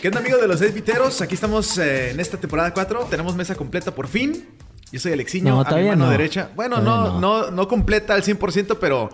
¿Qué 0.00 0.08
onda 0.08 0.20
amigos 0.20 0.40
de 0.40 0.48
los 0.48 0.62
Edviteros? 0.62 1.20
Aquí 1.20 1.34
estamos 1.34 1.76
eh, 1.76 2.10
en 2.12 2.20
esta 2.20 2.38
temporada 2.38 2.72
4. 2.72 3.06
Tenemos 3.10 3.36
mesa 3.36 3.54
completa 3.54 3.94
por 3.94 4.08
fin. 4.08 4.46
Yo 4.90 4.98
soy 4.98 5.12
Alexiño, 5.12 5.54
No, 5.54 5.60
a 5.60 5.76
mi 5.76 5.88
mano 5.88 6.06
no. 6.06 6.10
derecha. 6.10 6.50
Bueno, 6.56 6.78
no, 6.80 7.20
no. 7.20 7.50
No, 7.50 7.68
completa 7.68 8.14
al 8.14 8.22
100%, 8.22 8.78
pero 8.80 9.10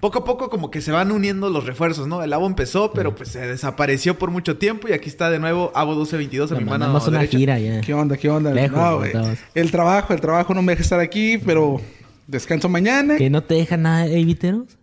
poco 0.00 0.20
a 0.20 0.24
poco 0.24 0.48
como 0.48 0.70
que 0.70 0.80
se 0.80 0.92
van 0.92 1.12
uniendo 1.12 1.50
los 1.50 1.66
refuerzos, 1.66 2.08
¿no? 2.08 2.22
El 2.22 2.32
Abo 2.32 2.46
empezó, 2.46 2.90
pero 2.92 3.14
pues 3.14 3.28
se 3.28 3.40
desapareció 3.46 4.18
por 4.18 4.30
mucho 4.30 4.56
tiempo 4.56 4.88
y 4.88 4.92
aquí 4.92 5.10
está 5.10 5.28
de 5.30 5.38
nuevo 5.38 5.72
Abo 5.74 5.90
1222 5.90 6.52
a 6.52 6.54
mi 6.54 6.64
mano 6.64 6.90
una 6.90 7.18
derecha. 7.18 7.36
gira 7.38 7.58
ya. 7.58 7.80
¿Qué 7.82 7.92
onda? 7.92 8.16
¿Qué 8.16 8.30
onda? 8.30 8.50
Lejos. 8.52 9.08
El 9.54 9.70
trabajo, 9.70 10.14
el 10.14 10.20
trabajo 10.22 10.54
no 10.54 10.62
me 10.62 10.72
deja 10.72 10.82
estar 10.82 11.00
aquí, 11.00 11.36
pero 11.36 11.82
descanso 12.26 12.68
mañana. 12.70 13.16
¿Que 13.18 13.28
no 13.28 13.42
te 13.42 13.54
deja 13.54 13.76
nada, 13.76 14.06
Eviteros? 14.06 14.79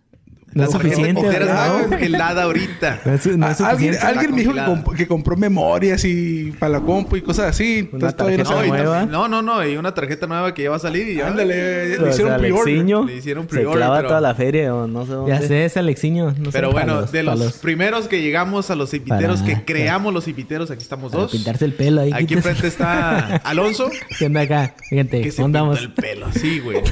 No 0.54 0.64
es 0.64 0.70
suficiente. 0.72 1.28
De 1.28 1.46
congelada 1.88 2.42
ahorita. 2.44 3.00
No 3.04 3.12
es, 3.14 3.26
no 3.36 3.48
es 3.50 3.60
alguien 3.60 3.94
alguien 4.02 4.34
me 4.34 4.40
dijo 4.40 4.54
que, 4.54 4.60
comp- 4.60 4.96
que 4.96 5.06
compró 5.06 5.36
memorias 5.36 6.04
y 6.04 6.52
para 6.58 6.72
la 6.72 6.80
compu 6.80 7.16
y 7.16 7.22
cosas 7.22 7.50
así. 7.50 7.80
Entonces 7.92 8.16
todavía 8.16 8.42
no 8.44 8.62
nueva. 8.66 9.04
no, 9.06 9.28
no, 9.28 9.42
no, 9.42 9.64
y 9.66 9.76
una 9.76 9.92
tarjeta 9.94 10.26
nueva 10.26 10.54
que 10.54 10.62
ya 10.64 10.70
va 10.70 10.76
a 10.76 10.80
salir 10.80 11.08
y 11.08 11.14
ya. 11.16 11.28
Ándale, 11.28 11.98
le 11.98 12.08
hicieron 12.10 12.38
pre-order. 12.38 12.84
Le 13.06 13.16
hicieron 13.16 13.44
se 13.44 13.48
pre-order, 13.50 13.76
clava 13.78 13.96
pero- 13.96 14.08
toda 14.08 14.20
la 14.20 14.34
feria 14.34 14.74
o 14.74 14.86
no 14.86 15.04
sé 15.06 15.12
dónde. 15.12 15.32
Ya 15.32 15.40
sé, 15.42 15.64
es 15.66 15.76
Alexiño. 15.76 16.34
No 16.38 16.46
sé, 16.46 16.50
Pero 16.52 16.72
para 16.72 16.84
bueno, 16.86 17.00
los- 17.02 17.12
de 17.12 17.24
para 17.24 17.36
los, 17.36 17.44
los- 17.44 17.54
primeros 17.58 18.08
que 18.08 18.22
llegamos 18.22 18.70
a 18.70 18.74
los 18.74 18.92
inviteros, 18.94 19.40
Para- 19.42 19.54
que 19.58 19.64
creamos 19.64 20.12
los 20.14 20.26
inviteros, 20.28 20.70
aquí 20.70 20.82
estamos 20.82 21.12
para 21.12 21.22
dos. 21.24 21.32
pintarse 21.32 21.64
el 21.66 21.74
pelo 21.74 22.00
ahí. 22.00 22.10
Aquí 22.12 22.34
enfrente 22.34 22.66
está 22.66 23.36
Alonso, 23.44 23.90
¿Qué 24.18 24.26
onda 24.26 24.40
acá? 24.42 24.74
Gente, 24.88 25.20
que 25.20 25.30
se 25.30 25.42
el 25.42 25.92
pelo. 25.92 26.26
Sí, 26.32 26.60
güey. 26.60 26.78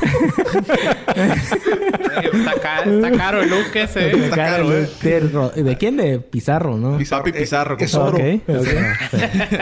Está, 2.17 2.55
ca- 2.61 2.83
está 2.85 3.11
caro 3.13 3.43
look 3.49 3.75
ese. 3.75 4.11
Está 4.11 4.37
caro, 4.37 4.69
de- 4.71 4.85
eh. 4.85 4.89
de, 5.03 5.21
Ro- 5.21 5.51
¿De 5.51 5.77
quién? 5.77 5.97
De 5.97 6.19
Pizarro, 6.21 6.77
¿no? 6.77 6.97
Pizarro. 6.99 7.25
Papi 7.25 7.39
Pizarro. 7.39 7.77
Eh, 7.79 7.85
es 7.85 7.95
oro. 7.95 8.17
Ok, 8.17 8.43
ok. 8.49 8.67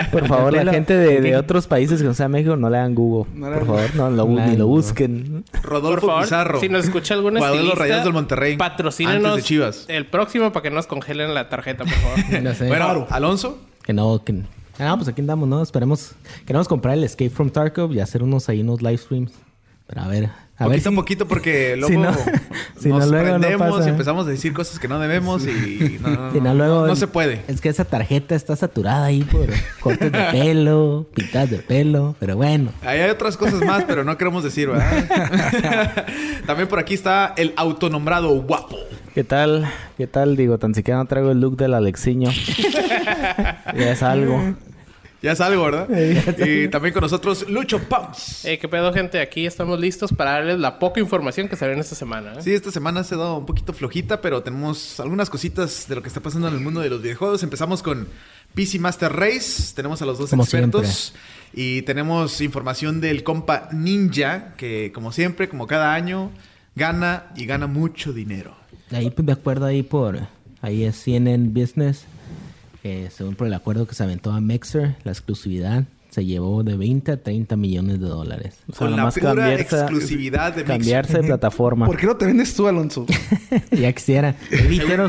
Por 0.13 0.27
favor, 0.29 0.53
la 0.53 0.73
gente 0.73 0.97
de, 0.97 1.21
de 1.21 1.37
otros 1.37 1.67
países 1.67 2.01
que 2.01 2.07
no 2.07 2.15
sea 2.15 2.29
México, 2.29 2.57
no 2.57 2.71
le 2.71 2.79
hagan 2.79 2.95
Google. 2.95 3.31
No 3.35 3.51
le 3.51 3.57
Por 3.59 3.67
favor, 3.67 3.95
no 3.97 4.11
lo, 4.11 4.27
ni 4.27 4.57
lo 4.57 4.67
busquen. 4.67 5.45
Rodolfo 5.63 6.01
Por 6.03 6.11
favor, 6.11 6.23
Pizarro. 6.25 6.61
si 6.61 6.69
nos 6.69 6.85
escucha 6.85 7.15
algún 7.15 7.37
estilista, 7.37 7.75
Rayados 7.77 8.05
del 8.05 8.13
Monterrey. 8.13 8.57
patrocínenos 8.57 9.25
Antes 9.25 9.37
de 9.37 9.43
Chivas. 9.43 9.85
el 9.89 10.07
próximo 10.07 10.53
para 10.53 10.63
que 10.63 10.71
no 10.71 10.77
nos 10.77 10.87
congelen 10.87 11.35
la 11.35 11.49
tarjeta, 11.49 11.85
por 11.85 11.93
favor. 11.95 12.43
No 12.43 12.55
sé. 12.55 12.67
Bueno, 12.69 13.07
Alonso. 13.11 13.59
Que 13.83 13.93
no, 13.93 14.23
que... 14.25 14.43
Ah, 14.79 14.95
pues 14.97 15.09
aquí 15.09 15.21
andamos, 15.21 15.49
¿no? 15.49 15.63
Esperemos... 15.63 16.13
Queremos 16.47 16.67
comprar 16.69 16.95
el 16.95 17.05
Escape 17.05 17.31
from 17.31 17.51
Tarkov 17.51 17.93
y 17.93 18.01
hacer 18.01 18.23
unos 18.23 18.49
ahí, 18.49 18.61
unos 18.61 18.83
live 18.83 18.99
streams. 18.99 19.33
Pero 19.87 20.01
a 20.03 20.09
ver... 20.09 20.31
A 20.57 20.69
ver 20.69 20.81
poquito 20.81 20.91
si... 20.91 20.95
a 20.95 20.97
poquito 20.97 21.29
porque 21.29 21.77
luego 21.79 21.89
Si 21.95 21.97
no- 21.99 22.15
si 22.81 22.89
nos 22.91 23.07
no, 23.07 23.11
luego 23.11 23.33
no 23.35 23.39
prendemos 23.41 23.77
pasa. 23.79 23.89
y 23.89 23.91
empezamos 23.91 24.27
a 24.27 24.31
decir 24.31 24.53
cosas 24.53 24.79
que 24.79 24.87
no 24.87 25.01
debemos 25.01 25.45
y 25.47 25.99
no, 26.03 26.09
no, 26.11 26.33
Si 26.33 26.39
no, 26.41 26.45
no, 26.51 26.55
luego... 26.55 26.87
no 26.87 26.95
se 26.97 27.09
puede. 27.09 27.43
Es 27.49 27.61
que 27.61 27.69
esa 27.71 27.85
tarjeta 27.85 28.35
está 28.37 28.55
saturada 28.55 29.05
ahí 29.07 29.23
por 29.25 29.49
cortes 29.81 30.13
de 30.13 30.19
pelo, 30.31 31.07
pintadas 31.15 31.51
de 31.51 31.59
pelo. 31.59 32.15
Pero 32.21 32.37
bueno. 32.37 32.71
Ahí 32.83 33.01
hay 33.01 33.11
otras 33.11 33.37
cosas 33.37 33.63
más, 33.65 33.83
pero 33.85 34.05
no 34.05 34.17
queremos 34.17 34.45
decir, 34.45 34.69
¿verdad? 34.69 36.07
También 36.47 36.69
por 36.69 36.79
aquí 36.79 36.95
está 36.95 37.35
el 37.37 37.53
autonombrado 37.57 38.29
guapo. 38.43 38.77
¿Qué 39.13 39.25
tal? 39.25 39.67
¿Qué 39.97 40.07
tal? 40.07 40.37
Digo, 40.37 40.59
tan 40.59 40.75
siquiera 40.75 40.99
no 40.99 41.07
traigo 41.07 41.31
el 41.33 41.41
look 41.41 41.57
del 41.57 41.75
Alexiño. 41.75 42.31
ya 43.77 43.91
es 43.93 44.03
algo. 44.05 44.55
Ya 45.25 45.33
es 45.33 45.41
algo, 45.41 45.65
¿verdad? 45.65 45.89
y 46.47 46.69
también 46.69 46.93
con 46.93 47.01
nosotros 47.01 47.49
Lucho 47.49 47.79
Pumps. 47.79 48.45
Eh, 48.45 48.59
¿Qué 48.59 48.69
pedo, 48.69 48.93
gente? 48.93 49.23
Aquí 49.23 49.47
estamos 49.47 49.81
listos 49.81 50.13
para 50.13 50.33
darles 50.33 50.59
la 50.59 50.79
poca 50.79 51.01
información 51.01 51.49
que 51.49 51.57
salió 51.57 51.73
en 51.73 51.81
esta 51.81 51.95
semana. 51.95 52.35
¿eh? 52.35 52.43
Sí, 52.43 52.53
esta 52.53 52.71
semana 52.71 53.03
se 53.05 53.15
ha 53.15 53.17
dado 53.17 53.39
un 53.39 53.47
poquito 53.47 53.73
flojita, 53.73 54.21
pero 54.21 54.43
tenemos 54.43 55.01
algunas 55.01 55.31
cositas 55.31 55.89
de 55.89 55.95
lo 55.95 56.03
que 56.03 56.09
está 56.09 56.21
pasando 56.21 56.49
en 56.49 56.53
el 56.53 56.61
mundo 56.61 56.81
de 56.83 56.91
los 56.91 57.01
videojuegos. 57.01 57.43
Empezamos 57.43 57.83
con 57.83 58.07
PC 58.55 58.79
Master 58.81 59.15
Race. 59.15 59.73
Tenemos 59.75 60.03
a 60.03 60.05
los 60.05 60.19
dos 60.19 60.29
Como 60.29 60.43
expertos. 60.43 61.15
Y 61.55 61.81
tenemos 61.83 62.43
información 62.43 63.01
del 63.01 63.25
compa 63.25 63.71
Ninja, 63.73 64.53
que 64.59 64.93
como 64.93 65.11
siempre, 65.11 65.49
como 65.49 65.67
cada 65.67 65.95
año, 65.95 66.33
gana 66.77 67.33
y 67.35 67.47
gana 67.47 67.67
mucho 67.67 68.13
dinero. 68.13 68.55
Ahí 68.91 69.09
pues, 69.09 69.25
de 69.25 69.33
acuerdo 69.33 69.65
ahí 69.65 69.83
por... 69.83 70.19
Ahí 70.61 70.85
es 70.85 70.97
CNN 70.97 71.49
Business. 71.49 72.05
Que 72.85 73.09
según 73.11 73.35
por 73.35 73.47
el 73.47 73.55
acuerdo 73.55 73.87
que 73.89 73.95
se 73.95 74.03
aventó 74.03 74.31
a 74.31 74.43
Mixer, 74.43 74.97
la 75.05 75.11
exclusividad 75.13 75.85
se 76.11 76.25
llevó 76.27 76.63
de 76.63 76.77
20 76.77 77.13
a 77.13 77.17
30 77.17 77.57
millones 77.57 77.99
de 77.99 78.07
dólares. 78.07 78.59
O 78.69 78.73
sea, 78.73 78.87
Con 78.87 78.95
la 78.97 79.09
pura 79.11 79.33
cambiarse- 79.35 79.81
exclusividad 79.81 80.51
de 80.53 80.59
Mixer. 80.63 80.77
Cambiarse 80.77 81.13
de 81.19 81.23
plataforma. 81.25 81.87
¿Por 81.87 81.97
qué 81.97 82.07
no 82.07 82.17
te 82.17 82.27
vendes 82.27 82.55
tú, 82.55 82.69
Alonso? 82.69 83.07
ya 83.73 83.91
quisiera. 83.95 84.37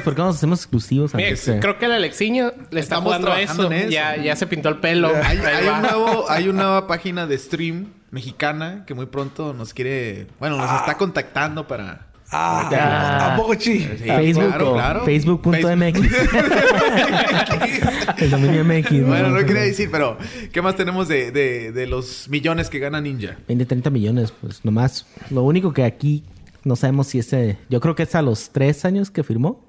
¿por 0.04 0.16
qué 0.16 0.20
no 0.22 0.26
nos 0.28 0.38
hacemos 0.38 0.60
exclusivos 0.62 1.14
a 1.14 1.18
Mira, 1.18 1.32
Mixer? 1.32 1.60
creo 1.60 1.78
que 1.78 1.86
el 1.86 1.92
Alexiño 1.92 2.46
le 2.72 2.80
está 2.80 2.96
Estamos 2.96 3.04
jugando 3.04 3.28
a 3.28 3.32
trabajando 3.36 3.64
eso. 3.66 3.72
en 3.74 3.80
eso. 3.82 3.90
Ya, 3.92 4.18
ya 4.24 4.36
se 4.38 4.48
pintó 4.48 4.70
el 4.70 4.78
pelo. 4.78 5.10
Hay, 5.14 5.38
hay 5.46 5.68
un 5.68 5.82
nuevo, 5.82 6.30
hay 6.32 6.48
una 6.48 6.64
nueva 6.64 6.88
página 6.88 7.28
de 7.28 7.38
stream 7.38 7.88
mexicana 8.10 8.86
que 8.88 8.94
muy 8.94 9.06
pronto 9.08 9.54
nos 9.54 9.74
quiere, 9.74 10.28
bueno, 10.40 10.56
nos 10.58 10.72
está 10.80 10.98
contactando 10.98 11.68
para... 11.68 12.08
Ah, 12.32 12.68
Ya. 12.72 13.34
¿a 13.34 13.38
poco? 13.38 13.54
Sí, 13.60 13.80
Facebook 14.04 14.48
claro, 14.48 14.74
claro. 14.74 15.06
Facebook.mx. 15.06 16.00
El 18.18 18.32
dominio 18.32 18.64
MX. 18.66 18.92
¿no? 18.92 19.08
Bueno, 19.08 19.30
no 19.30 19.46
quería 19.46 19.64
decir, 19.64 19.90
pero 19.92 20.18
¿qué 20.52 20.62
más 20.62 20.76
tenemos 20.76 21.08
de, 21.08 21.32
de, 21.32 21.72
de 21.72 21.88
los 21.88 22.28
millones 22.30 22.70
que 22.70 22.80
gana 22.80 23.02
Ninja? 23.02 23.38
20, 23.48 23.66
30 23.66 23.90
millones, 23.90 24.34
pues 24.42 24.64
nomás. 24.66 25.06
Lo 25.30 25.44
único 25.44 25.74
que 25.74 25.84
aquí 25.84 26.24
no 26.64 26.76
sabemos 26.76 27.08
si 27.08 27.20
ese. 27.20 27.58
Yo 27.70 27.80
creo 27.80 27.96
que 27.96 28.04
es 28.04 28.16
a 28.16 28.22
los 28.22 28.50
tres 28.50 28.86
años 28.86 29.12
que 29.12 29.24
firmó. 29.24 29.64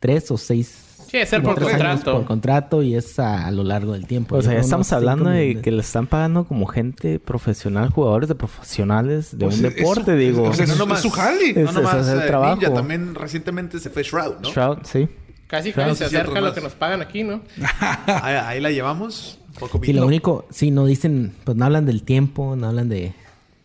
Tres 0.00 0.30
o 0.30 0.38
seis. 0.38 0.87
Sí, 1.10 1.16
es 1.16 1.28
ser 1.28 1.42
por 1.42 1.58
contrato. 1.60 2.12
por 2.12 2.24
contrato 2.26 2.82
y 2.82 2.94
es 2.94 3.18
a, 3.18 3.46
a 3.46 3.50
lo 3.50 3.64
largo 3.64 3.94
del 3.94 4.06
tiempo. 4.06 4.36
O 4.36 4.42
sea, 4.42 4.52
ya 4.54 4.60
estamos 4.60 4.92
hablando 4.92 5.30
de 5.30 5.60
que 5.62 5.70
le 5.72 5.80
están 5.80 6.06
pagando 6.06 6.44
como 6.44 6.66
gente 6.66 7.18
profesional, 7.18 7.88
jugadores 7.90 8.28
de 8.28 8.34
profesionales 8.34 9.30
de 9.36 9.46
Pues 9.46 9.58
un 9.60 9.66
es- 9.66 9.74
deporte, 9.76 10.12
es 10.12 10.18
digo. 10.18 10.42
o 10.44 10.52
sea, 10.54 10.66
No 10.66 10.72
es- 10.74 10.78
nomás- 10.78 10.98
es 10.98 11.02
su 11.02 11.10
jale. 11.10 11.50
Es- 11.50 11.56
No 11.56 11.72
nomás 11.72 12.06
es 12.06 12.12
el 12.12 12.20
eh, 12.20 12.26
trabajo. 12.26 12.56
Ninja, 12.60 12.74
también 12.74 13.14
recientemente 13.14 13.78
se 13.78 13.88
fue 13.90 14.02
Shroud, 14.02 14.34
¿no? 14.42 14.50
Shroud, 14.50 14.78
sí. 14.84 15.08
Casi 15.46 15.72
casi 15.72 15.96
se 15.96 16.04
acerca 16.04 16.38
a 16.38 16.42
lo 16.42 16.52
que 16.52 16.60
nos 16.60 16.74
pagan 16.74 17.00
aquí, 17.00 17.24
¿no? 17.24 17.40
Ahí, 18.06 18.34
ahí 18.34 18.60
la 18.60 18.70
llevamos. 18.70 19.38
Poco 19.58 19.80
Sí, 19.82 19.92
lo 19.94 20.06
único, 20.06 20.44
sí, 20.50 20.70
no 20.70 20.84
dicen, 20.84 21.32
pues 21.44 21.56
no 21.56 21.64
hablan 21.64 21.86
del 21.86 22.02
tiempo, 22.02 22.54
no 22.54 22.68
hablan 22.68 22.88
de, 22.90 23.12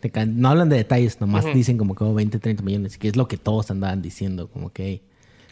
de 0.01 0.25
no 0.27 0.49
hablan 0.49 0.69
de 0.69 0.77
detalles, 0.77 1.19
nomás 1.19 1.43
dicen 1.53 1.77
como 1.77 1.93
que 1.93 2.03
oh, 2.05 2.13
20, 2.13 2.39
30 2.39 2.63
millones, 2.63 2.97
que 2.97 3.09
es 3.09 3.15
lo 3.17 3.27
que 3.27 3.35
todos 3.37 3.69
andaban 3.69 4.01
diciendo, 4.01 4.47
como 4.47 4.71
que 4.71 5.01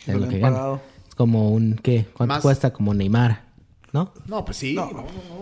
es 0.08 0.16
Lo 0.16 0.28
que 0.30 0.38
pagado. 0.38 0.82
Es 1.12 1.16
como 1.16 1.50
un, 1.52 1.76
¿qué? 1.84 2.06
¿Cuánto 2.14 2.36
Más- 2.36 2.42
cuesta? 2.42 2.72
Como 2.72 2.94
Neymar, 2.94 3.42
¿no? 3.92 4.14
No, 4.28 4.46
pues 4.46 4.56
sí. 4.56 4.76
No, 4.76 4.90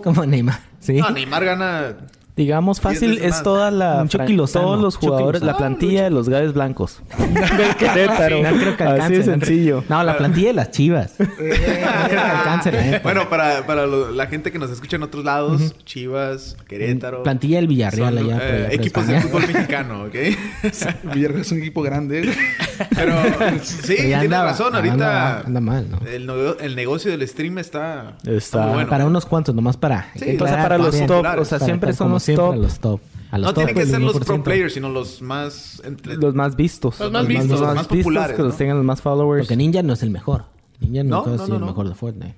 Como 0.04 0.26
Neymar, 0.26 0.60
sí. 0.80 1.00
Neymar 1.14 1.46
gana... 1.46 1.96
Digamos 2.40 2.80
fácil, 2.80 3.18
es 3.22 3.32
más. 3.32 3.44
toda 3.44 3.70
la 3.70 4.06
todos 4.08 4.80
los 4.80 4.96
jugadores, 4.96 5.42
la 5.42 5.48
Lozano. 5.52 5.58
plantilla 5.58 6.04
de 6.06 6.10
los 6.10 6.30
Gallos 6.30 6.54
Blancos. 6.54 7.02
Del 7.18 7.76
Querétaro. 7.76 8.42
No 8.42 8.58
creo 8.58 8.78
que 8.78 8.84
alcance. 8.86 9.16
Así 9.20 9.24
sencillo. 9.24 9.84
No, 9.90 10.02
la 10.06 10.18
plantilla 10.18 10.48
de 10.48 10.54
las 10.54 10.72
chivas. 10.72 11.16
no 11.20 11.26
creo 11.36 11.60
que 11.66 12.18
alcance, 12.18 12.72
la 12.72 12.82
neta. 12.82 13.00
Bueno, 13.04 13.28
para, 13.28 13.66
para 13.68 13.86
lo- 13.86 14.12
la 14.12 14.28
gente 14.28 14.54
que 14.54 14.58
nos 14.58 14.72
escucha 14.72 14.96
en 14.96 15.04
otros 15.04 15.26
lados, 15.26 15.76
Chivas, 15.84 16.56
Querétaro... 16.66 17.24
Plantilla 17.24 17.58
del 17.58 17.68
Villarreal 17.68 18.18
son, 18.18 18.26
allá. 18.26 18.38
eh, 18.42 18.66
allá 18.68 18.74
equipos 18.74 19.06
de 19.06 19.20
fútbol 19.20 19.42
mexicano, 19.46 20.04
¿ok? 20.04 20.16
Villarreal 21.14 21.42
es 21.42 21.52
un 21.52 21.58
equipo 21.58 21.82
grande. 21.82 22.34
Pero 22.96 23.14
sí, 23.64 23.96
tiene 23.98 24.28
razón. 24.30 24.74
Ahorita 24.76 24.94
anda- 24.94 25.40
anda 25.46 25.60
mal, 25.60 25.90
¿no? 25.92 26.00
el, 26.08 26.56
el 26.62 26.76
negocio 26.78 27.12
del 27.12 27.28
stream 27.28 27.58
está, 27.58 28.16
Está- 28.26 28.68
bueno. 28.68 28.90
Para 28.90 29.06
unos 29.06 29.26
cuantos, 29.26 29.54
nomás 29.54 29.76
para. 29.76 30.08
Sí, 30.16 30.32
aclarar 30.32 30.62
para 30.64 30.78
los 30.78 31.06
top, 31.06 31.26
o 31.38 31.44
sea, 31.44 31.60
siempre 31.60 31.90
los 31.90 31.98
siempre 32.36 32.46
top. 32.46 32.54
a 32.54 32.58
los 32.58 32.80
top. 32.80 33.02
A 33.32 33.38
los 33.38 33.46
No 33.48 33.54
top, 33.54 33.56
tienen 33.66 33.76
que 33.76 33.82
el 33.82 33.88
ser 33.90 34.02
los 34.02 34.20
pro 34.20 34.36
1%. 34.38 34.44
players, 34.44 34.74
sino 34.74 34.90
los 34.90 35.22
más... 35.22 35.82
entre- 35.86 36.16
Los 36.16 36.34
más 36.34 36.56
vistos. 36.56 37.00
Los 37.00 37.12
más 37.12 37.28
vistos, 37.28 37.48
Los 37.50 37.60
los 37.60 37.68
más, 37.68 37.76
más 37.76 37.88
vistos, 37.88 38.04
populares, 38.04 38.36
que 38.36 38.42
los 38.44 38.52
¿no? 38.54 38.58
tengan 38.58 38.78
los 38.78 38.86
más 38.86 39.02
followers. 39.02 39.44
Porque 39.48 39.56
Ninja 39.56 39.84
no 39.84 39.94
es 39.94 40.02
el 40.04 40.10
mejor. 40.10 40.46
Ninja 40.80 41.04
No, 41.04 41.18
nunca 41.18 41.30
no, 41.30 41.36
ha 41.36 41.38
sido 41.46 41.48
no, 41.50 41.56
el 41.56 41.62
no. 41.62 41.68
mejor 41.68 41.90
de 41.90 41.96
Fortnite. 41.96 42.36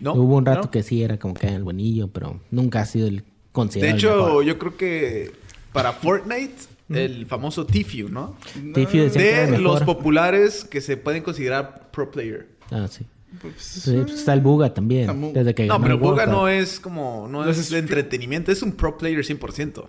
¿No? 0.00 0.12
Hubo 0.14 0.36
un 0.36 0.44
rato 0.44 0.62
¿No? 0.64 0.70
que 0.70 0.82
sí 0.82 1.02
era 1.02 1.18
como 1.18 1.34
que 1.34 1.46
el 1.48 1.62
buenillo, 1.64 2.08
pero 2.08 2.40
nunca 2.50 2.80
ha 2.80 2.86
sido 2.86 3.06
el 3.06 3.16
De 3.18 3.24
considerado 3.52 3.92
el 3.92 3.98
hecho, 3.98 4.16
mejor. 4.26 4.44
yo 4.44 4.58
creo 4.58 4.76
que 4.76 5.32
para 5.72 5.92
Fortnite, 5.92 6.54
el 6.90 7.26
famoso 7.26 7.64
Tfue, 7.64 8.04
¿no? 8.10 8.36
Tiffy 8.74 8.98
decía 8.98 9.20
que 9.22 9.30
era 9.32 9.46
De 9.50 9.56
el 9.56 9.62
los 9.62 9.80
populares 9.82 10.64
que 10.64 10.80
se 10.80 10.96
pueden 10.96 11.22
considerar 11.22 11.88
pro 11.92 12.10
player. 12.10 12.46
Ah, 12.70 12.86
sí. 12.90 13.06
Sí, 13.58 13.92
pues 14.02 14.14
está 14.14 14.32
el 14.32 14.40
Buga 14.40 14.72
también. 14.74 15.32
Desde 15.32 15.54
que 15.54 15.66
No, 15.66 15.80
pero 15.80 15.98
Buga 15.98 16.26
no 16.26 16.48
es 16.48 16.80
como... 16.80 17.28
No 17.30 17.44
No 17.44 17.50
es 17.50 17.72
entretenimiento. 17.72 18.50
Es 18.52 18.62
un 18.62 18.72
pro 18.72 18.96
player 18.98 19.20
100%. 19.24 19.86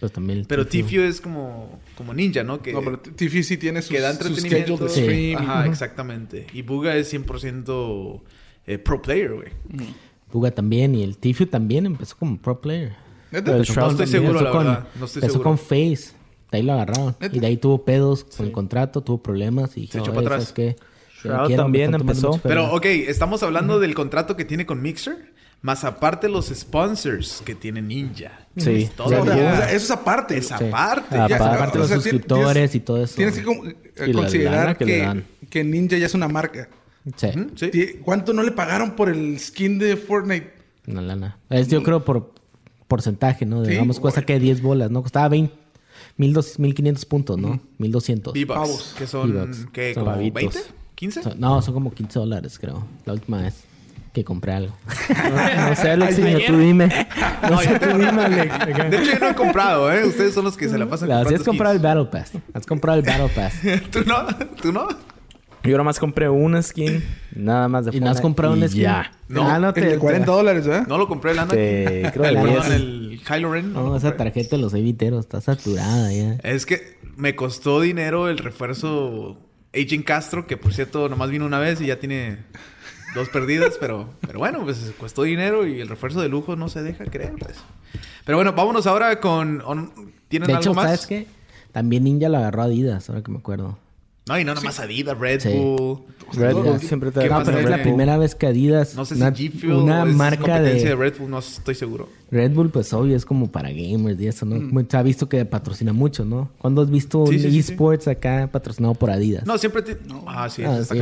Pues 0.00 0.12
también 0.12 0.46
Pero. 0.48 0.66
Tfue 0.66 1.06
es 1.06 1.20
como, 1.20 1.78
como 1.94 2.14
ninja, 2.14 2.42
¿no? 2.42 2.62
Que, 2.62 2.72
No, 2.72 2.80
pero 2.82 2.98
Tiffy 3.00 3.42
sí 3.42 3.58
tiene 3.58 3.82
sus, 3.82 3.90
que 3.90 4.00
da 4.00 4.14
su 4.14 4.26
entretenimiento. 4.28 4.74
schedule 4.76 4.88
de 4.88 4.94
Sí. 4.94 5.02
stream. 5.02 5.42
Ajá, 5.42 5.66
exactamente. 5.66 6.46
Y 6.54 6.62
Buga 6.62 6.96
es 6.96 7.12
100% 7.12 8.22
eh, 8.66 8.78
pro 8.78 9.02
player, 9.02 9.34
güey. 9.34 9.48
Buga 10.32 10.52
también 10.52 10.94
y 10.94 11.02
el 11.02 11.18
Tfue 11.18 11.44
también 11.46 11.84
empezó 11.84 12.16
como 12.16 12.38
pro 12.38 12.60
player. 12.62 12.92
¿Neta? 13.30 13.54
El 13.54 13.64
Shroud 13.64 13.84
No 13.86 13.90
estoy 13.90 14.06
seguro, 14.06 14.30
empezó 14.38 14.44
la 14.44 14.50
con- 14.52 14.64
verdad. 14.66 14.88
No 14.98 15.04
estoy 15.04 15.18
empezó 15.20 15.32
seguro. 15.32 15.50
con 15.50 15.58
Face. 15.58 16.12
De 16.50 16.58
ahí 16.58 16.62
lo 16.62 16.72
agarraron. 16.72 17.16
¿Neta? 17.20 17.36
Y 17.36 17.40
de 17.40 17.46
ahí 17.46 17.56
tuvo 17.58 17.84
pedos 17.84 18.24
con 18.24 18.46
el 18.46 18.52
contrato, 18.52 19.02
tuvo 19.02 19.22
problemas 19.22 19.70
y 19.76 19.86
Se 19.86 19.98
dijo, 19.98 19.98
echó 19.98 20.12
"Oye, 20.12 20.22
para 20.24 20.36
¿sabes 20.40 20.50
atrás. 20.50 20.52
qué? 20.54 20.76
Shroud 21.22 21.56
también 21.56 21.94
empezó. 21.94 22.40
Pero, 22.42 22.72
ok, 22.74 22.84
estamos 22.86 23.42
hablando 23.42 23.78
del 23.80 23.94
contrato 23.94 24.36
que 24.36 24.44
tiene 24.44 24.66
con 24.66 24.80
Mixer, 24.82 25.32
más 25.62 25.84
aparte 25.84 26.28
los 26.28 26.46
sponsors 26.48 27.42
que 27.44 27.54
tiene 27.54 27.82
Ninja. 27.82 28.46
Sí. 28.56 28.84
Es 28.84 28.90
todo 28.92 29.06
O 29.06 29.10
sea, 29.10 29.24
ya- 29.24 29.32
o 29.32 29.56
sea, 29.56 29.66
eso 29.72 29.84
es 29.84 29.90
aparte. 29.90 30.36
es 30.38 30.48
Ya, 30.48 30.56
aparte. 30.56 31.16
Ya. 31.16 31.24
aparte, 31.26 31.78
o 31.78 31.84
sea, 31.86 31.96
los 31.96 32.02
suscriptores 32.04 32.54
tienes- 32.70 32.74
y 32.74 32.80
todo 32.80 33.04
eso. 33.04 33.14
Tienes 33.16 33.36
que 33.38 33.44
con- 33.44 33.68
eh, 33.68 34.12
considerar 34.12 34.76
que 34.78 34.84
que, 34.86 35.22
que 35.50 35.64
Ninja 35.64 35.96
ya 35.98 36.06
es 36.06 36.14
una 36.14 36.28
marca. 36.28 36.68
Sí, 37.16 37.28
sí. 37.56 37.70
¿Cuánto 38.04 38.32
no 38.32 38.42
le 38.42 38.52
pagaron 38.52 38.92
por 38.92 39.08
el 39.08 39.38
skin 39.38 39.78
de 39.78 39.96
Fortnite? 39.96 40.52
una 40.86 41.02
lana. 41.02 41.38
Es, 41.50 41.68
yo 41.68 41.82
creo 41.82 42.04
por 42.04 42.32
porcentaje, 42.88 43.46
¿no? 43.46 43.64
Sí, 43.64 43.70
Digamos, 43.72 44.00
cuesta 44.00 44.22
que 44.22 44.38
10 44.40 44.60
bolas, 44.60 44.90
¿no? 44.90 45.02
Costaba 45.02 45.28
20, 45.28 45.54
1200, 46.16 46.58
1500 46.58 47.04
puntos, 47.04 47.38
¿no? 47.38 47.60
1200. 47.78 48.34
V-Bucks, 48.34 48.94
que 48.98 49.06
son. 49.06 49.68
¿qué? 49.72 49.94
Son 49.94 50.04
¿Como 50.04 50.16
pavitos. 50.16 50.54
20? 50.54 50.58
¿15? 51.00 51.22
So- 51.22 51.34
No, 51.36 51.62
son 51.62 51.74
como 51.74 51.92
15 51.92 52.18
dólares, 52.18 52.58
creo. 52.58 52.84
La 53.04 53.12
última 53.14 53.42
vez 53.42 53.64
que 54.12 54.24
compré 54.24 54.52
algo. 54.52 54.74
no 55.68 55.74
sé, 55.76 55.90
Alexiño, 55.92 56.38
tú 56.46 56.58
dime. 56.58 56.88
No 57.48 57.58
sé, 57.60 57.78
tú 57.78 57.88
dime, 57.90 58.22
Alex. 58.22 58.66
De 58.90 58.96
hecho, 58.98 59.12
yo 59.12 59.18
no 59.20 59.28
he 59.30 59.34
comprado, 59.34 59.92
¿eh? 59.92 60.04
Ustedes 60.04 60.34
son 60.34 60.44
los 60.44 60.56
que 60.56 60.68
se 60.68 60.76
la 60.78 60.86
pasan 60.88 61.08
La, 61.08 61.24
si 61.24 61.34
has 61.34 61.42
comprando 61.42 61.44
comprado 61.44 61.74
el. 61.74 61.80
Battle 61.80 62.04
Pass. 62.06 62.32
Has 62.52 62.66
comprado 62.66 62.98
el 62.98 63.04
Battle 63.06 63.28
Pass. 63.34 63.54
¿Tú 63.90 64.00
no? 64.04 64.26
¿Tú 64.60 64.72
no? 64.72 64.88
Yo 65.62 65.76
nomás 65.76 65.98
compré 65.98 66.26
una 66.28 66.62
skin, 66.62 67.04
nada 67.36 67.68
más 67.68 67.84
de 67.84 67.94
¿Y 67.94 68.00
no 68.00 68.08
has 68.08 68.20
comprado 68.22 68.56
y 68.56 68.62
un 68.62 68.68
skin? 68.68 68.80
Ya. 68.80 69.12
No, 69.28 69.46
Ah, 69.46 69.58
no 69.58 69.68
El 69.68 69.74
te, 69.74 69.80
de 69.82 69.98
40 69.98 70.32
dólares, 70.32 70.66
¿verdad? 70.66 70.86
No 70.86 70.96
lo 70.96 71.06
compré 71.06 71.32
el 71.32 71.38
Anakin. 71.38 71.58
Este, 71.60 72.10
creo 72.12 72.24
el, 72.24 72.34
de 72.34 72.40
perdón, 72.40 72.62
10. 72.66 72.70
el 72.80 73.20
Kylo 73.26 73.52
Ren. 73.52 73.72
No, 73.74 73.82
lo 73.82 73.96
esa 73.96 74.16
tarjeta 74.16 74.56
de 74.56 74.62
los 74.62 74.72
eviteros 74.72 75.20
está 75.20 75.40
saturada 75.42 76.10
ya. 76.12 76.36
Es 76.42 76.64
que 76.64 76.98
me 77.16 77.36
costó 77.36 77.80
dinero 77.82 78.28
el 78.30 78.38
refuerzo 78.38 79.36
Agent 79.74 80.04
Castro, 80.04 80.46
que 80.46 80.56
por 80.56 80.72
cierto 80.72 81.08
nomás 81.08 81.30
vino 81.30 81.46
una 81.46 81.58
vez 81.58 81.80
y 81.80 81.86
ya 81.86 81.98
tiene 81.98 82.38
dos 83.14 83.28
perdidas, 83.28 83.76
pero, 83.80 84.10
pero 84.20 84.38
bueno, 84.38 84.62
pues 84.64 84.92
costó 84.98 85.22
dinero 85.22 85.66
y 85.66 85.80
el 85.80 85.88
refuerzo 85.88 86.20
de 86.20 86.28
lujo 86.28 86.56
no 86.56 86.68
se 86.68 86.82
deja 86.82 87.04
creer, 87.06 87.34
pues. 87.38 87.56
Pero 88.24 88.38
bueno, 88.38 88.52
vámonos 88.52 88.86
ahora 88.86 89.20
con... 89.20 89.62
on- 89.64 89.92
¿Tienen 90.28 90.46
De 90.46 90.52
algo 90.54 90.62
hecho, 90.62 90.74
más? 90.74 90.84
¿sabes 90.86 91.06
qué? 91.06 91.26
También 91.72 92.04
Ninja 92.04 92.28
lo 92.28 92.38
agarró 92.38 92.62
a 92.62 92.64
Adidas, 92.66 93.08
ahora 93.08 93.22
que 93.22 93.30
me 93.32 93.38
acuerdo. 93.38 93.78
No, 94.30 94.38
y 94.38 94.44
no 94.44 94.54
nomás 94.54 94.78
Adidas, 94.78 95.18
Red 95.18 95.40
Sí. 95.40 95.48
Bull. 95.48 96.02
Red 96.34 96.54
Bull 96.54 96.78
siempre 96.78 97.10
te 97.10 97.18
¿Qué 97.18 97.28
da 97.28 97.32
No, 97.34 97.38
más 97.40 97.48
pero 97.48 97.58
es 97.58 97.68
la 97.68 97.82
primera 97.82 98.16
vez 98.16 98.36
que 98.36 98.46
Adidas, 98.46 98.94
No 98.94 99.04
sé 99.04 99.16
una, 99.16 99.34
si 99.34 99.48
G 99.48 99.52
Fuel 99.58 99.72
una 99.72 100.04
es 100.08 100.14
marca 100.14 100.38
competencia 100.42 100.90
de... 100.90 100.94
de 100.94 100.94
Red 100.94 101.14
Bull, 101.18 101.30
no 101.30 101.40
estoy 101.40 101.74
seguro. 101.74 102.08
Red 102.30 102.52
Bull, 102.52 102.70
pues 102.70 102.92
obvio, 102.92 103.16
es 103.16 103.24
como 103.26 103.50
para 103.50 103.70
gamers 103.70 104.20
y 104.20 104.28
eso, 104.28 104.46
¿no? 104.46 104.54
Mm. 104.54 104.86
Se 104.88 104.96
ha 104.96 105.02
visto 105.02 105.28
que 105.28 105.44
patrocina 105.46 105.92
mucho, 105.92 106.24
¿no? 106.24 106.48
¿Cuándo 106.58 106.82
has 106.82 106.90
visto 106.90 107.26
Sí, 107.26 107.34
un 107.34 107.40
sí, 107.40 107.50
sí, 107.50 107.62
sí. 107.64 107.72
esports 107.72 108.06
acá 108.06 108.48
patrocinado 108.52 108.94
por 108.94 109.10
Adidas? 109.10 109.44
No, 109.44 109.58
siempre... 109.58 109.82
te- 109.82 109.98
Ah, 110.28 110.48
sí, 110.48 110.62
Ah, 110.64 110.78
está 110.78 110.94
sí. 110.94 111.00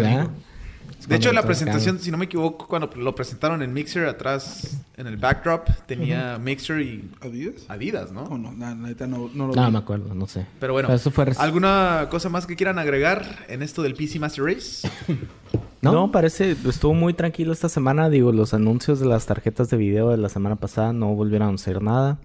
De 1.07 1.17
hecho, 1.17 1.33
la 1.33 1.43
presentación, 1.43 1.99
si 2.01 2.11
no 2.11 2.19
me 2.19 2.27
equivoco, 2.27 2.67
cuando 2.67 2.91
lo 2.97 3.15
presentaron 3.15 3.63
en 3.63 3.73
Mixer, 3.73 4.07
atrás 4.07 4.79
en 4.97 5.07
el 5.07 5.17
backdrop, 5.17 5.69
tenía 5.87 6.39
Mixer 6.39 6.81
y 6.81 7.11
¿Adidas? 7.21 7.65
Adidas, 7.69 8.13
¿no? 8.13 8.29
No, 8.29 8.37
no, 8.37 8.53
la 8.59 8.75
neta 8.75 9.07
no, 9.07 9.31
no 9.33 9.47
lo 9.47 9.55
No, 9.55 9.67
vi. 9.67 9.73
me 9.73 9.79
acuerdo, 9.79 10.15
no 10.15 10.27
sé. 10.27 10.47
Pero 10.61 10.73
bueno, 10.73 10.93
eso 10.93 11.11
fue 11.11 11.27
¿alguna 11.39 12.09
cosa 12.11 12.29
más 12.29 12.47
que 12.47 12.57
quieran 12.57 12.79
agregar 12.79 13.47
en 13.49 13.63
esto 13.63 13.83
del 13.83 13.95
PC 13.95 14.19
Master 14.19 14.45
Race? 14.45 14.89
¿No? 15.81 15.93
¿No? 15.93 16.13
parece, 16.13 16.57
estuvo 16.69 16.93
muy 16.95 17.15
tranquilo 17.15 17.53
esta 17.53 17.69
semana. 17.69 18.11
Digo, 18.11 18.33
los 18.33 18.53
anuncios 18.53 18.99
de 18.99 19.07
las 19.07 19.27
tarjetas 19.27 19.71
de 19.71 19.77
video 19.77 20.11
de 20.11 20.17
la 20.17 20.29
semana 20.29 20.57
pasada 20.57 20.93
no 20.93 21.15
volvieron 21.15 21.51
a 21.51 21.55
hacer 21.55 21.81
nada. 21.81 22.19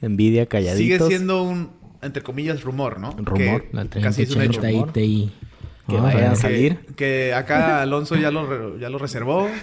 Nvidia 0.00 0.46
calladitos. 0.46 0.78
Sigue 0.78 1.16
siendo 1.16 1.42
un, 1.42 1.70
entre 2.02 2.22
comillas, 2.22 2.62
rumor, 2.62 3.00
¿no? 3.00 3.10
Rumor. 3.16 3.62
Que 3.64 3.68
La 3.72 3.86
casi 3.86 4.22
es 4.22 4.34
un 4.36 4.42
hecho. 4.42 4.60
3080 4.60 4.92
Ti. 4.92 5.32
Que 5.88 5.96
Ah, 5.98 6.00
vayan 6.00 6.32
a 6.32 6.36
salir. 6.36 6.78
Que, 6.78 6.94
que 6.94 7.34
acá 7.34 7.82
Alonso 7.82 8.16
ya 8.16 8.30
lo, 8.30 8.78
ya 8.78 8.88
lo 8.90 8.98
reservó. 8.98 9.48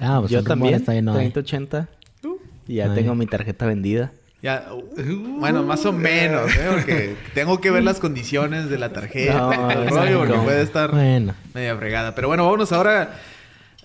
Ah, 0.00 0.18
pues 0.20 0.32
Yo 0.32 0.42
también, 0.42 0.74
está 0.74 0.92
bien, 0.92 1.04
no 1.04 1.12
hay. 1.12 1.30
3080. 1.30 1.88
¿Tú? 2.20 2.38
Y 2.66 2.74
ya 2.76 2.90
Ay. 2.90 2.96
tengo 2.96 3.14
mi 3.14 3.26
tarjeta 3.26 3.64
vendida. 3.66 4.12
Ya, 4.42 4.66
uh, 4.72 5.38
bueno, 5.38 5.62
más 5.62 5.86
o 5.86 5.92
menos, 5.92 6.54
¿eh? 6.54 6.66
Porque 6.70 7.16
tengo 7.34 7.60
que 7.60 7.70
ver 7.70 7.82
las 7.84 7.98
condiciones 8.00 8.68
de 8.68 8.78
la 8.78 8.92
tarjeta, 8.92 9.38
No, 9.38 9.70
el 9.70 9.88
rollo, 9.88 10.18
porque 10.18 10.34
puede 10.44 10.62
estar 10.62 10.90
Bueno. 10.90 11.34
media 11.54 11.76
fregada. 11.76 12.14
Pero 12.14 12.28
bueno, 12.28 12.44
vámonos 12.44 12.72
ahora 12.72 13.14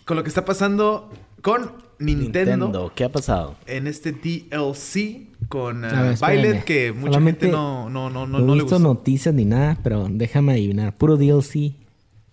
con 0.06 0.18
lo 0.18 0.24
que 0.24 0.30
está 0.30 0.44
pasando 0.44 1.12
con 1.42 1.72
Nintendo, 2.00 2.92
¿Qué 2.96 3.04
ha 3.06 3.10
pasado? 3.12 3.56
en 3.68 3.88
este 3.88 4.12
DLC 4.12 5.28
con 5.48 5.86
uh, 5.86 5.88
Violet, 6.20 6.64
que 6.64 6.92
mucha 6.92 7.14
Solamente 7.14 7.46
gente 7.46 7.56
no, 7.58 7.90
no, 7.90 8.10
no, 8.10 8.26
no, 8.26 8.40
No, 8.40 8.46
no 8.46 8.54
he 8.54 8.58
le 8.58 8.64
visto 8.64 8.76
gustó. 8.76 8.80
noticias 8.94 9.34
ni 9.36 9.46
nada, 9.46 9.78
pero 9.84 10.08
déjame 10.10 10.54
adivinar. 10.54 10.96
Puro 10.98 11.16
DLC, 11.16 11.74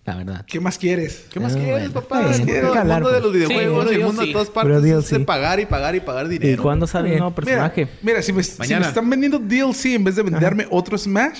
la 0.09 0.15
verdad. 0.17 0.45
¿Qué 0.45 0.59
más 0.59 0.77
quieres? 0.77 1.25
¿Qué 1.31 1.39
más 1.39 1.53
Ah, 1.53 1.55
quieres, 1.57 1.91
bueno. 1.91 1.93
papá? 1.93 2.19
Hay 2.29 2.45
que 2.45 2.59
el 2.59 2.65
mundo 2.65 2.83
de 2.83 2.99
pues. 3.01 3.23
los 3.23 3.33
videojuegos 3.33 3.85
Sí, 3.87 3.91
y 3.91 3.95
el 3.99 4.05
mundo 4.05 4.21
de 4.21 4.31
todas 4.33 4.49
partes 4.49 4.83
es 4.83 5.09
de 5.09 5.19
pagar 5.21 5.59
y 5.59 5.65
pagar 5.65 5.95
y 5.95 5.99
pagar 5.99 6.25
¿Y 6.25 6.37
dinero. 6.37 6.63
cuándo 6.63 6.87
sale 6.87 7.05
el 7.07 7.11
Bien. 7.11 7.19
nuevo 7.19 7.35
personaje? 7.35 7.85
Mira, 7.85 7.97
mira 8.01 8.21
si, 8.21 8.33
me, 8.33 8.43
si 8.43 8.51
me 8.53 8.57
Mañana. 8.59 8.87
están 8.87 9.09
vendiendo 9.09 9.39
DLC 9.39 9.95
en 9.95 10.03
vez 10.03 10.15
de 10.15 10.23
venderme 10.23 10.67
otro 10.69 10.97
Smash, 10.97 11.39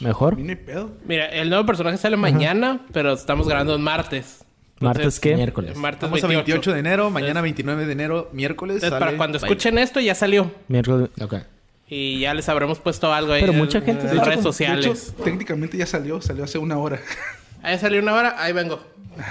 ¿Mejor? 0.00 0.36
Mira, 0.36 1.26
el 1.26 1.48
nuevo 1.48 1.64
personaje 1.64 1.96
sale 1.96 2.16
mañana, 2.16 2.84
pero 2.92 3.12
estamos 3.14 3.48
grabando 3.48 3.74
en 3.74 3.82
martes. 3.82 4.44
¿Martes 4.78 5.18
qué? 5.20 5.34
Miércoles. 5.34 5.74
Martes 5.76 6.02
Estamos 6.02 6.22
a 6.22 6.26
28 6.26 6.44
28 6.70 6.72
de 6.74 6.78
enero, 6.80 7.10
mañana 7.10 7.40
29 7.40 7.86
de 7.86 7.92
enero, 7.92 8.28
miércoles. 8.34 8.74
Entonces, 8.76 8.90
sale 8.90 9.04
para 9.06 9.16
cuando 9.16 9.38
escuchen 9.38 9.78
esto, 9.78 10.00
ya 10.00 10.14
salió. 10.14 10.52
Miércoles. 10.68 11.08
Ok. 11.22 11.34
Y 11.88 12.18
ya 12.20 12.34
les 12.34 12.46
habremos 12.50 12.78
puesto 12.78 13.10
algo 13.12 13.32
ahí 13.32 13.40
Pero 13.40 13.52
en, 13.52 13.58
mucha 13.58 13.80
gente- 13.80 14.06
en 14.06 14.18
redes 14.22 14.36
De 14.38 14.42
sociales. 14.42 14.84
hecho, 15.14 15.22
técnicamente 15.24 15.78
ya 15.78 15.86
salió, 15.86 16.20
salió 16.20 16.44
hace 16.44 16.58
una 16.58 16.76
hora. 16.78 16.98
Ahí 17.66 17.78
salió 17.78 18.00
una 18.00 18.14
hora, 18.14 18.34
ahí 18.38 18.52
vengo. 18.52 18.80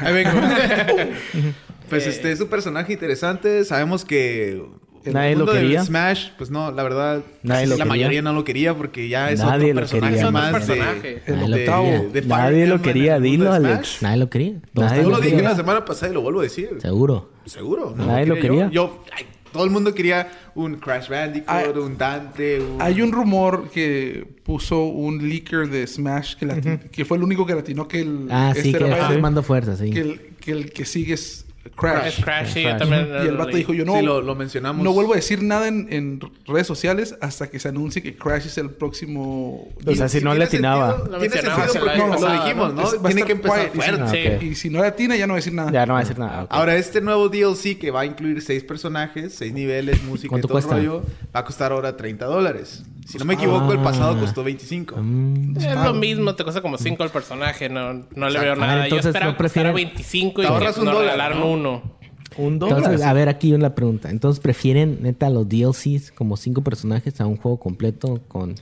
Ahí 0.01 0.13
vengo. 0.13 0.31
pues 1.89 2.05
este 2.07 2.31
es 2.31 2.41
un 2.41 2.47
personaje 2.49 2.93
interesante. 2.93 3.63
Sabemos 3.65 4.03
que 4.05 4.61
el 5.05 5.13
Nadie 5.13 5.31
lo 5.33 5.37
mundo 5.39 5.53
del 5.53 5.61
quería. 5.63 5.83
Smash, 5.85 6.29
pues 6.37 6.49
no, 6.49 6.71
la 6.71 6.81
verdad, 6.83 7.21
Nadie 7.43 7.67
lo 7.67 7.71
la 7.71 7.83
quería. 7.83 7.85
mayoría 7.85 8.21
no 8.23 8.33
lo 8.33 8.43
quería 8.43 8.73
porque 8.73 9.07
ya 9.07 9.29
es 9.31 9.39
Nadie 9.39 9.65
otro 9.71 9.73
lo 9.75 9.79
personaje 9.81 10.13
quería. 10.15 10.31
Más 10.31 10.51
personaje. 10.51 11.21
de, 11.25 11.31
Nadie 11.35 11.47
lo 11.47 11.55
de- 11.55 11.63
quería. 11.63 12.01
de 12.11 12.21
Nadie 12.23 12.67
lo 12.67 12.81
quería, 12.81 13.19
dilo. 13.19 13.53
Alex. 13.53 14.01
Nadie 14.01 14.17
lo 14.17 14.29
quería. 14.29 14.53
Nadie 14.73 14.97
Yo 14.97 15.03
lo 15.03 15.09
lo 15.11 15.17
dije 15.21 15.35
quería. 15.35 15.49
la 15.49 15.55
semana 15.55 15.85
pasada 15.85 16.11
y 16.11 16.15
lo 16.15 16.21
vuelvo 16.21 16.39
a 16.39 16.43
decir. 16.43 16.69
Seguro. 16.81 17.29
Seguro. 17.45 17.93
no 17.95 18.05
Nadie 18.07 18.25
lo 18.25 18.35
yo. 18.35 18.41
quería. 18.41 18.69
Yo, 18.71 19.03
ay, 19.15 19.25
todo 19.56 19.63
el 19.66 19.72
mundo 19.72 19.94
quería 19.94 20.30
un 20.54 20.75
Crash 20.75 21.07
Bandicoot, 21.10 21.50
Hay- 21.50 21.69
un 21.78 21.98
Dante, 21.98 22.60
un... 22.60 22.81
Hay 22.81 23.02
un 23.02 23.12
rumor 23.13 23.69
que 23.74 24.28
puso 24.44 24.84
un 24.86 25.28
leaker 25.30 25.69
de 25.69 25.88
Smash 25.88 26.36
que, 26.36 26.46
lati- 26.46 26.90
que 26.90 27.06
fue 27.06 27.16
el 27.18 27.24
único 27.24 27.46
que 27.46 27.56
latinó 27.56 27.88
que 27.88 28.02
el... 28.02 28.28
Ah, 28.30 28.52
sí, 28.54 28.68
este 28.68 28.72
que 28.80 28.84
era 28.86 28.88
está 28.94 29.07
Biden, 29.07 29.18
tomando 29.19 29.44
fuerza, 29.44 29.78
sí. 29.78 29.90
que, 29.92 30.02
el, 30.02 30.19
que 30.42 30.52
el 30.52 30.71
que 30.71 30.83
sigue 30.85 31.14
es 31.14 31.45
Es 31.66 31.72
Crash. 31.72 32.22
Crash, 32.24 32.54
sí, 32.54 32.62
Crash. 32.62 32.74
yo 32.74 32.78
también. 32.78 33.07
Y 33.24 33.28
el 33.28 33.38
vato 33.38 33.57
dijo, 33.57 33.74
yo 33.74 33.86
no, 33.86 33.95
Sí, 34.00 34.06
lo, 34.06 34.22
lo 34.22 34.36
mencionamos. 34.36 34.84
no 34.84 34.94
vuelvo 34.94 35.14
a 35.14 35.16
decir 35.16 35.42
nada 35.42 35.68
en, 35.68 35.88
en 35.92 36.19
redes 36.45 36.68
sociales 36.68 37.16
hasta 37.22 37.50
que 37.50 37.60
se 37.60 37.69
anuncie 37.69 38.04
que 38.04 38.16
Crash 38.16 38.45
es 38.45 38.57
el 38.60 38.69
próximo... 38.69 39.68
O 39.86 39.95
sea, 39.95 40.07
si 40.07 40.22
no 40.22 40.34
le 40.36 40.44
atinaba. 40.45 40.92
sentido- 40.92 41.12
Lo 41.12 41.19
Tiene 41.19 41.36
mencionamos 41.36 41.72
sentido 41.72 41.90
año 41.92 42.19
lo 42.19 42.31
dijimos, 42.44 42.74
¿no? 42.74 42.81
¿no? 42.84 43.02
Tiene 43.02 43.24
que 43.24 43.31
empezar 43.31 43.72
quiet, 43.72 43.76
y 43.76 43.81
si- 43.81 43.92
fuerte. 43.98 44.34
Ah, 44.34 44.36
ok. 44.38 44.44
Y 44.44 44.56
si 44.56 44.69
no 44.69 44.81
le 44.81 44.88
atina, 44.88 45.16
ya 45.16 45.26
no 45.28 45.34
va 45.34 45.38
a 45.38 45.42
decir 45.42 45.54
nada. 45.54 45.72
Ya 45.72 45.86
no 45.88 45.94
va 45.94 46.00
a 46.00 46.02
decir 46.04 46.19
nada. 46.19 46.44
ok. 46.44 46.50
Ahora, 46.52 46.76
este 46.76 47.02
nuevo 47.02 47.30
DLC 47.30 47.78
que 47.80 47.90
va 47.92 48.02
a 48.02 48.06
incluir 48.06 48.42
seis 48.42 48.64
personajes, 48.64 49.34
seis 49.34 49.52
niveles, 49.52 50.04
música 50.04 50.28
y 50.28 50.30
¿Cuánto 50.30 50.48
todo 50.48 50.60
el 50.60 50.64
cuesta? 50.66 50.78
rollo, 50.78 51.04
va 51.36 51.40
a 51.40 51.45
costar 51.45 51.72
ahora 51.72 51.98
30 51.98 52.26
dólares. 52.26 52.84
Si 53.06 53.18
no 53.19 53.26
me 53.26 53.35
equivoco, 53.35 53.71
el 53.71 53.80
pasado 53.80 54.16
Ah. 54.18 54.19
costó 54.19 54.44
25. 54.44 54.95
Mm, 54.97 55.57
Es 55.57 55.76
lo 55.76 55.94
mismo, 55.94 56.35
te 56.35 56.44
cuesta 56.44 56.62
como 56.62 56.78
5 56.78 57.04
el 57.04 57.12
personaje, 57.12 57.69
no, 57.69 57.94
no 58.16 58.30
le 58.30 58.40
veo 58.40 58.56
nada. 58.56 58.74
A 58.74 58.76
ver, 58.76 58.83
Yo 58.90 58.95
entonces, 58.97 59.06
esperaba 59.07 59.31
¿no 59.33 59.38
prefieren- 59.38 59.76
25 59.76 60.42
y 60.42 60.45
Te 60.45 60.52
ahorras 60.52 60.78
un 60.78 60.85
nos 60.85 60.94
dólar, 60.95 61.12
regalaron 61.12 61.40
¿no? 61.40 61.52
uno. 61.52 61.95
Un 62.38 62.59
dólar. 62.59 62.78
Entonces, 62.80 63.06
a 63.06 63.14
ver, 63.14 63.30
aquí 63.30 63.54
una 63.54 63.76
pregunta. 63.76 64.09
Entonces, 64.09 64.42
¿prefieren 64.42 64.97
neta 65.04 65.30
los 65.30 65.47
DLCs 65.47 66.12
como 66.12 66.35
cinco 66.35 66.62
personajes 66.64 67.21
a 67.21 67.28
un 67.28 67.38
juego 67.38 67.59
completo 67.59 68.21
con 68.28 68.56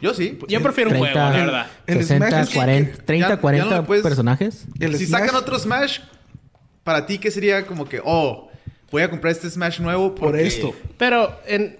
Yo 0.00 0.14
sí. 0.14 0.38
Yo 0.48 0.62
prefiero 0.62 0.90
un 0.90 0.96
30, 0.98 1.12
juego, 1.12 1.36
la 1.38 1.44
verdad. 1.44 1.66
El 1.86 1.96
60, 1.98 2.28
Smash 2.28 2.42
es 2.42 2.48
que- 2.50 2.54
40, 2.54 3.02
30, 3.04 3.28
ya- 3.28 3.34
ya 3.34 3.40
40 3.40 3.70
no 3.70 3.76
le 3.80 3.82
puedes- 3.86 4.02
personajes? 4.02 4.66
El 4.78 4.96
si 4.96 5.06
Smash- 5.06 5.20
sacan 5.20 5.34
otro 5.36 5.58
Smash, 5.58 5.98
para 6.84 7.04
ti, 7.04 7.18
¿qué 7.18 7.30
sería 7.30 7.66
como 7.66 7.86
que, 7.86 8.00
oh, 8.04 8.48
voy 8.92 9.02
a 9.02 9.10
comprar 9.10 9.32
este 9.32 9.50
Smash 9.50 9.80
nuevo 9.80 10.14
Por 10.14 10.38
esto. 10.38 10.72
Pero 10.96 11.36
en. 11.48 11.78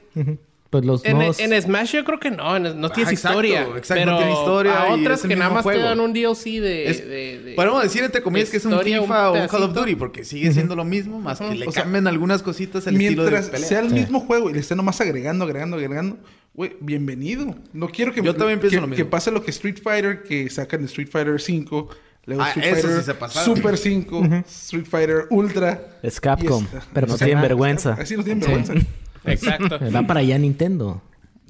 Pues 0.81 0.87
los 0.87 1.05
en, 1.05 1.17
nuevos... 1.17 1.39
en 1.41 1.63
Smash 1.63 1.93
yo 1.93 2.05
creo 2.05 2.19
que 2.21 2.31
no, 2.31 2.57
en- 2.57 2.81
no 2.81 2.91
tienes 2.91 3.13
exacto, 3.13 3.39
historia. 3.45 3.63
exacto, 3.77 3.95
pero 3.95 4.11
no 4.13 4.19
tiene 4.19 4.33
historia 4.33 4.83
a 4.83 4.93
otras 4.95 5.23
que 5.23 5.37
nada 5.37 5.51
más 5.51 5.63
te 5.65 5.71
juego. 5.71 5.83
dan 5.85 6.01
un 6.01 6.13
DLC 6.13 6.45
de... 6.61 6.91
Es- 6.91 7.07
de- 7.09 7.41
de- 7.43 7.53
Podemos 7.55 7.83
decir 7.83 8.03
entre 8.05 8.23
comillas 8.23 8.51
que 8.51 8.57
es 8.59 8.65
un 8.65 8.79
FIFA 8.81 9.31
o 9.31 9.41
un 9.43 9.49
Call 9.49 9.63
of. 9.63 9.73
Duty 9.75 9.95
porque 9.97 10.25
sigue 10.25 10.53
siendo 10.53 10.77
lo 10.77 10.85
mismo, 10.85 11.19
más 11.21 11.39
que 11.39 11.55
le 11.55 11.67
O 11.67 11.73
sea, 11.73 11.83
cambian 11.85 12.07
algunas 12.07 12.43
cositas 12.43 12.87
al 12.87 12.95
estilo 12.95 13.25
de 13.25 13.31
Mientras 13.31 13.51
pelea. 13.51 13.69
sea 13.69 13.81
el 13.81 13.89
Sí. 13.89 13.95
mismo 13.95 14.21
juego 14.21 14.51
y 14.51 14.55
le 14.55 14.61
estén 14.61 14.77
nomás 14.77 15.01
agregando, 15.01 15.45
agregando, 15.45 15.77
agregando, 15.77 16.19
güey, 16.55 16.77
bienvenido. 16.81 17.55
No 17.73 17.89
quiero 17.89 18.13
que, 18.13 18.23
Yo 18.23 18.35
también 18.35 18.61
pienso 18.61 18.77
que, 18.77 18.81
lo 18.81 18.87
mismo. 18.87 18.97
que 19.05 19.09
pase 19.11 19.31
lo 19.31 19.43
que 19.43 19.51
Street 19.51 19.79
Fighter, 19.83 20.23
que 20.23 20.49
sacan 20.51 20.81
de 20.81 20.87
Street 20.87 21.09
Fighter 21.11 21.41
5, 21.41 21.89
luego 22.27 22.43
Ah, 22.43 22.49
Street 22.51 22.67
eso 22.67 22.75
Fighter 22.83 22.99
sí 23.01 23.05
se 23.07 23.15
pasaron. 23.15 23.57
Super 23.57 23.77
5, 23.79 24.23
Street 24.49 24.87
Fighter 24.89 25.27
Ultra. 25.31 25.99
Es 26.03 26.21
Capcom. 26.21 26.67
Pero 26.93 27.07
no 27.07 27.17
tienen 27.17 27.41
vergüenza. 27.41 27.93
Así 27.99 28.17
no 28.17 28.25
tienen 28.25 28.41
vergüenza. 28.41 28.75
Exacto. 29.27 29.79
Va 29.95 30.03
para 30.07 30.21
allá 30.21 30.39
Nintendo. 30.39 31.03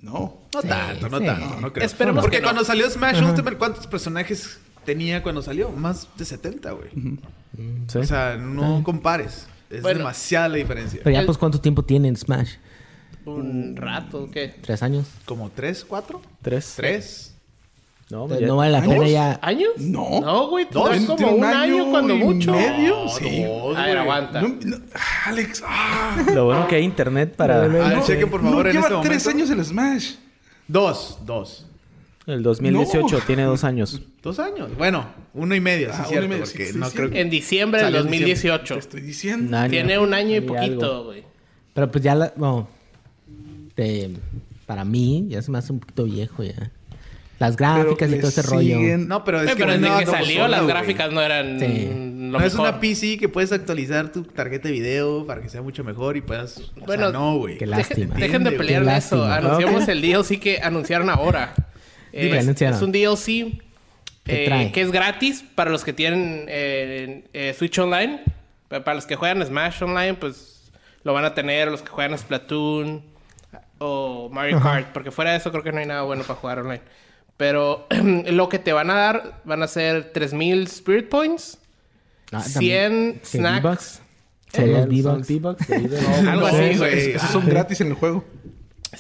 No. 0.03 0.39
No 0.55 0.63
Sí, 0.63 0.69
tanto, 0.69 1.09
no 1.09 1.19
sí. 1.19 1.27
tanto, 1.27 1.61
no 1.61 1.73
creo. 1.73 1.85
Esperemos 1.87 2.23
Porque 2.25 2.37
que 2.39 2.43
no. 2.43 2.47
cuando 2.49 2.65
salió 2.65 2.89
Smash 2.89 3.23
Ultimate, 3.23 3.57
¿cuántos 3.57 3.87
personajes 3.87 4.59
tenía 4.85 5.23
cuando 5.23 5.43
salió? 5.43 5.71
Más 5.71 6.09
de 6.17 6.25
70, 6.25 6.71
güey. 6.73 6.89
Sí. 7.89 7.99
O 7.99 8.05
sea, 8.05 8.37
no 8.37 8.83
compares. 8.83 9.47
Es 9.69 9.83
Bueno. 9.83 9.99
demasiada 9.99 10.49
la 10.49 10.57
diferencia. 10.57 11.01
Pero 11.03 11.19
ya, 11.19 11.27
pues, 11.27 11.37
¿cuánto 11.39 11.61
tiempo 11.61 11.83
tiene 11.83 12.09
en 12.09 12.17
Smash? 12.17 12.53
Un 13.25 13.75
rato, 13.77 14.31
¿qué? 14.31 14.55
¿Tres 14.63 14.83
años? 14.83 15.07
¿Como 15.25 15.51
tres, 15.51 15.85
cuatro? 15.85 16.23
¿Tres? 16.43 16.75
¿Tres? 16.77 17.35
No, 18.09 18.29
ya- 18.39 18.47
no 18.47 18.57
vale 18.57 18.71
la 18.73 18.79
¿Años? 18.79 18.95
pena 18.95 19.09
ya... 19.09 19.39
¿Años? 19.43 19.71
No. 19.79 20.21
No, 20.21 20.49
güey. 20.49 20.67
Dos. 20.71 21.07
Dos. 21.07 21.17
Tiene 21.17 21.33
como 21.33 21.37
un 21.39 21.45
año, 21.45 21.91
cuando 21.91 22.15
y 22.15 22.19
mucho. 22.19 22.53
medio. 22.53 23.05
No, 23.05 23.09
sí. 23.09 23.43
dos, 23.43 23.77
A 23.77 23.87
ver, 23.87 23.99
aguanta. 23.99 24.41
No, 24.43 24.49
no, 24.65 24.77
Alex, 25.27 25.63
ah. 25.67 26.25
Lo 26.33 26.45
bueno 26.45 26.69
que 26.69 26.77
hay 26.77 26.85
internet 26.85 27.35
para... 27.35 27.65
Ah, 27.65 27.69
No, 27.69 28.05
chequen, 28.05 28.31
por 28.31 28.43
favor, 28.43 28.65
no, 28.65 28.71
en 28.71 28.77
lleva 28.77 28.89
este 28.89 29.09
tres 29.09 29.25
momento. 29.27 29.53
años 29.55 29.59
el 29.59 29.65
Smash. 29.65 30.15
Dos, 30.69 31.19
dos. 31.27 31.67
El 32.29 32.43
2018 32.45 33.19
No. 33.19 33.25
tiene 33.25 33.43
dos 33.43 33.65
años. 33.65 34.01
Dos 34.23 34.39
años. 34.39 34.71
Bueno, 34.77 35.07
uno 35.35 35.55
y 35.57 35.61
medio, 35.61 35.89
sí, 35.89 35.95
Ah, 35.99 36.03
es 36.03 36.07
uno 36.07 36.07
y 36.07 36.11
cierto. 36.11 36.29
medio, 36.29 36.45
porque 36.45 36.67
sí, 36.67 36.73
sí, 36.75 36.79
no 36.79 36.91
sí. 36.91 36.97
creo 36.97 37.11
que... 37.11 37.21
En 37.21 37.31
diciembre 37.31 37.81
del 37.83 37.87
Salió 37.93 38.01
en 38.05 38.11
diciembre. 38.13 38.35
2018. 38.35 38.75
Te 38.75 38.81
estoy 38.81 39.01
diciendo. 39.01 39.49
Un 39.49 39.55
año. 39.55 39.71
Tiene 39.71 39.99
un 39.99 40.15
año 40.15 40.37
y 40.37 40.41
poquito, 40.43 41.05
güey. 41.07 41.25
Pero 41.75 41.91
pues 41.91 42.05
ya 42.05 42.15
la... 42.15 42.33
Bueno, 42.37 42.69
para 44.67 44.85
mí 44.85 45.27
ya 45.29 45.43
se 45.43 45.51
me 45.51 45.59
hace 45.59 45.73
un 45.73 45.81
poquito 45.81 46.05
viejo 46.05 46.43
ya. 46.43 46.71
Las 47.39 47.57
gráficas 47.57 48.11
y 48.11 48.19
todo 48.19 48.29
ese 48.29 48.43
rollo. 48.43 48.79
siguen- 48.79 49.09
No, 49.09 49.23
pero 49.25 49.41
es 49.43 49.49
Eh, 49.51 49.55
que 49.55 49.57
pero 49.61 49.73
desde 49.73 49.87
nada 49.89 50.01
que 50.01 50.07
salió, 50.07 50.49
las 50.49 50.67
gráficas 50.67 51.13
no 51.13 51.21
eran 51.21 51.61
Sí. 51.61 51.89
lo 52.31 52.39
No 52.39 52.45
es 52.45 52.55
una 52.55 52.81
PC 52.81 53.19
que 53.19 53.29
puedes 53.29 53.53
actualizar 53.53 54.11
tu 54.11 54.23
tarjeta 54.25 54.69
de 54.69 54.73
video 54.73 55.27
para 55.27 55.43
que 55.43 55.49
sea 55.49 55.61
mucho 55.63 55.85
mejor 55.85 56.17
y 56.17 56.23
puedas... 56.23 56.59
O 56.81 56.87
Bueno, 56.87 57.11
sea, 57.11 57.13
no, 57.13 57.37
güey. 57.37 57.59
qué 57.59 57.67
lástima. 57.67 58.15
dejen 58.15 58.43
de 58.45 58.51
Qué 58.51 58.57
pelear 58.57 58.83
en 58.83 58.89
eso. 58.89 59.23
Anunciamos 59.25 59.87
el 59.89 60.01
DLC 60.01 60.39
que 60.41 60.61
anunciaron 60.63 61.11
ahora. 61.11 61.55
Dime, 62.13 62.39
es, 62.39 62.45
anunciaron. 62.45 62.77
es 62.77 62.83
un 62.83 62.93
DLC 62.93 63.61
¿Qué 64.25 64.47
eh, 64.47 64.71
que 64.73 64.81
es 64.81 64.91
gratis 64.91 65.45
para 65.55 65.71
los 65.71 65.85
que 65.85 65.93
tienen 65.93 66.47
eh, 66.49 67.25
eh, 67.33 67.55
Switch 67.57 67.79
Online. 67.79 68.23
Pa- 68.69 68.83
Para 68.83 68.97
los 68.97 69.07
que 69.07 69.15
juegan 69.15 69.45
Smash 69.45 69.83
Online, 69.85 70.15
pues 70.15 70.73
lo 71.05 71.13
van 71.13 71.25
a 71.27 71.35
tener. 71.35 71.69
Los 71.71 71.83
que 71.83 71.91
juegan 71.91 72.19
Splatoon 72.19 73.03
o 73.79 74.29
Mario 74.33 74.61
Kart. 74.61 74.89
Porque 74.93 75.11
fuera 75.13 75.31
de 75.33 75.37
eso 75.37 75.51
creo 75.53 75.63
que 75.63 75.71
no 75.71 75.79
hay 75.79 75.87
nada 75.87 76.03
bueno 76.03 76.25
para 76.25 76.39
jugar 76.41 76.59
online. 76.59 76.81
Pero 77.37 77.87
lo 78.31 78.49
que 78.49 78.59
te 78.59 78.73
van 78.73 78.91
a 78.91 78.95
dar 78.95 79.41
van 79.45 79.63
a 79.63 79.69
ser 79.69 80.13
3000 80.13 80.65
Spirit 80.65 81.09
Points, 81.09 81.59
Ah, 82.33 82.43
también. 82.53 83.21
100 83.23 83.43
¿Qué, 83.43 83.59
snacks. 83.61 84.01
Son 84.53 84.65
son 85.03 85.21
V-Bucks. 85.21 85.71
Algo 86.27 86.47
así, 86.47 86.77
güey. 86.79 87.11
Esos 87.13 87.31
son 87.31 87.47
gratis 87.47 87.81
en 87.83 87.89
el 87.89 87.95
juego. 87.95 88.25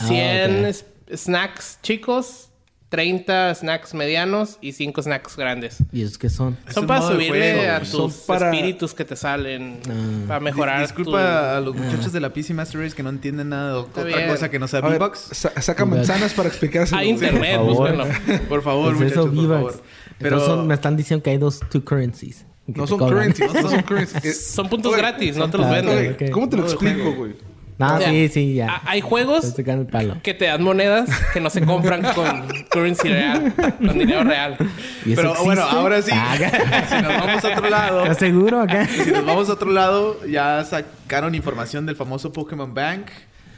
100 0.07 0.50
Ah, 0.50 0.59
ok. 0.61 0.66
s- 0.69 0.85
snacks 1.16 1.78
chicos, 1.83 2.50
30 2.88 3.55
snacks 3.57 3.95
medianos 3.95 4.59
y 4.61 4.73
5 4.73 5.02
snacks 5.02 5.37
grandes. 5.37 5.78
¿Y 5.93 6.02
esos 6.02 6.19
qué 6.19 6.31
son? 6.31 6.57
Son 6.73 6.87
para 6.87 7.02
subirle 7.02 7.55
juego, 7.57 7.73
a 7.73 7.81
tus 7.81 7.88
Son 7.88 8.12
para- 8.26 8.50
espíritus 8.50 8.95
que 8.95 9.05
te 9.05 9.16
salen 9.16 9.81
Ah. 9.90 10.25
para 10.28 10.40
mejorar. 10.40 10.78
Dis- 10.78 10.83
Disculpa 10.88 11.11
tu- 11.11 11.16
a 11.57 11.61
los 11.61 11.75
muchachos 11.75 12.12
de 12.12 12.21
la 12.21 12.33
PC 12.33 12.55
Master 12.55 12.81
Race 12.81 12.95
que 12.95 13.02
no 13.02 13.11
entienden 13.11 13.49
nada 13.49 13.73
de 13.73 13.78
otra 13.78 14.05
bien. 14.05 14.28
cosa 14.28 14.49
que 14.50 14.59
no 14.61 14.69
sea 14.69 14.81
V-Bucks. 14.81 15.28
sa- 15.33 15.61
saca 15.61 15.85
manzanas 15.85 16.33
para 16.33 16.49
explicárselo. 16.49 17.00
Hay 17.00 17.09
internet, 17.09 17.59
Por 17.59 17.75
favor. 17.75 17.97
búsquenlo. 17.97 18.49
Por 18.49 18.62
favor, 18.62 18.97
Pues 18.97 19.02
muchachos, 19.14 19.35
por 19.35 19.49
favor. 19.49 19.83
Pero 20.19 20.62
me 20.64 20.75
están 20.75 20.97
diciendo 20.97 21.23
que 21.25 21.31
hay 21.31 21.38
dos 21.38 21.61
two 21.71 21.85
currencies. 21.85 22.47
No 22.69 22.87
son 22.87 22.99
currencies, 22.99 23.52
no 23.52 23.69
son 23.69 23.83
currencies. 23.87 24.25
Eh, 24.25 24.33
Son 24.33 24.69
puntos 24.69 24.93
oye, 24.93 25.00
gratis, 25.02 25.37
no 25.37 25.50
te 25.50 25.59
los 25.59 25.66
Ah, 25.66 25.71
venden. 25.81 26.31
¿Cómo 26.33 26.49
te 26.49 26.57
lo 26.57 26.64
explico, 26.64 27.12
güey? 27.14 27.35
No, 27.78 27.95
O 27.95 27.99
sea, 27.99 28.09
sí, 28.09 28.28
sí, 28.28 28.54
ya. 28.54 28.80
Hay 28.87 29.02
juegos 29.02 29.54
el 29.59 29.87
palo. 29.87 30.16
que 30.23 30.33
te 30.33 30.47
dan 30.47 30.62
monedas 30.62 31.11
que 31.35 31.40
no 31.40 31.50
se 31.50 31.61
compran 31.61 32.02
con 32.14 32.47
currency 32.71 33.09
real, 33.09 33.52
con 33.78 33.99
dinero 33.99 34.25
real. 34.25 34.56
¿Y 35.04 35.12
eso 35.12 35.21
Pero 35.21 35.45
bueno, 35.45 35.62
ahora 35.62 36.00
sí. 36.00 36.11
Ah, 36.14 36.37
si 36.88 37.02
nos 37.02 37.12
vamos 37.18 37.45
a 37.45 37.49
otro 37.49 37.68
lado... 37.68 38.02
¿Estás 38.02 38.18
seguro 38.18 38.61
acá? 38.62 38.87
Si 38.87 39.11
nos 39.11 39.26
vamos 39.26 39.50
a 39.50 39.52
otro 39.52 39.71
lado, 39.71 40.25
ya 40.26 40.64
sacaron 40.64 41.35
información 41.35 41.85
del 41.85 41.97
famoso 41.97 42.33
Pokémon 42.33 42.73
Bank, 42.73 43.09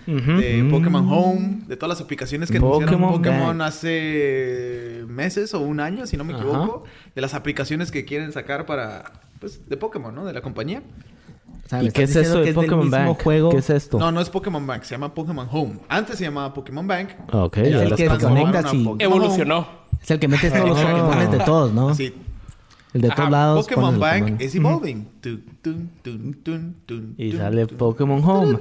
de 0.07 0.67
Pokémon 0.71 1.07
Home, 1.13 1.59
de 1.67 1.77
todas 1.77 1.97
las 1.99 2.01
aplicaciones 2.05 2.51
que 2.51 2.57
anunciaron 2.57 2.95
Pokémon 2.99 3.13
Pokémon 3.19 3.59
Bank. 3.59 3.69
hace 3.69 5.05
meses 5.07 5.55
o 5.55 5.61
un 5.61 5.81
año, 5.81 6.07
si 6.07 6.17
no 6.17 6.25
me 6.25 6.33
Ajá. 6.33 6.43
equivoco, 6.43 6.85
de 7.15 7.21
las 7.21 7.35
aplicaciones 7.35 7.91
que 7.93 8.05
quieren 8.05 8.33
sacar 8.33 8.65
para, 8.67 9.13
pues, 9.39 9.69
de 9.69 9.77
Pokémon, 9.77 10.15
¿no? 10.15 10.25
De 10.25 10.33
la 10.33 10.41
compañía. 10.41 10.83
O 11.69 11.71
sea, 11.71 11.83
¿Y 11.83 11.91
qué 11.91 12.05
es 12.05 12.17
eso 12.17 12.41
de 12.41 12.55
Pokémon 12.55 12.87
mismo 12.87 12.97
Bank? 12.97 13.23
juego. 13.23 13.51
¿Qué 13.51 13.59
es 13.59 13.69
esto? 13.69 13.99
No, 13.99 14.11
no 14.11 14.23
es 14.23 14.31
Pokémon 14.31 14.67
Bank, 14.67 14.85
se 14.85 14.95
llama 14.95 15.13
Pokémon 15.13 15.47
Home. 15.53 15.75
Antes 15.91 16.17
se 16.17 16.25
llamaba 16.25 16.55
Pokémon 16.55 16.87
Bank. 16.87 17.11
Ok, 17.31 17.59
Es 17.59 17.75
el 17.75 17.95
que 17.95 18.05
transformaron 18.07 18.51
conectas 18.53 18.73
a 18.73 18.75
y- 18.75 18.97
Evolucionó. 19.01 19.69
Es 20.03 20.11
el 20.11 20.19
que 20.19 20.29
metes 20.29 20.51
todos 20.51 20.67
los 20.71 20.79
Pokémon 20.83 21.31
de 21.31 21.39
todos, 21.41 21.73
¿no? 21.75 21.95
Sí. 21.95 22.15
El 22.95 23.03
de 23.03 23.09
Ajá, 23.09 23.17
todos 23.17 23.31
lados. 23.31 23.67
Pokémon 23.67 23.99
Bank 24.01 24.37
es 24.41 24.55
evolving. 24.55 25.07
Y 27.17 27.33
sale. 27.33 27.67
Pokémon 27.67 28.23
Home. 28.25 28.59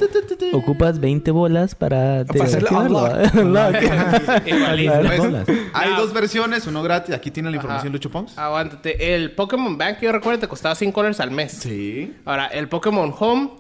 Ocupas 0.54 1.00
20 1.00 1.32
bolas 1.32 1.76
para... 1.76 2.22
Unlock. 2.22 3.14
Las 3.46 5.06
Pues, 5.06 5.18
bolas. 5.20 5.48
hay 5.74 5.96
dos 5.96 6.14
versiones, 6.14 6.68
uno 6.68 6.84
gratis. 6.84 7.16
Aquí 7.16 7.32
tiene 7.32 7.50
la 7.50 7.56
información 7.56 7.94
Lucho 7.94 8.12
Pons. 8.12 8.38
Aguántate. 8.38 9.16
El 9.16 9.32
Pokémon 9.32 9.78
Bank, 9.78 10.00
yo 10.02 10.12
recuerdo, 10.12 10.40
te 10.42 10.48
costaba 10.48 10.76
5 10.76 11.00
dólares 11.00 11.20
al 11.20 11.32
mes. 11.32 11.52
Sí. 11.54 12.14
Ahora, 12.26 12.48
el 12.48 12.68
Pokémon 12.68 13.14
Home 13.18 13.52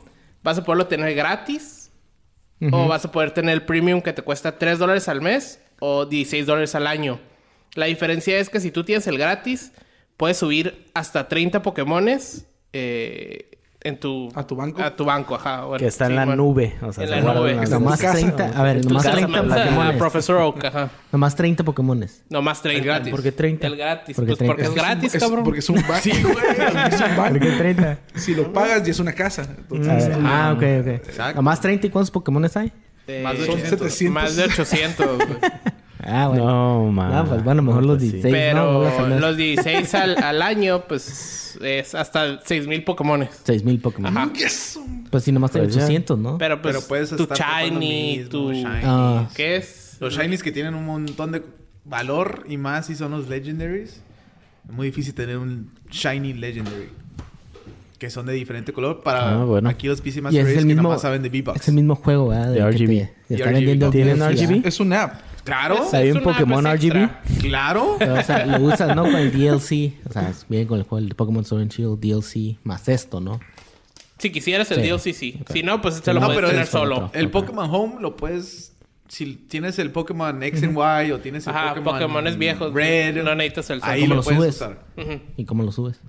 vas 0.43 0.57
a 0.57 0.63
poderlo 0.63 0.87
tener 0.87 1.13
gratis. 1.15 1.91
O 2.71 2.87
vas 2.87 3.05
a 3.05 3.11
poder 3.11 3.31
tener 3.31 3.53
el 3.53 3.61
premium 3.63 4.01
que 4.01 4.13
te 4.13 4.23
cuesta 4.23 4.57
3 4.57 4.79
dólares 4.79 5.07
al 5.07 5.21
mes 5.21 5.59
o 5.79 6.07
16 6.07 6.47
dólares 6.47 6.73
al 6.73 6.87
año. 6.87 7.19
La 7.75 7.85
diferencia 7.85 8.39
es 8.39 8.49
que 8.49 8.59
si 8.59 8.71
tú 8.71 8.83
tienes 8.83 9.05
el 9.05 9.19
gratis, 9.19 9.71
puedes 10.17 10.37
subir 10.37 10.89
hasta 10.93 11.27
30 11.29 11.61
Pokémones 11.61 12.45
eh, 12.73 13.51
en 13.81 13.99
tu... 13.99 14.29
¿A 14.35 14.45
tu 14.45 14.55
banco? 14.55 14.81
A 14.81 14.95
tu 14.95 15.05
banco, 15.05 15.35
ajá. 15.35 15.61
bueno, 15.65 15.79
Que 15.79 15.87
está 15.87 16.05
en 16.05 16.11
sí, 16.11 16.15
la 16.15 16.25
bueno. 16.25 16.43
nube. 16.43 16.75
O 16.81 16.91
sea, 16.91 17.03
En 17.03 17.09
se 17.09 17.15
la 17.21 17.33
nube. 17.33 17.51
en 17.51 17.63
en. 17.63 17.69
Nomás 17.69 17.99
tu 17.99 18.05
casa, 18.05 18.17
30. 18.17 18.59
A 18.59 18.63
ver, 18.63 18.85
nomás 18.85 19.03
casa, 19.03 19.15
30 19.15 19.37
manda 19.37 19.55
a 19.55 19.63
Pokémones. 19.65 19.97
Professor 19.97 20.37
Oak, 20.41 20.65
ajá. 20.65 20.89
Nomás 21.11 21.35
30 21.35 21.63
Pokémones. 21.63 22.23
No, 22.29 22.41
más 22.41 22.61
30. 22.61 22.83
gratis. 22.85 23.11
¿Por 23.11 23.23
qué 23.23 23.31
30? 23.31 23.67
El 23.67 23.77
gratis. 23.77 24.15
Porque 24.15 24.35
pues 24.35 24.47
porque 24.47 24.61
es 24.63 24.69
30. 24.73 24.83
gratis, 24.83 25.15
Es- 25.15 25.23
cabrón. 25.23 25.43
Porque 25.45 25.59
es 25.59 25.69
un 25.69 25.75
banco. 25.75 25.93
Sí, 26.01 26.11
güey. 26.21 26.35
Es 26.91 27.01
un 27.01 27.15
banco. 27.17 27.39
¿Por 27.39 27.39
qué 27.39 27.51
30? 27.51 27.99
Si 28.15 28.35
lo 28.35 28.51
pagas, 28.51 28.83
ya 28.83 28.91
es 28.91 28.99
una 28.99 29.13
casa. 29.13 29.47
Entonces, 29.57 30.09
Ah, 30.23 30.51
ok, 30.55 30.63
ok. 30.81 30.87
Exacto. 30.87 31.35
Nomás 31.35 31.61
30 31.61 31.87
y 31.87 31.89
cuántos 31.89 32.11
Pokémones 32.11 32.57
hay? 32.57 32.73
Eh, 33.07 33.21
Más 33.23 33.37
de 33.37 33.45
son 33.45 33.55
800. 33.55 33.79
700. 33.93 34.13
Más 34.13 34.35
de 34.35 34.43
800. 34.43 35.17
güey. 35.17 35.27
Ah, 36.09 36.27
bueno. 36.29 36.45
No, 36.45 36.91
man. 36.91 37.11
No, 37.11 37.25
pues 37.25 37.43
bueno, 37.43 37.61
mejor 37.61 37.85
los 37.85 38.01
Sí. 38.01 38.11
16. 38.11 38.55
¿no? 38.55 38.81
Pero 38.89 39.07
mes. 39.09 39.19
los 39.21 39.35
16 39.37 39.93
al, 39.95 40.23
al 40.23 40.41
año, 40.41 40.83
pues 40.87 41.57
es 41.61 41.93
hasta 41.95 42.39
6000 42.45 42.83
Pokémones. 42.85 43.29
6000 43.43 43.79
Pokémon. 43.81 44.17
Ajá. 44.17 44.31
Yes. 44.33 44.79
Pues 45.11 45.23
sí, 45.23 45.31
nomás 45.31 45.53
hay 45.55 45.63
Pues 45.63 45.75
ya. 45.75 45.83
800, 45.83 46.17
¿no? 46.19 46.37
Pero 46.37 46.61
pues 46.61 46.75
Pero 46.75 46.87
puedes 46.87 47.09
tu 47.09 47.27
Shiny, 47.33 48.17
mismo, 48.17 48.29
tu... 48.29 48.51
shinies. 48.53 48.83
Ah. 48.85 49.27
¿Qué 49.35 49.57
es? 49.57 49.97
Los 49.99 50.13
shinies 50.15 50.43
que 50.43 50.51
tienen 50.51 50.75
un 50.75 50.85
montón 50.85 51.31
de 51.33 51.43
valor 51.83 52.45
y 52.47 52.57
más 52.57 52.85
si 52.87 52.95
son 52.95 53.11
los 53.11 53.27
legendaries. 53.27 54.01
Es 54.67 54.73
muy 54.73 54.87
difícil 54.87 55.13
tener 55.13 55.37
un 55.37 55.71
shiny 55.91 56.33
legendary. 56.33 56.89
Que 57.97 58.09
son 58.11 58.27
de 58.27 58.33
diferente 58.33 58.71
color 58.73 59.01
para 59.01 59.41
Ah, 59.41 59.43
bueno. 59.43 59.67
aquí 59.69 59.87
los 59.87 60.01
PC 60.01 60.21
Master 60.21 60.41
es 60.45 60.49
el 60.53 60.59
que 60.59 60.65
mismo, 60.65 60.83
nomás 60.83 61.01
saben 61.01 61.23
de 61.23 61.29
V-Bucks. 61.29 61.61
es 61.61 61.67
el 61.67 61.73
mismo 61.73 61.95
juego, 61.95 62.27
¿verdad? 62.27 62.51
De 62.51 62.59
RGB. 62.61 63.09
te- 63.27 63.35
te 63.37 63.89
¿Tienen 63.89 64.19
RGB? 64.21 64.67
Es 64.67 64.79
una 64.79 65.03
app. 65.03 65.13
Claro, 65.47 65.83
Es- 65.85 65.93
Hay 65.93 66.09
es 66.09 66.15
un 66.15 66.23
Pokémon 66.23 66.65
RGB. 66.65 67.09
claro. 67.41 67.95
Pero, 67.97 68.15
o 68.15 68.23
sea, 68.23 68.45
lo 68.45 68.65
usas, 68.65 68.95
¿no? 68.95 69.03
Con 69.03 69.15
el 69.15 69.31
DLC. 69.31 69.93
O 70.07 70.11
sea, 70.13 70.33
viene 70.49 70.67
con 70.67 70.77
el 70.77 70.83
juego 70.83 71.05
de 71.07 71.15
Pokémon 71.15 71.43
Sword 71.45 71.61
and 71.61 71.71
Shield 71.71 71.99
DLC 71.99 72.57
más 72.63 72.87
esto, 72.89 73.19
¿no? 73.21 73.39
Si 74.19 74.29
quisieras 74.31 74.69
el 74.71 74.81
Sí. 74.81 74.89
DLC, 74.89 75.13
sí. 75.13 75.39
Si 75.53 75.63
no, 75.63 75.81
pues 75.81 75.95
Sí, 75.95 76.01
lo 76.05 76.15
no, 76.15 76.25
puedes 76.27 76.35
pero 76.35 76.47
tener 76.49 76.63
es 76.63 76.69
solo. 76.69 76.95
otro. 76.95 77.11
El 77.13 77.27
Ok. 77.27 77.31
Pokémon 77.31 77.69
Home 77.73 77.95
lo 78.01 78.15
puedes... 78.15 78.73
Si 79.07 79.35
tienes 79.35 79.79
el 79.79 79.91
Pokémon 79.91 80.43
X 80.43 80.63
and 80.63 80.75
Y 80.77 81.11
o 81.13 81.19
tienes 81.19 81.47
el 81.47 81.55
Ajá, 81.55 81.69
Pokémon 81.75 81.93
Pokémones 81.93 82.37
viejos. 82.37 82.73
Red, 82.73 83.23
No 83.23 83.35
necesitas 83.35 83.69
el 83.69 83.79
ahí 83.83 84.01
¿Cómo 84.01 84.15
lo 84.15 84.15
lo 84.17 84.23
puedes 84.23 84.39
subes? 84.39 84.55
usar. 84.55 84.79
Ujú. 84.97 85.21
¿Y 85.37 85.45
cómo 85.45 85.63
lo 85.63 85.71
subes? 85.71 86.01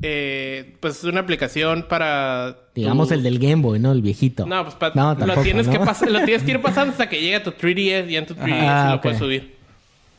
Eh, 0.00 0.76
pues 0.80 0.98
es 0.98 1.04
una 1.04 1.20
aplicación 1.20 1.86
para... 1.88 2.56
Digamos 2.74 3.08
tu- 3.08 3.14
el 3.14 3.22
del 3.22 3.38
Game 3.38 3.62
Boy, 3.62 3.78
¿no? 3.78 3.92
El 3.92 4.02
viejito. 4.02 4.46
No, 4.46 4.62
pues 4.64 4.74
pa- 4.74 4.92
No, 4.94 5.14
lo, 5.14 5.36
tienes 5.42 5.66
¿no? 5.66 5.72
que 5.72 5.80
pas- 5.80 6.08
lo 6.08 6.24
tienes 6.24 6.42
que 6.42 6.52
ir 6.52 6.60
pasando 6.62 6.92
hasta 6.92 7.08
que 7.08 7.20
llegue 7.20 7.36
a 7.36 7.42
tu 7.42 7.50
3DS 7.52 8.08
y 8.10 8.16
en 8.16 8.26
tu 8.26 8.34
3DS 8.34 8.58
Ah, 8.62 8.92
lo 8.94 9.00
puedes 9.00 9.18
subir. 9.18 9.54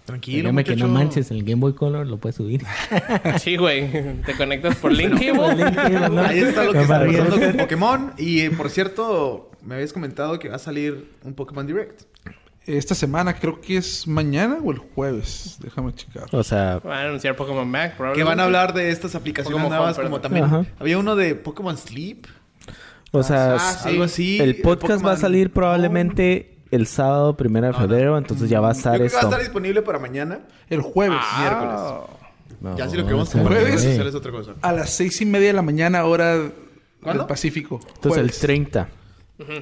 Tranquilo, 0.06 0.38
Dígame 0.50 0.64
que 0.66 0.76
no 0.76 0.90
manches, 0.90 1.32
el 1.32 1.44
Game 1.44 1.62
Boy 1.62 1.74
Color 1.74 2.06
lo 2.08 2.18
puedes 2.18 2.36
subir. 2.36 2.62
Sí, 3.40 3.56
güey. 3.56 3.90
Te 4.26 4.36
conectas 4.38 4.76
por 4.76 4.92
Link 4.94 5.12
Cable. 5.20 5.64
Ahí 6.26 6.40
está 6.40 6.66
lo 6.66 6.74
que 6.74 6.82
está 6.82 7.00
pasando 7.06 7.40
con 7.40 7.58
Pokémon. 7.58 8.14
Y 8.18 8.42
eh, 8.42 8.52
por 8.52 8.70
cierto, 8.70 9.50
me 9.66 9.76
habías 9.76 9.94
comentado 9.94 10.40
que 10.40 10.50
va 10.50 10.58
a 10.58 10.60
salir 10.60 11.10
un 11.24 11.34
Pokémon 11.34 11.66
Direct. 11.66 12.02
Esta 12.66 12.96
semana 12.96 13.34
creo 13.34 13.60
que 13.60 13.76
es 13.78 14.08
mañana 14.08 14.58
o 14.64 14.72
el 14.72 14.78
jueves. 14.78 15.58
Déjame 15.62 15.94
checar. 15.94 16.26
O 16.32 16.44
sea, 16.44 16.80
Van 16.80 16.98
a 16.98 17.02
anunciar 17.04 17.36
Pokémon 17.36 17.66
Que 17.72 17.90
probablemente. 17.98 18.24
van 18.24 18.40
a 18.40 18.44
hablar 18.46 18.74
de 18.74 18.90
estas 18.90 19.16
aplicaciones 19.16 19.54
Pokémon 19.62 19.70
nuevas, 19.78 19.98
Home, 19.98 20.06
como 20.08 20.22
también. 20.22 20.46
Ajá. 20.46 20.66
Había 20.80 20.98
uno 20.98 21.16
de 21.18 21.36
Pokémon 21.36 21.78
Sleep. 21.78 22.26
o 23.12 23.22
sea, 23.22 23.58
Ah, 23.60 23.80
algo 23.86 24.04
así. 24.04 24.40
el 24.40 24.62
podcast 24.62 25.06
va 25.06 25.12
a 25.12 25.18
salir 25.18 25.52
probablemente 25.52 26.58
el 26.72 26.88
sábado 26.88 27.36
primero 27.36 27.68
de 27.68 27.74
No, 27.74 27.80
no. 27.80 27.86
febrero, 27.88 28.18
entonces 28.18 28.50
ya 28.50 28.60
va 28.62 28.70
a 28.70 28.74
Yo 28.74 28.78
estar 28.78 28.96
creo 28.96 29.10
que 29.10 29.14
va 29.16 29.20
a 29.22 29.24
estar 29.26 29.40
disponible 29.42 29.82
para 29.82 30.00
mañana. 30.00 30.40
El 30.70 30.82
jueves. 30.82 31.20
Ah. 31.22 32.08
Miércoles. 32.62 32.78
Ya 32.78 32.90
si 32.90 32.96
lo 32.96 33.04
queremos 33.04 33.34
redes 33.34 33.74
güey. 33.74 33.78
sociales 33.78 34.08
es 34.08 34.16
otra 34.16 34.32
cosa. 34.32 34.54
A 34.62 34.72
las 34.72 34.90
seis 34.90 35.20
y 35.22 35.26
media 35.26 35.48
de 35.48 35.54
la 35.54 35.62
mañana, 35.62 36.06
hora 36.06 36.50
¿Cuándo? 37.02 37.24
del 37.24 37.28
Pacífico. 37.28 37.82
Entonces 37.96 38.20
el 38.22 38.28
Jueves. 38.30 38.40
30. 38.40 38.90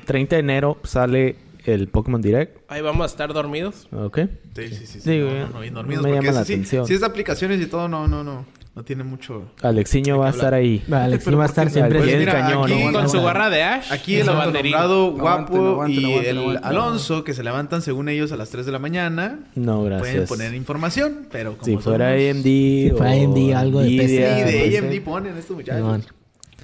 30 0.06 0.36
de 0.36 0.40
enero 0.40 0.78
sale 0.84 1.36
el 1.66 1.88
Pokémon 1.88 2.22
Direct. 2.22 2.58
Ahí 2.70 2.82
vamos 2.82 3.04
a 3.04 3.06
estar 3.08 3.34
dormidos. 3.34 3.88
¿Ok? 3.92 4.20
Sí, 4.56 4.68
sí, 4.70 4.76
sí. 4.76 4.86
sí. 4.86 5.02
Sí, 5.02 5.20
no, 5.20 5.32
no, 5.32 5.48
no, 5.50 5.60
bien 5.60 5.74
dormidos. 5.74 6.04
Me 6.04 6.12
llama 6.12 6.32
la 6.32 6.46
sí, 6.46 6.54
atención. 6.54 6.86
Si 6.88 6.94
es 6.94 7.00
de 7.00 7.06
aplicaciones 7.06 7.62
y 7.62 7.66
todo, 7.68 7.88
no, 7.88 8.08
no, 8.08 8.24
no. 8.24 8.46
No 8.74 8.84
tiene 8.86 9.04
mucho... 9.04 9.52
Alexiño 9.62 10.18
va 10.18 10.28
a 10.28 10.30
estar 10.30 10.54
ahí. 10.54 10.82
Alex 10.90 11.26
Pero 11.26 11.38
va 11.38 11.44
a 11.44 11.48
¿por 11.48 11.56
qué 11.56 11.62
estar 11.62 11.70
siempre... 11.74 12.00
Pues 12.00 12.18
mira, 12.18 12.32
cañón, 12.32 12.72
aquí- 12.72 12.86
¿no? 12.86 12.94
Con 12.94 13.10
su 13.10 13.20
gorra 13.20 13.50
de 13.50 13.64
Ash. 13.64 13.92
Aquí 13.92 14.16
el 14.16 14.30
Aguanten, 14.30 14.72
guapo 15.18 15.88
y 15.88 16.14
el. 16.14 16.58
Alonso, 16.64 17.26
que 17.26 17.34
se 17.34 17.44
levantan 17.44 17.82
según 17.82 18.08
ellos 18.08 18.32
a 18.32 18.38
las 18.38 18.50
3 18.50 18.66
de 18.66 18.72
la 18.72 18.80
mañana, 18.80 19.40
No, 19.56 19.82
pueden 19.82 20.00
gracias. 20.00 20.30
poner 20.30 20.54
información, 20.54 21.28
pero 21.30 21.58
como 21.58 21.66
Si 21.66 21.76
fuera 21.84 22.12
AMD 22.12 22.44
Si 22.44 22.92
fuera 22.96 23.12
o 23.12 23.24
AMD, 23.26 23.54
algo 23.56 23.82
de 23.82 23.90
PC. 23.90 24.08
Sí, 24.08 24.14
de 24.14 24.80
pues, 24.80 24.84
AMD 24.84 25.04
ponen 25.04 25.38
estos 25.38 25.58
muchachos. 25.58 26.06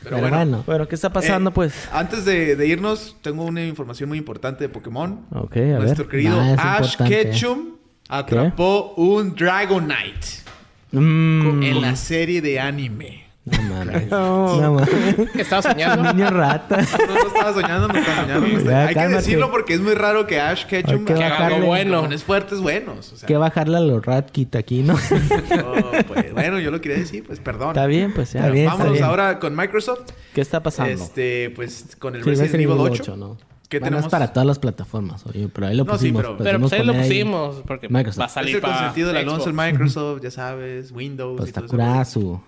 Simón. 0.08 0.22
Pero, 0.22 0.28
Pero 0.28 0.30
bueno. 0.30 0.38
bueno. 0.38 0.64
Bueno, 0.66 0.88
¿qué 0.88 0.96
está 0.96 1.12
pasando, 1.12 1.50
Eh, 1.50 1.54
pues? 1.54 1.90
Antes 1.92 2.26
de, 2.26 2.56
de 2.56 2.68
irnos, 2.68 3.16
tengo 3.22 3.44
una 3.44 3.66
información 3.66 4.10
muy 4.10 4.18
importante 4.18 4.64
de 4.64 4.70
Pokémon. 4.70 5.26
Ok, 5.32 5.58
a 5.58 5.60
Nuestro 5.80 6.06
ver. 6.06 6.12
querido 6.12 6.40
Ash 6.40 6.92
importante. 6.94 7.16
Ketchum 7.24 7.76
atrapó 8.10 8.94
un 8.98 9.36
Dragonite 9.36 10.46
Mm, 10.92 11.64
en 11.64 11.82
la 11.82 11.96
serie 11.98 12.42
de 12.42 12.60
anime. 12.62 13.27
No 13.52 13.62
mames. 13.76 14.08
No 14.12 14.74
mames. 14.74 14.90
Estaba 15.36 15.62
soñando. 15.62 16.14
Niño 16.14 16.30
rata. 16.30 16.78
No, 16.78 17.14
no 17.16 17.28
estaba 17.28 17.54
soñando, 17.54 17.88
no 17.88 17.98
estaba 18.00 18.22
soñando. 18.22 18.48
no 18.48 18.58
estaba- 18.58 18.72
Ya, 18.72 18.88
Hay 18.88 18.96
que 19.10 19.16
decirlo 19.16 19.52
porque 19.52 19.74
es 19.76 19.80
muy 19.82 19.94
raro 19.94 20.28
que 20.28 20.40
Ash 20.40 20.66
Ketchum 20.66 21.06
Hay 21.08 21.16
que 21.16 21.24
haga 21.24 21.48
algo 21.48 21.68
bueno. 21.68 21.92
Pokémones 21.98 22.24
fuertes 22.24 22.60
buenos. 22.60 23.14
O 23.14 23.18
sea, 23.18 23.28
que 23.28 23.38
bajarle 23.38 23.78
a 23.78 23.82
los 23.82 24.06
Ratkit 24.06 24.56
aquí, 24.56 24.84
¿no? 24.84 24.94
no, 25.56 25.74
pues, 26.08 26.34
bueno, 26.34 26.60
yo 26.60 26.72
lo 26.72 26.82
quería 26.82 26.98
decir, 26.98 27.24
pues 27.26 27.40
perdón. 27.40 27.70
Está 27.70 27.86
bien, 27.86 28.14
pues 28.14 28.34
ya. 28.34 28.40
Está 28.42 28.52
bien, 28.52 28.66
está 28.66 28.74
Vámonos 28.78 28.94
bien. 28.94 29.06
ahora 29.06 29.40
con 29.40 29.56
Microsoft. 29.56 30.12
¿Qué 30.34 30.42
está 30.42 30.62
pasando? 30.62 30.92
Este, 30.94 31.52
pues 31.56 31.96
con 32.00 32.16
el 32.16 32.24
Sí, 32.24 32.30
Resident 32.30 32.56
Evil 32.56 32.76
8. 32.80 33.04
8, 33.04 33.18
¿no? 33.18 33.38
¿Qué 33.70 33.80
Bueno, 33.80 33.98
tenemos? 33.98 34.06
es 34.06 34.12
para 34.12 34.32
todas 34.32 34.48
las 34.48 34.60
plataformas, 34.60 35.26
oye, 35.26 35.50
pero 35.54 35.68
ahí 35.68 35.76
lo 35.76 35.84
No, 35.84 35.92
sí, 35.98 36.12
pusimos. 36.12 36.22
pero- 36.22 36.38
Pero 36.38 36.60
pues 36.62 36.72
ahí 36.72 36.86
lo 36.86 36.94
pusimos. 36.94 37.56
Porque 37.68 37.90
Microsoft. 37.90 38.20
va 38.22 38.24
a 38.24 38.28
Es 38.28 38.32
salir 38.34 38.56
el 38.56 38.62
para. 38.62 38.74
consentido 38.76 39.08
del 39.10 39.18
Alonso, 39.18 39.50
el. 39.50 39.56
Microsoft, 39.56 40.22
ya 40.24 40.32
sabes, 40.32 40.92
Windows 40.94 41.36
Pues 41.38 41.48
y 41.48 41.50
está 41.50 41.62
todo 41.66 42.02
eso. 42.02 42.42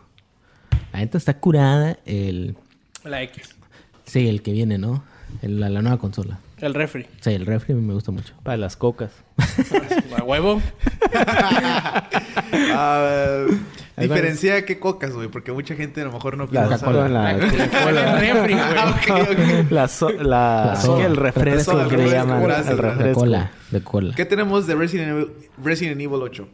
La 0.93 1.00
neta 1.00 1.17
está 1.17 1.36
curada 1.39 1.98
el... 2.05 2.55
La 3.03 3.22
X. 3.24 3.55
Sí, 4.05 4.27
el 4.27 4.41
que 4.41 4.51
viene, 4.51 4.77
¿no? 4.77 5.03
El- 5.41 5.60
la, 5.60 5.69
la 5.69 5.81
nueva 5.81 5.98
consola. 6.00 6.39
El 6.60 6.74
refri. 6.74 7.05
Sí, 7.22 7.29
el 7.31 7.46
refri 7.46 7.74
me 7.75 7.93
gusta 7.93 8.12
mucho. 8.12 8.34
Para 8.43 8.58
las 8.58 8.75
cocas. 8.75 9.12
A 10.17 10.24
huevo. 10.24 10.62
Ah, 12.72 13.46
va. 13.48 14.01
diferencia 14.01 14.65
qué 14.65 14.79
cocas, 14.79 15.12
güey, 15.13 15.27
porque 15.27 15.51
mucha 15.51 15.75
gente 15.75 16.01
a 16.01 16.05
lo 16.05 16.12
mejor 16.12 16.38
no 16.38 16.48
La 16.51 16.67
piensa. 16.67 16.91
La, 17.10 17.31
El 17.34 17.39
refri, 17.41 18.53
Ah, 18.53 18.96
güey. 19.08 19.22
ok, 19.22 19.29
ok. 19.65 19.72
la, 19.72 19.88
so- 19.88 20.10
la- 20.12 20.74
La 20.84 21.05
el 21.05 21.15
refresco 21.15 21.74
Refresco, 21.74 21.89
que 21.89 21.98
le 21.98 22.03
refresco, 22.03 22.15
llaman. 22.27 22.41
el 22.41 22.48
gracias. 22.48 22.75
De 22.75 22.81
refresco. 22.81 23.19
cola, 23.19 23.51
de 23.72 23.81
cola. 23.84 24.15
¿Qué 24.15 24.25
tenemos 24.25 24.67
de 24.67 24.75
Resident 24.75 25.10
Evil, 25.12 25.27
Resident 25.63 26.01
Evil 26.01 26.22
8? 26.22 26.48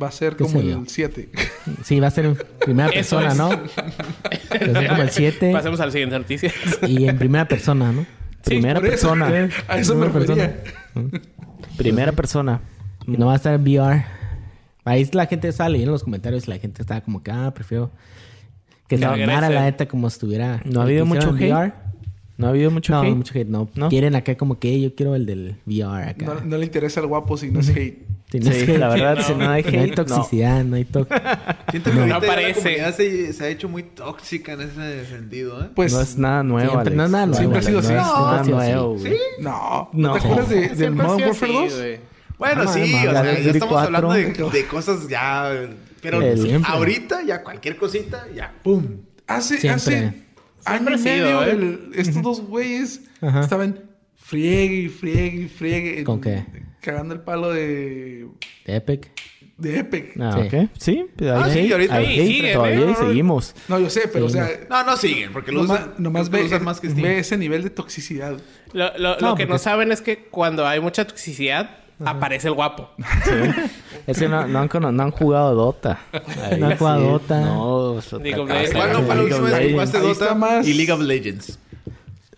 Va 0.00 0.08
a 0.08 0.12
ser 0.12 0.36
¿Qué 0.36 0.44
como 0.44 0.60
el 0.60 0.88
7. 0.88 1.30
Sí, 1.84 2.00
va 2.00 2.08
a 2.08 2.10
ser 2.10 2.26
en 2.26 2.38
primera 2.64 2.90
persona. 2.90 3.34
¿no? 3.34 3.48
Va 3.48 3.54
a 3.54 4.58
ser 4.58 4.88
como 4.88 5.02
el 5.02 5.10
7 5.10 5.52
Pasemos 5.52 5.80
a 5.80 5.86
la 5.86 5.92
siguiente 5.92 6.18
noticia. 6.18 6.52
y 6.86 7.08
en 7.08 7.18
primera 7.18 7.48
persona, 7.48 7.92
¿no? 7.92 8.06
Primera 8.44 8.78
Por 8.80 8.88
eso, 8.90 9.08
persona. 9.10 9.48
A 9.68 9.78
eso 9.78 9.96
me 9.96 10.08
Primera 11.76 12.12
persona. 12.12 12.60
Y 13.06 13.12
no 13.12 13.26
va 13.26 13.32
a 13.32 13.36
estar 13.36 13.54
en 13.54 13.62
VR. 13.62 14.04
Ahí 14.84 15.08
la 15.12 15.26
gente 15.26 15.48
estaba 15.48 15.68
leyendo 15.68 15.92
los 15.92 16.04
comentarios 16.04 16.46
y 16.46 16.50
la 16.50 16.58
gente 16.58 16.82
estaba 16.82 17.00
como 17.00 17.22
que, 17.22 17.30
ah, 17.32 17.52
prefiero 17.52 17.90
que 18.86 18.98
se 18.98 19.04
No, 19.04 19.10
armara 19.12 19.50
la 19.50 19.62
neta 19.62 19.86
como 19.86 20.06
estuviera. 20.06 20.60
¿No 20.64 20.80
ha 20.80 20.84
habido 20.84 21.04
mucho 21.04 21.34
hate? 21.34 21.74
¿No 22.38 22.46
ha 22.46 22.50
habido 22.50 22.70
mucho 22.70 22.92
No, 22.92 23.02
hate? 23.02 23.16
mucho 23.16 23.36
hate, 23.36 23.48
no. 23.48 23.68
¿No? 23.74 23.88
Quieren 23.88 24.14
acá 24.14 24.36
como 24.36 24.60
que 24.60 24.80
yo 24.80 24.94
quiero 24.94 25.16
el 25.16 25.26
del 25.26 25.56
VR 25.66 26.10
acá. 26.10 26.24
No, 26.26 26.40
no 26.42 26.58
le 26.58 26.66
interesa 26.66 27.00
al 27.00 27.06
guapo 27.08 27.36
si 27.36 27.50
no 27.50 27.60
es 27.60 27.70
hate. 27.70 28.06
No 28.32 28.50
Sí, 28.52 28.58
es 28.58 28.68
hate, 28.68 28.78
la 28.78 28.88
verdad, 28.88 29.16
no. 29.16 29.22
si 29.22 29.34
no 29.34 29.48
hay 29.50 29.62
no 29.62 29.68
hay 29.68 29.76
hate, 29.78 29.96
no. 29.98 30.04
toxicidad, 30.04 30.64
no, 30.64 30.76
hay 30.76 30.84
to- 30.84 31.06
Siento 31.70 31.90
que 31.90 31.96
No 31.96 32.02
ahorita 32.02 32.20
la 32.20 32.26
parece. 32.26 32.54
comunidad 32.60 32.94
se, 32.96 33.32
se 33.32 33.44
ha 33.44 33.48
hecho 33.48 33.68
muy 33.68 33.82
tóxica 33.84 34.52
en 34.54 34.62
ese 34.62 35.06
sentido, 35.06 35.62
¿eh? 35.64 35.68
Pues 35.74 35.92
No 35.92 36.00
es 36.00 36.18
nada 36.18 36.42
nuevo, 36.42 36.70
Siempre- 36.72 36.80
Alex. 36.92 36.96
no 36.96 37.04
es 37.04 37.10
nada 37.10 37.26
nuevo. 37.26 37.38
Siempre 37.38 37.58
ha 37.58 37.62
sido 37.62 37.80
no 37.82 37.86
así. 37.86 37.94
No, 37.94 38.02
no 38.02 38.30
nada 38.32 38.42
nuevo, 38.44 38.94
güey. 38.98 39.12
no. 39.40 39.90
No. 39.92 40.08
¿No 40.08 40.12
te 40.14 40.18
acuerdas 40.18 40.48
de, 40.48 40.68
del 40.70 40.90
Modern 40.90 41.22
Warfare 41.28 41.52
así, 41.52 41.64
2? 41.64 41.76
güey. 41.78 42.00
Bueno, 42.38 42.64
No, 42.64 42.72
sí, 42.72 42.80
o 42.82 42.84
sea, 42.84 43.12
ya 43.12 43.32
estamos 43.32 43.68
4. 43.74 43.96
hablando 43.96 44.12
de, 44.12 44.50
de 44.58 44.66
cosas 44.66 45.08
ya... 45.08 45.68
Pero 46.02 46.20
ahorita 46.66 47.22
ya 47.24 47.42
cualquier 47.42 47.76
cosita, 47.76 48.26
ya, 48.34 48.52
¡pum! 48.62 48.84
Hace, 49.26 49.56
Siempre. 49.58 49.76
hace 49.76 50.12
año 50.64 50.90
y 50.96 51.00
medio 51.00 51.42
¿eh? 51.44 51.50
el- 51.52 51.90
estos 51.94 52.22
dos 52.22 52.40
güeyes 52.42 53.00
Ajá. 53.22 53.40
estaban 53.40 53.80
friegue 54.16 54.74
y 54.82 54.88
friegue 54.88 55.42
y 55.42 55.48
friegue. 55.48 56.04
¿Con 56.04 56.20
qué? 56.20 56.44
Cagando 56.86 57.14
el 57.14 57.20
palo 57.20 57.50
de, 57.52 58.28
De 58.64 58.76
Epic. 58.76 59.10
de 59.58 59.78
Epic. 59.80 60.12
Ah, 60.20 60.38
Sí. 60.40 60.46
ok. 60.56 60.70
Sí, 60.78 61.06
pues 61.16 61.30
hay 61.32 61.42
Ah, 61.42 61.50
sí, 61.52 61.72
ahorita 61.72 62.00
sí, 62.00 62.06
sigue, 62.26 62.52
todavía 62.54 62.90
y 62.90 62.94
seguimos. 62.94 63.54
No, 63.68 63.78
yo 63.80 63.90
sé, 63.90 64.02
pero 64.12 64.28
Sí, 64.28 64.38
o 64.38 64.44
sea... 64.44 64.60
No, 64.70 64.84
no 64.84 64.96
siguen, 64.96 65.32
porque 65.32 65.50
lo 65.50 65.62
usan, 65.62 65.94
nomás 65.98 66.30
ve, 66.30 66.44
usan 66.44 66.62
más 66.62 66.78
que 66.80 66.88
Steam. 66.90 67.02
ve 67.02 67.18
ese 67.18 67.36
nivel 67.36 67.62
de 67.64 67.70
toxicidad. 67.70 68.36
Lo, 68.72 68.96
lo- 68.98 69.16
No, 69.18 69.30
lo 69.30 69.34
que 69.34 69.46
no 69.46 69.58
saben 69.58 69.90
es 69.90 70.00
que 70.00 70.26
cuando 70.26 70.64
hay 70.66 70.78
mucha 70.78 71.06
toxicidad, 71.06 71.70
aparece 72.04 72.46
el 72.48 72.54
guapo. 72.54 72.90
Es 74.06 74.18
que 74.20 74.28
no, 74.28 74.46
no 74.46 74.60
han, 74.60 74.68
no 74.96 75.02
han 75.02 75.10
jugado 75.10 75.54
Dota. 75.56 75.98
Ahí 76.12 76.60
No 76.60 76.66
han 76.68 76.76
jugado 76.76 77.00
Dota. 77.00 77.40
No, 77.40 78.00
League 78.22 78.38
of. 78.38 78.48
Legends. 78.48 78.74
¿Cuándo 78.74 79.02
fue 79.02 79.14
la 79.16 79.22
última 79.22 79.40
vez 79.40 79.58
que 79.58 79.72
jugaste 79.72 79.96
Ahí 79.98 80.02
Dota 80.06 80.34
más- 80.36 80.68
y 80.68 80.74
League 80.74 80.92
of 80.92 81.00
Legends? 81.00 81.58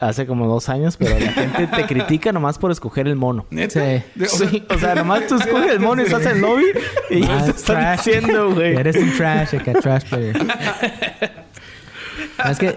Hace 0.01 0.27
como 0.27 0.47
dos 0.47 0.69
años, 0.69 0.97
pero 0.97 1.19
la 1.19 1.33
gente 1.33 1.67
te 1.67 1.87
critica 1.87 2.31
nomás 2.31 2.57
por 2.59 2.71
escoger 2.71 3.09
el 3.09 3.17
mono. 3.17 3.47
¿Neta? 3.51 3.81
Sí. 3.81 4.03
O 4.23 4.27
sea, 4.29 4.49
Sí, 4.49 4.65
o 4.71 4.79
sea, 4.79 4.95
nomás 4.95 5.27
tú 5.27 5.35
escoges 5.37 5.73
el 5.73 5.81
mono 5.81 6.03
y 6.03 6.05
estás 6.05 6.25
en 6.27 6.37
el 6.37 6.41
lobby 6.41 6.65
y 7.11 7.21
ya 7.23 7.45
te 7.45 7.51
están 7.51 7.77
trash. 7.77 7.97
diciendo, 8.05 8.55
güey. 8.55 8.77
Eres 8.77 8.97
un 8.97 9.13
trash, 9.17 9.57
acá, 9.57 9.73
trash 9.75 10.05
player. 10.09 10.37
es 12.51 12.59
que... 12.59 12.77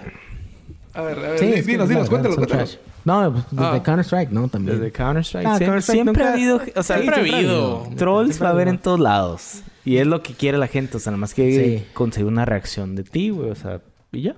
A 0.94 1.02
ver, 1.04 1.18
a 1.20 1.22
ver, 1.22 1.40
Sí, 1.40 1.62
dinos, 1.62 1.88
dinos, 1.88 2.10
trash. 2.48 2.76
No, 3.06 3.32
pues 3.32 3.46
desde 3.52 3.66
Ah. 3.66 3.84
Counter-Strike, 3.84 4.32
¿no? 4.32 4.48
También. 4.48 4.78
Desde 4.80 4.92
Counter-Strike. 4.92 5.48
Ah, 5.48 5.58
siempre 5.82 6.04
nunca- 6.06 6.30
ha 6.30 6.34
habido... 6.34 6.62
O 6.76 6.84
sea, 6.84 6.98
Siempre 6.98 7.16
ha 7.16 7.24
siempre 7.24 7.36
habido. 7.36 7.90
Trolls 7.98 8.42
va 8.42 8.48
a 8.48 8.52
haber 8.52 8.68
en 8.68 8.78
todos 8.78 9.00
lados. 9.00 9.62
Y 9.86 9.98
es 9.98 10.08
lo 10.08 10.22
que 10.22 10.34
quiere 10.34 10.58
la 10.58 10.68
gente. 10.68 10.98
O 10.98 11.00
sea, 11.00 11.12
nomás 11.12 11.34
que 11.34 11.52
Sí. 11.80 11.86
conseguir 11.94 12.28
una 12.28 12.46
reacción 12.46 12.96
de 12.96 13.04
ti, 13.04 13.30
güey. 13.30 13.50
O 13.52 13.56
sea, 13.56 13.80
y 14.12 14.22
ya. 14.24 14.36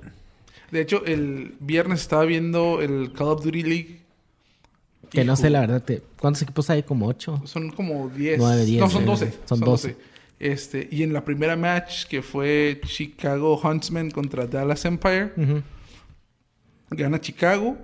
De 0.74 0.82
hecho, 0.82 1.06
el 1.06 1.56
viernes 1.60 2.02
estaba 2.02 2.26
viendo 2.26 2.82
el 2.82 3.14
Call 3.14 3.28
of 3.30 3.44
Duty 3.44 3.64
League. 3.64 4.00
Que 5.10 5.24
no 5.24 5.36
sé, 5.36 5.50
la 5.52 5.62
verdad. 5.62 5.84
te- 5.84 6.02
¿Cuántos 6.20 6.42
equipos 6.42 6.70
hay? 6.72 6.82
Como 6.84 7.08
ocho. 7.08 7.42
Son 7.46 7.70
como 7.70 8.10
10. 8.10 8.40
Nueve, 8.40 8.66
diez, 8.66 8.82
No, 8.82 8.90
son 8.90 9.04
eh, 9.04 9.06
12. 9.06 9.34
son 9.46 9.60
12. 9.60 9.96
Este, 10.40 10.88
y 10.92 11.04
en 11.04 11.14
la 11.14 11.24
primera 11.24 11.56
match, 11.56 12.06
que 12.08 12.22
fue 12.24 12.82
Chicago 12.86 13.62
Huntsman 13.64 14.10
contra 14.12 14.48
Dallas 14.48 14.84
Empire, 14.86 15.32
gana 16.90 17.22
Chicago. 17.22 17.78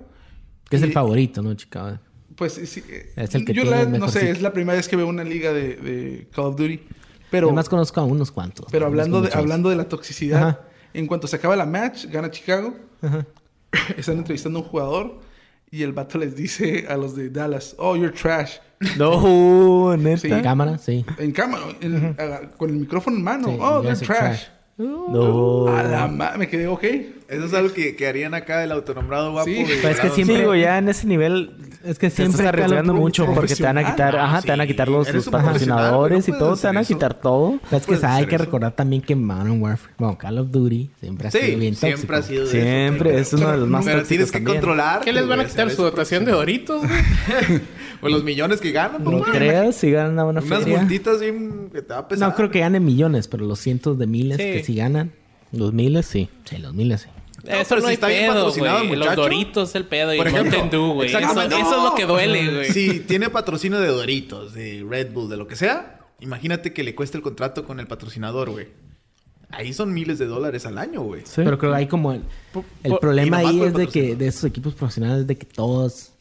Que 0.68 0.76
es 0.76 0.82
el 0.82 0.92
favorito, 0.92 1.42
¿no, 1.42 1.54
chica? 1.54 2.00
Pues 2.36 2.54
sí, 2.54 2.82
eh, 2.88 3.12
Es 3.16 3.34
el 3.34 3.44
que 3.44 3.52
yo 3.52 3.62
tiene 3.62 3.76
la- 3.76 3.82
el 3.82 3.98
no 3.98 4.08
sé, 4.08 4.30
es 4.30 4.40
la 4.42 4.52
primera 4.52 4.76
vez 4.76 4.88
que 4.88 4.96
veo 4.96 5.06
una 5.06 5.24
liga 5.24 5.52
de, 5.52 5.76
de 5.76 6.28
Call 6.34 6.46
of 6.46 6.56
Duty. 6.56 6.80
Pero, 7.30 7.46
Además 7.48 7.68
conozco 7.68 8.00
a 8.00 8.04
unos 8.04 8.32
cuantos. 8.32 8.66
pero 8.72 8.86
hablando, 8.86 9.18
de, 9.20 9.28
muchos. 9.28 9.36
hablando 9.36 9.68
de 9.70 9.76
la 9.76 9.88
toxicidad, 9.88 10.42
Ajá. 10.48 10.60
En 10.94 11.06
cuanto 11.06 11.26
se 11.26 11.36
acaba 11.36 11.56
la 11.56 11.66
match, 11.66 12.06
gana 12.06 12.30
Chicago. 12.30 12.74
Ajá. 13.02 13.26
Están 13.96 14.18
entrevistando 14.18 14.58
a 14.58 14.62
un 14.62 14.68
jugador 14.68 15.20
y 15.70 15.82
el 15.82 15.92
vato 15.92 16.18
les 16.18 16.34
dice 16.36 16.86
a 16.88 16.96
los 16.96 17.14
de 17.14 17.30
Dallas, 17.30 17.74
oh, 17.78 17.94
you're 17.96 18.12
trash. 18.16 18.56
No, 18.98 19.96
neta. 19.98 20.18
Sí. 20.22 20.28
En 20.32 20.42
cámara, 20.42 20.78
sí. 20.78 21.04
En 21.18 21.32
cámara, 21.32 21.62
en- 21.80 22.16
a- 22.18 22.50
con 22.56 22.70
el 22.70 22.76
micrófono 22.76 23.16
en 23.16 23.22
mano. 23.22 23.48
Sí, 23.48 23.56
oh, 23.60 23.82
you're 23.82 23.96
trash. 23.96 24.44
No. 24.78 25.68
A 25.68 25.82
la 25.82 26.08
me 26.38 26.48
quedé, 26.48 26.66
ok. 26.66 26.84
Eso 27.30 27.44
es 27.46 27.54
algo 27.54 27.72
que, 27.72 27.94
que 27.94 28.08
harían 28.08 28.34
acá 28.34 28.64
el 28.64 28.72
autonombrado 28.72 29.30
guapo. 29.30 29.46
Sí. 29.46 29.60
es 29.60 30.00
que 30.00 30.10
siempre- 30.10 30.38
Sí, 30.38 30.42
güey, 30.44 30.62
ya 30.62 30.78
en 30.78 30.88
ese 30.88 31.06
nivel 31.06 31.52
Es 31.84 31.96
que 31.98 32.10
te 32.10 32.16
siempre 32.16 32.38
estás 32.42 32.46
arriesgando 32.48 32.92
mucho 32.92 33.24
porque 33.32 33.54
te 33.54 33.62
van 33.62 33.78
a 33.78 33.82
quitar, 33.82 33.96
profesional. 34.10 34.26
ajá, 34.26 34.42
te 34.42 34.50
van 34.50 34.60
a 34.60 34.66
quitar 34.66 34.88
los, 34.88 35.14
los 35.14 35.28
patrocinadores 35.28 36.28
no 36.28 36.34
y 36.34 36.38
todo, 36.38 36.56
te 36.56 36.66
van 36.66 36.76
a 36.78 36.84
quitar 36.84 37.12
eso. 37.12 37.20
todo. 37.22 37.60
Es 37.70 37.86
que 37.86 37.98
hay 38.04 38.26
que 38.26 38.34
eso. 38.34 38.44
recordar 38.44 38.72
también 38.72 39.00
que 39.00 39.14
Modern 39.14 39.62
Warfare, 39.62 39.94
bueno, 39.96 40.18
Call 40.18 40.38
of 40.38 40.50
Duty 40.50 40.90
siempre 40.98 41.28
ha 41.28 41.30
sido 41.30 41.44
Sí, 41.44 41.54
bien 41.54 41.74
tóxico. 41.74 41.96
siempre 41.96 42.16
ha 42.16 42.22
sido 42.22 42.44
de 42.46 42.50
Siempre, 42.50 43.10
eso. 43.20 43.36
es 43.36 43.42
uno 43.42 43.52
de 43.52 43.58
los 43.58 43.68
más 43.68 43.84
Pero 43.84 43.98
tóxicos 43.98 44.08
tienes 44.08 44.26
que 44.32 44.38
también. 44.38 44.56
controlar. 44.56 45.00
¿Qué 45.02 45.12
les 45.12 45.28
van 45.28 45.40
a 45.40 45.44
quitar 45.46 45.70
su 45.70 45.82
dotación 45.82 46.24
de 46.24 46.32
Doritos, 46.32 46.82
güey? 46.86 47.60
Pues 48.00 48.12
los 48.12 48.24
millones 48.24 48.60
que 48.60 48.72
ganan. 48.72 49.04
No 49.04 49.20
creas 49.22 49.76
si 49.76 49.90
ganan 49.90 50.14
una 50.14 50.24
buena 50.24 50.40
Unas 50.40 50.58
feria. 50.60 50.78
multitas 50.78 51.20
bien 51.20 51.68
que 51.72 51.82
te 51.82 51.92
va 51.92 52.00
a 52.00 52.08
pesar. 52.08 52.28
No 52.30 52.34
creo 52.34 52.50
que 52.50 52.58
ganen 52.60 52.82
millones, 52.84 53.28
pero 53.28 53.44
los 53.44 53.58
cientos 53.60 53.98
de 53.98 54.06
miles 54.06 54.38
que 54.38 54.64
sí 54.64 54.74
ganan. 54.74 55.12
Los 55.52 55.72
miles, 55.74 56.06
sí. 56.06 56.28
Sí, 56.44 56.56
los 56.58 56.72
miles 56.74 57.02
sí. 57.02 57.08
Eso 57.46 57.76
no 57.76 57.86
si 57.88 57.94
está 57.94 58.08
bien 58.08 58.22
pedo, 58.24 58.34
patrocinado 58.34 58.78
güey. 58.78 58.88
Los 58.90 58.98
muchacho. 58.98 59.20
Doritos 59.22 59.68
es 59.70 59.74
el 59.74 59.84
pedo 59.86 60.14
y 60.14 60.16
Por 60.18 60.28
ejemplo, 60.28 60.58
Mountain 60.58 60.70
Dew, 60.70 60.92
güey. 60.94 61.08
Eso, 61.08 61.18
es 61.18 61.82
lo 61.82 61.94
que 61.94 62.04
duele, 62.06 62.52
güey. 62.54 62.70
Si 62.72 63.00
tiene 63.00 63.30
patrocinio 63.30 63.80
de 63.80 63.88
Doritos, 63.88 64.52
de 64.54 64.84
Red 64.88 65.12
Bull, 65.12 65.28
de 65.30 65.36
lo 65.36 65.46
que 65.46 65.56
sea, 65.56 66.00
imagínate 66.20 66.72
que 66.72 66.82
le 66.82 66.94
cueste 66.94 67.16
el 67.16 67.22
contrato 67.22 67.64
con 67.64 67.80
el 67.80 67.86
patrocinador, 67.86 68.50
güey. 68.50 68.68
ahí 69.50 69.72
son 69.72 69.92
miles 69.92 70.18
de 70.18 70.26
dólares 70.26 70.66
al 70.66 70.78
año, 70.78 71.02
güey. 71.02 71.22
Sí. 71.24 71.32
Pero 71.44 71.58
creo 71.58 71.72
que 71.72 71.78
hay 71.78 71.86
como... 71.88 72.12
El, 72.12 72.22
el 72.84 72.90
por- 72.90 73.00
problema 73.00 73.42
y 73.42 73.46
ahí 73.46 73.62
es 73.62 73.74
de 73.74 73.86
que 73.88 74.14
de 74.16 74.26
esos 74.28 74.44
equipos 74.44 74.74
profesionales 74.74 75.26
de 75.26 75.36
que 75.36 75.46
todos... 75.46 76.12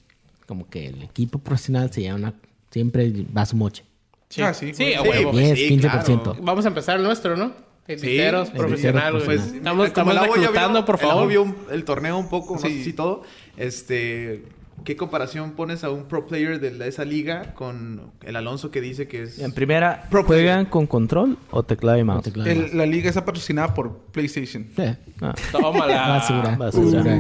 Como 0.48 0.68
que 0.68 0.88
el 0.88 1.04
equipo 1.04 1.38
profesional 1.40 1.92
se 1.94 2.02
lleva 2.02 2.16
una... 2.16 2.34
Siempre 2.72 3.12
va 3.36 3.42
a 3.44 3.46
su 3.46 3.56
moche. 3.56 3.84
Sí, 4.30 4.42
Ah, 4.42 4.54
sí, 4.54 4.74
sí, 4.74 4.94
a 4.94 5.02
Sí, 5.04 5.08
huevo. 5.10 5.32
pues, 5.32 5.56
10, 5.56 5.58
sí, 5.60 5.78
15%. 5.80 6.04
claro. 6.24 6.36
Vamos 6.42 6.66
a 6.66 6.68
empezar 6.70 6.98
el 6.98 7.04
nuestro, 7.04 7.36
¿no? 7.38 7.52
Editeros, 7.90 8.50
Sí, 8.50 8.54
profesional, 8.58 9.04
editeros 9.04 9.26
güey. 9.26 9.38
profesional. 9.38 9.58
Estamos, 9.58 9.88
estamos 9.88 10.14
el 10.14 10.20
reclutando, 10.22 10.80
vio- 10.80 10.86
por 10.86 10.96
el 10.96 11.02
Avo 11.02 11.12
favor. 11.12 11.28
vio 11.28 11.44
un- 11.44 11.56
el 11.72 11.84
torneo 11.84 12.18
un 12.18 12.30
poco, 12.30 12.54
no 12.56 12.60
Sí. 12.62 12.78
sé 12.80 12.84
si 12.84 12.94
todo. 12.94 13.24
Este, 13.58 14.44
¿qué 14.86 14.96
comparación 14.96 15.52
pones 15.52 15.84
a 15.84 15.90
un 15.90 16.06
pro 16.06 16.26
player 16.28 16.60
de 16.60 16.88
esa 16.88 17.04
liga 17.04 17.54
con 17.56 18.12
el 18.24 18.36
Alonso 18.36 18.72
que 18.72 18.80
dice 18.80 19.08
que 19.08 19.24
es 19.24 19.40
En 19.40 19.52
primera, 19.52 20.06
Pro 20.10 20.24
¿juegan 20.24 20.66
con 20.66 20.88
control 20.88 21.38
o 21.52 21.64
teclado 21.64 21.98
y 21.98 22.04
mouse? 22.04 22.24
Teclado. 22.24 22.50
El- 22.50 22.78
la 22.78 22.86
liga 22.86 23.10
está 23.10 23.26
patrocinada 23.26 23.74
por 23.74 23.98
PlayStation. 24.12 24.68
Sí. 24.76 24.84
Ah, 25.22 25.34
Tómala. 25.52 26.08
Basura. 26.10 26.56
basura. 26.56 26.92
Basura. 27.04 27.20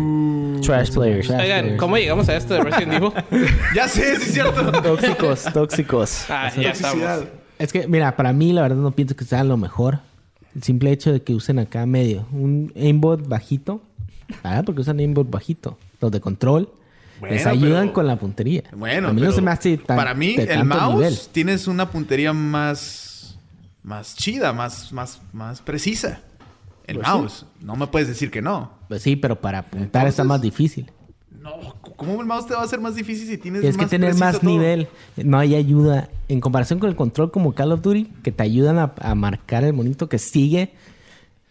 Trash 0.61 0.91
players. 0.91 1.27
Trash 1.27 1.41
Oigan, 1.41 1.59
players. 1.61 1.79
¿cómo 1.79 1.97
llegamos 1.97 2.29
a 2.29 2.35
esto 2.37 2.53
de 2.53 2.63
Resident 2.63 2.93
Evil? 2.93 3.11
Ya 3.75 3.87
sé, 3.87 4.15
sí 4.17 4.23
es 4.23 4.33
cierto. 4.33 4.71
Tóxicos, 4.81 5.43
tóxicos. 5.53 6.25
Ah, 6.29 6.51
ya 6.55 6.71
estamos. 6.71 7.23
Es 7.57 7.73
que, 7.73 7.87
mira, 7.87 8.15
para 8.15 8.31
mí 8.33 8.53
la 8.53 8.61
verdad 8.61 8.77
no 8.77 8.91
pienso 8.91 9.15
que 9.15 9.25
sea 9.25 9.43
lo 9.43 9.57
mejor. 9.57 9.99
El 10.55 10.63
simple 10.63 10.91
hecho 10.91 11.11
de 11.13 11.21
que 11.21 11.33
usen 11.35 11.59
acá 11.59 11.85
medio 11.85 12.25
un 12.31 12.71
aimbot 12.75 13.27
bajito. 13.27 13.81
¿Verdad? 14.43 14.63
Porque 14.65 14.81
usan 14.81 14.99
aimbot 14.99 15.29
bajito. 15.29 15.77
Los 16.01 16.11
de 16.11 16.19
control. 16.21 16.69
Bueno, 17.19 17.35
les 17.35 17.45
ayudan 17.45 17.83
pero- 17.87 17.93
con 17.93 18.07
la 18.07 18.15
puntería. 18.17 18.63
Bueno, 18.75 19.09
a 19.09 19.13
mí 19.13 19.19
no 19.19 19.27
pero 19.27 19.35
se 19.35 19.41
me 19.41 19.51
hace 19.51 19.77
tan, 19.77 19.97
para 19.97 20.13
mí 20.13 20.35
el 20.37 20.63
mouse 20.63 20.95
nivel. 20.95 21.19
tienes 21.33 21.67
una 21.67 21.89
puntería 21.91 22.31
más 22.33 23.37
más 23.83 24.15
chida, 24.15 24.53
más 24.53 24.91
más 24.93 25.21
más 25.33 25.61
precisa. 25.61 26.21
El 26.87 26.95
Pues 26.97 27.07
sí. 27.07 27.13
mouse, 27.13 27.45
no 27.61 27.75
me 27.75 27.87
puedes 27.87 28.07
decir 28.07 28.31
que 28.31 28.41
no. 28.41 28.71
Pues 28.87 29.01
sí, 29.03 29.15
pero 29.15 29.39
para 29.39 29.59
apuntar 29.59 30.07
está 30.07 30.23
más 30.23 30.41
difícil. 30.41 30.89
No, 31.41 31.75
¿cómo 31.99 32.19
el 32.19 32.25
mouse 32.25 32.47
te 32.47 32.55
va 32.55 32.61
a 32.61 32.63
hacer 32.63 32.79
más 32.79 32.95
difícil 32.95 33.27
si 33.27 33.37
tienes 33.37 33.61
Tienes 33.61 33.77
que 33.77 33.85
tener 33.85 34.15
más 34.15 34.39
todo? 34.39 34.49
nivel. 34.49 34.87
No 35.17 35.37
hay 35.37 35.53
ayuda. 35.53 36.09
En 36.27 36.39
comparación 36.41 36.79
con 36.79 36.89
el 36.89 36.95
control 36.95 37.29
como 37.31 37.53
Call 37.53 37.71
of 37.73 37.81
Duty, 37.81 38.05
que 38.23 38.31
te 38.31 38.41
ayudan 38.43 38.79
a, 38.79 38.93
a 38.99 39.13
marcar 39.15 39.63
el 39.63 39.73
monito 39.73 40.09
que 40.09 40.17
sigue. 40.17 40.71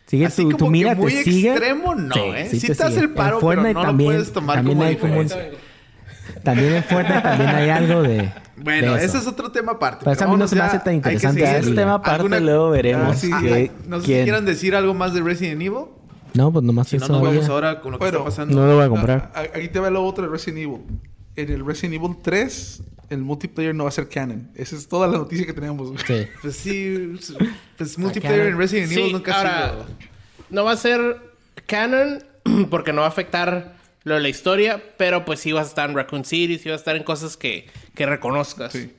Sigue 0.07 0.27
Así 0.27 0.43
tu, 0.43 0.49
como 0.53 0.57
tu 0.59 0.65
que 0.65 0.71
mira, 0.71 0.95
muy 0.95 1.13
te 1.13 1.23
sigue. 1.23 1.51
extremo, 1.51 1.95
no, 1.95 2.15
¿eh? 2.35 2.49
Sí 2.51 2.61
te 2.67 2.73
hace 2.73 2.89
sigue. 2.89 3.01
el 3.01 3.11
paro, 3.11 3.39
pero 3.41 3.63
no 3.63 3.85
lo 3.85 3.97
puedes 3.97 4.33
tomar 4.33 4.57
también 4.57 4.77
como 4.79 4.89
hay 4.89 4.97
como. 4.97 5.23
También 6.43 6.75
en 6.75 6.85
Fortnite 6.85 7.21
también 7.23 7.51
hay 7.51 7.71
algo 7.71 8.03
de. 8.03 8.31
Bueno, 8.57 8.95
de 8.95 9.05
ese 9.05 9.19
es 9.19 9.27
otro 9.27 9.51
tema 9.53 9.73
aparte. 9.73 10.01
Pero 10.05 10.15
eso 10.15 10.25
a 10.25 10.29
mí 10.29 10.37
no 10.37 10.49
se 10.49 10.57
me 10.57 10.63
hace 10.63 10.79
tan 10.79 10.85
que 10.93 10.95
interesante 10.97 11.41
seguir. 11.41 11.49
esa 11.49 11.59
Es 11.59 11.67
liga. 11.67 11.83
tema 11.83 11.95
aparte, 11.95 12.17
¿Alguna- 12.17 12.41
luego 12.41 12.71
veremos. 12.71 13.09
Ah, 13.11 13.15
sí. 13.15 13.31
Ah, 13.33 13.41
que- 13.41 13.71
no 13.87 14.01
sé 14.01 14.07
si 14.07 14.23
quieran 14.25 14.45
decir 14.45 14.75
algo 14.75 14.95
más 14.95 15.15
de 15.15 15.21
Resident 15.23 15.61
Evil. 15.63 15.85
No, 16.39 16.53
pues 16.53 16.65
nomás 16.65 16.89
Si 16.89 16.97
no, 16.99 17.05
eso. 17.05 17.13
nos 17.13 17.23
vamos 17.23 17.37
había. 17.45 17.49
ahora 17.55 17.81
con 17.81 17.93
lo 17.93 17.99
que 17.99 18.05
Bueno, 18.05 18.19
está 18.19 18.25
pasando. 18.31 18.55
No 18.61 18.67
lo 18.67 18.77
voy 18.77 18.85
a 18.85 18.89
comprar. 18.89 19.33
Ah, 19.35 19.43
Aquí 19.55 19.69
te 19.69 19.81
va 19.81 19.91
lo 19.91 20.05
otro 20.05 20.25
de 20.25 20.31
Resident 20.31 20.59
Evil. 20.59 20.81
En 21.37 21.51
el 21.53 21.65
Resident 21.67 21.95
Evil 22.03 22.17
3, 22.23 22.83
el 23.11 23.19
multiplayer 23.19 23.75
no 23.75 23.85
va 23.85 23.89
a 23.89 23.93
ser 23.93 24.09
canon. 24.09 24.51
Esa 24.55 24.77
es 24.77 24.89
toda 24.89 25.07
la 25.09 25.19
noticia 25.19 25.47
que 25.47 25.53
tenemos. 25.53 25.93
Sí. 26.07 26.27
Pues 26.43 26.57
sí, 26.57 27.19
pues 27.77 27.99
multiplayer 27.99 28.41
Acá- 28.41 28.49
en 28.51 28.59
Resident 28.59 28.93
Evil 28.93 29.05
Sí, 29.07 29.13
nunca 29.13 29.33
ha 29.35 29.39
ahora, 29.39 29.71
sido... 29.73 29.87
no 30.51 30.65
va 30.65 30.73
a 30.73 30.77
ser 30.77 31.17
canon 31.67 32.23
porque 32.71 32.93
no 32.93 33.01
va 33.03 33.07
a 33.07 33.11
afectar 33.11 33.77
lo 34.05 34.15
de 34.15 34.21
la 34.21 34.29
historia, 34.29 34.83
pero 34.97 35.25
pues 35.25 35.41
sí 35.41 35.53
vas 35.53 35.67
a 35.67 35.69
estar 35.69 35.91
en 35.91 35.97
Raccoon 35.97 36.25
City, 36.25 36.59
sí 36.59 36.69
vas 36.71 36.77
a 36.77 36.81
estar 36.81 36.97
en 36.97 37.03
cosas 37.05 37.37
que, 37.37 37.67
que 37.95 38.07
reconozcas. 38.07 38.73
Sí. 38.73 38.93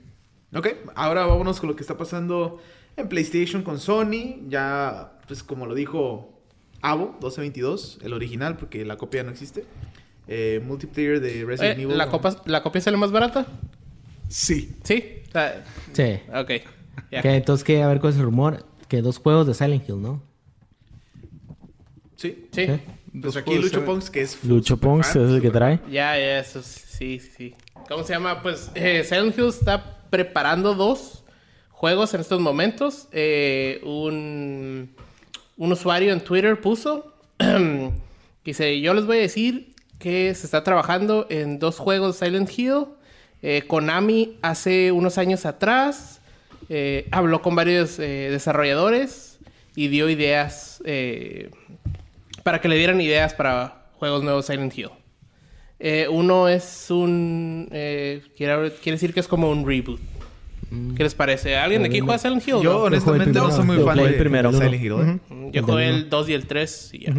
Ok, 0.53 0.67
ahora 0.95 1.25
vámonos 1.25 1.59
con 1.59 1.69
lo 1.69 1.75
que 1.75 1.81
está 1.81 1.97
pasando 1.97 2.59
en 2.97 3.07
PlayStation 3.09 3.63
con 3.63 3.79
Sony. 3.79 4.47
Ya, 4.49 5.13
pues 5.27 5.43
como 5.43 5.65
lo 5.65 5.73
dijo 5.75 6.38
Avo 6.81 7.05
1222, 7.19 7.99
el 8.03 8.13
original, 8.13 8.57
porque 8.57 8.85
la 8.85 8.97
copia 8.97 9.23
no 9.23 9.31
existe. 9.31 9.65
Eh, 10.27 10.61
multiplayer 10.63 11.19
de 11.19 11.43
Resident 11.45 11.77
Oye, 11.77 11.83
Evil. 11.83 11.97
¿la, 11.97 12.09
copa, 12.09 12.41
¿La 12.45 12.61
copia 12.61 12.81
sale 12.81 12.97
más 12.97 13.11
barata? 13.11 13.47
Sí. 14.27 14.75
Sí. 14.83 15.23
O 15.27 15.31
sea, 15.31 15.63
Sí. 15.93 16.19
ok. 16.33 16.51
Que 17.09 17.35
entonces, 17.35 17.63
que 17.63 17.81
a 17.81 17.87
ver 17.87 17.99
cuál 17.99 18.13
es 18.13 18.19
el 18.19 18.25
rumor. 18.25 18.65
Que 18.87 19.01
dos 19.01 19.17
juegos 19.17 19.47
de 19.47 19.53
Silent 19.53 19.87
Hill, 19.87 20.01
¿no? 20.01 20.23
Sí. 22.15 22.47
Sí. 22.51 22.67
Pues 23.21 23.35
aquí 23.37 23.57
Lucho 23.57 23.83
Punks, 23.85 24.09
que 24.09 24.21
es... 24.21 24.43
Lucho 24.43 24.77
Ponks 24.77 25.13
fan, 25.13 25.25
es 25.25 25.31
el 25.31 25.41
que 25.41 25.49
trae. 25.49 25.79
Ya, 25.89 26.15
ya, 26.17 26.39
eso 26.39 26.61
sí, 26.61 27.19
sí, 27.19 27.31
sí. 27.35 27.55
¿Cómo 27.87 28.03
se 28.03 28.13
llama? 28.13 28.41
Pues 28.41 28.71
eh, 28.75 29.03
Silent 29.03 29.37
Hill 29.37 29.47
está 29.47 30.03
preparando 30.09 30.75
dos 30.75 31.23
juegos 31.71 32.13
en 32.13 32.21
estos 32.21 32.39
momentos. 32.39 33.07
Eh, 33.11 33.81
un, 33.83 34.91
un 35.59 35.73
usuario 35.73 36.13
en 36.13 36.21
Twitter 36.21 36.59
puso, 36.59 37.13
dice, 38.45 38.79
yo 38.79 38.93
les 38.93 39.05
voy 39.05 39.17
a 39.17 39.21
decir 39.21 39.75
que 39.99 40.33
se 40.33 40.45
está 40.47 40.63
trabajando 40.63 41.27
en 41.29 41.59
dos 41.59 41.77
juegos 41.77 42.17
de 42.17 42.25
Silent 42.25 42.49
Hill. 42.57 42.85
Eh, 43.41 43.63
Konami 43.67 44.37
hace 44.41 44.91
unos 44.91 45.17
años 45.17 45.45
atrás 45.45 46.21
eh, 46.69 47.07
habló 47.11 47.41
con 47.41 47.55
varios 47.55 47.99
eh, 47.99 48.29
desarrolladores 48.31 49.39
y 49.75 49.89
dio 49.89 50.09
ideas 50.09 50.81
para 52.43 52.61
que 52.61 52.69
le 52.69 52.77
dieran 52.77 52.99
ideas 53.01 53.33
para 53.33 53.89
juegos 53.97 54.23
nuevos 54.23 54.45
Silent 54.45 54.77
Hill. 54.77 54.89
Uno 56.09 56.47
es 56.47 56.87
un... 56.89 57.67
Quiere 57.69 58.71
decir 58.85 59.13
que 59.13 59.19
es 59.19 59.27
como 59.27 59.49
un 59.49 59.67
reboot. 59.67 59.99
¿Qué 60.95 61.03
les 61.03 61.15
parece? 61.15 61.57
¿Alguien 61.57 61.81
de 61.83 61.89
aquí 61.89 61.99
juega 61.99 62.17
Silent 62.17 62.47
Hill? 62.47 62.55
Yo 62.61 62.73
no? 62.73 62.77
honestamente 62.83 63.33
Yo 63.33 63.47
no 63.47 63.51
soy 63.51 63.65
muy 63.65 63.77
fan 63.77 63.97
primero. 63.97 64.05
de 64.07 64.11
Yo 64.13 64.19
primero. 64.19 64.51
Silent 64.51 64.83
Hill. 64.83 64.91
¿eh? 64.93 65.33
Mm, 65.33 65.51
Yo 65.51 65.63
jugué 65.63 65.89
el 65.89 66.09
2 66.09 66.29
y 66.29 66.33
el 66.33 66.45
3 66.45 66.89
y 66.93 67.05
ya. 67.05 67.13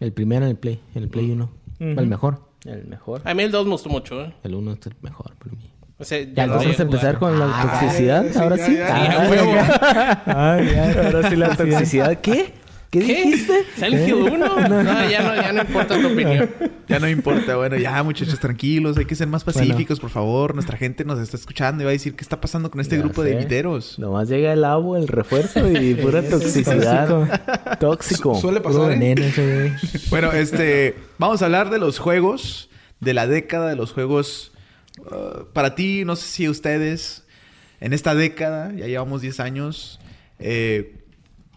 El 0.00 0.12
primero 0.12 0.44
en 0.44 0.50
el 0.50 0.56
Play. 0.56 0.80
En 0.94 1.02
el 1.04 1.08
Play 1.08 1.30
1. 1.30 1.50
El 1.80 2.06
mejor. 2.06 2.40
El 2.64 2.86
mejor. 2.86 3.22
A 3.24 3.32
mí 3.34 3.42
el 3.44 3.50
2 3.52 3.64
me 3.66 3.72
gustó 3.72 3.88
mucho, 3.88 4.22
¿eh? 4.24 4.34
El 4.42 4.54
1 4.54 4.72
es 4.72 4.86
el 4.86 4.94
mejor 5.02 5.34
para 5.36 5.52
mí. 5.52 5.70
O 5.98 6.04
sea, 6.04 6.18
Ya, 6.20 6.44
entonces 6.44 6.68
voy 6.68 6.76
a 6.78 6.82
empezar 6.82 7.16
jugar. 7.16 7.32
con 7.32 7.38
la 7.40 7.62
toxicidad. 7.62 8.36
Ahora 8.36 8.56
ya, 8.56 8.66
sí. 8.66 8.74
ya, 8.76 9.44
ya. 9.44 10.22
Ah, 10.26 10.58
ya, 10.60 11.06
ahora 11.06 11.30
sí 11.30 11.36
la 11.36 11.48
toxicidad. 11.56 12.20
¿Qué? 12.20 12.52
¿Qué, 12.90 13.00
¿Qué? 13.00 13.06
dijiste? 13.24 13.64
¿Silent 13.76 14.08
Hill 14.08 14.14
1? 14.14 14.36
No, 14.38 15.10
ya 15.10 15.22
no, 15.22 15.34
ya 15.34 15.52
no 15.52 15.60
importa 15.62 16.00
tu 16.00 16.06
opinión. 16.08 16.48
Ya 16.88 17.00
no 17.00 17.08
importa. 17.08 17.56
Bueno, 17.56 17.76
ya 17.76 18.00
muchachos, 18.04 18.38
tranquilos. 18.38 18.96
Hay 18.96 19.06
que 19.06 19.16
ser 19.16 19.26
más 19.26 19.42
pacíficos, 19.42 19.98
por 19.98 20.08
favor. 20.10 20.54
Nuestra 20.54 20.76
gente 20.78 21.04
nos 21.04 21.18
está 21.18 21.36
escuchando 21.36 21.82
y 21.82 21.84
va 21.84 21.90
a 21.90 21.92
decir 21.92 22.14
qué 22.14 22.22
está 22.22 22.40
pasando 22.40 22.70
con 22.70 22.80
este 22.80 22.94
Ya 22.94 23.02
grupo 23.02 23.24
de 23.24 23.32
sé. 23.32 23.38
viteros. 23.38 23.98
Nomás 23.98 24.28
llega 24.28 24.52
el 24.52 24.64
agua, 24.64 24.96
el 25.00 25.08
refuerzo 25.08 25.68
y 25.68 25.94
pura 26.00 26.22
toxicidad. 26.22 27.76
Tóxico. 27.80 28.36
Su- 28.36 28.40
Suele 28.42 28.60
pasar, 28.60 28.82
¿eh? 28.92 28.98
veneno. 28.98 29.22
Bueno, 30.10 30.30
este... 30.30 30.94
Vamos 31.18 31.42
a 31.42 31.46
hablar 31.46 31.70
de 31.70 31.78
los 31.78 31.98
juegos. 31.98 32.70
De 33.00 33.14
la 33.14 33.26
década 33.26 33.68
de 33.68 33.74
los 33.74 33.90
juegos... 33.92 34.52
uh, 35.00 35.44
para 35.52 35.74
ti, 35.74 36.04
no 36.04 36.14
sé 36.14 36.28
si 36.28 36.48
ustedes... 36.48 37.24
En 37.80 37.94
esta 37.94 38.14
década, 38.14 38.72
ya 38.76 38.86
llevamos 38.86 39.22
10 39.22 39.40
años... 39.40 39.98
eh, 40.38 40.94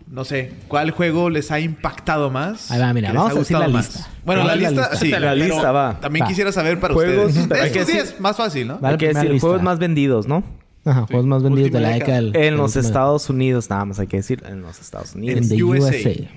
no 0.10 0.26
sé, 0.26 0.52
¿cuál 0.68 0.92
juego 0.92 1.30
les 1.30 1.52
ha 1.52 1.60
impactado 1.60 2.30
más? 2.32 2.72
Ahí 2.72 2.80
va, 2.80 2.94
mira, 2.94 3.10
¿Que 3.10 3.14
les 3.14 3.18
vamos 3.20 3.32
ha 3.34 3.36
a 3.36 3.40
decir 3.40 3.58
la 3.58 3.68
más? 3.68 3.86
lista. 3.96 4.10
Bueno, 4.26 4.44
la 4.44 4.56
lista, 4.56 4.72
lista. 4.72 4.96
sí. 4.96 5.10
La 5.12 5.36
lista 5.36 5.72
va. 5.72 6.00
También 6.00 6.24
Va. 6.24 6.28
quisiera 6.30 6.52
saber 6.52 6.80
para 6.80 6.94
Juegos- 6.94 7.36
ustedes. 7.38 7.62
hay 7.62 7.72
que 7.72 8.06
más 8.22 8.36
fácil, 8.36 8.68
¿no? 8.68 8.80
Hay 8.82 8.98
que 8.98 9.08
decir, 9.10 9.30
lista. 9.32 9.48
juegos 9.48 9.62
más 9.64 9.80
vendidos, 9.80 10.28
¿no? 10.28 10.44
Ajá, 10.86 11.06
juegos 11.08 11.26
más 11.28 11.44
vendidos 11.44 11.72
de 11.72 11.80
la 11.80 11.90
década. 11.90 12.22
década. 12.22 12.40
del- 12.40 12.48
En 12.48 12.58
los 12.58 12.76
Estados 12.76 13.30
Unidos, 13.30 13.70
nada 13.70 13.86
más 13.86 14.00
hay 14.00 14.08
que 14.08 14.18
decir. 14.18 14.42
En 14.48 14.62
los 14.62 14.80
Estados 14.80 15.14
En 15.14 15.22
Unidos. 15.22 15.50
the 15.50 15.64
USA. 15.64 15.90
USA. 15.90 16.30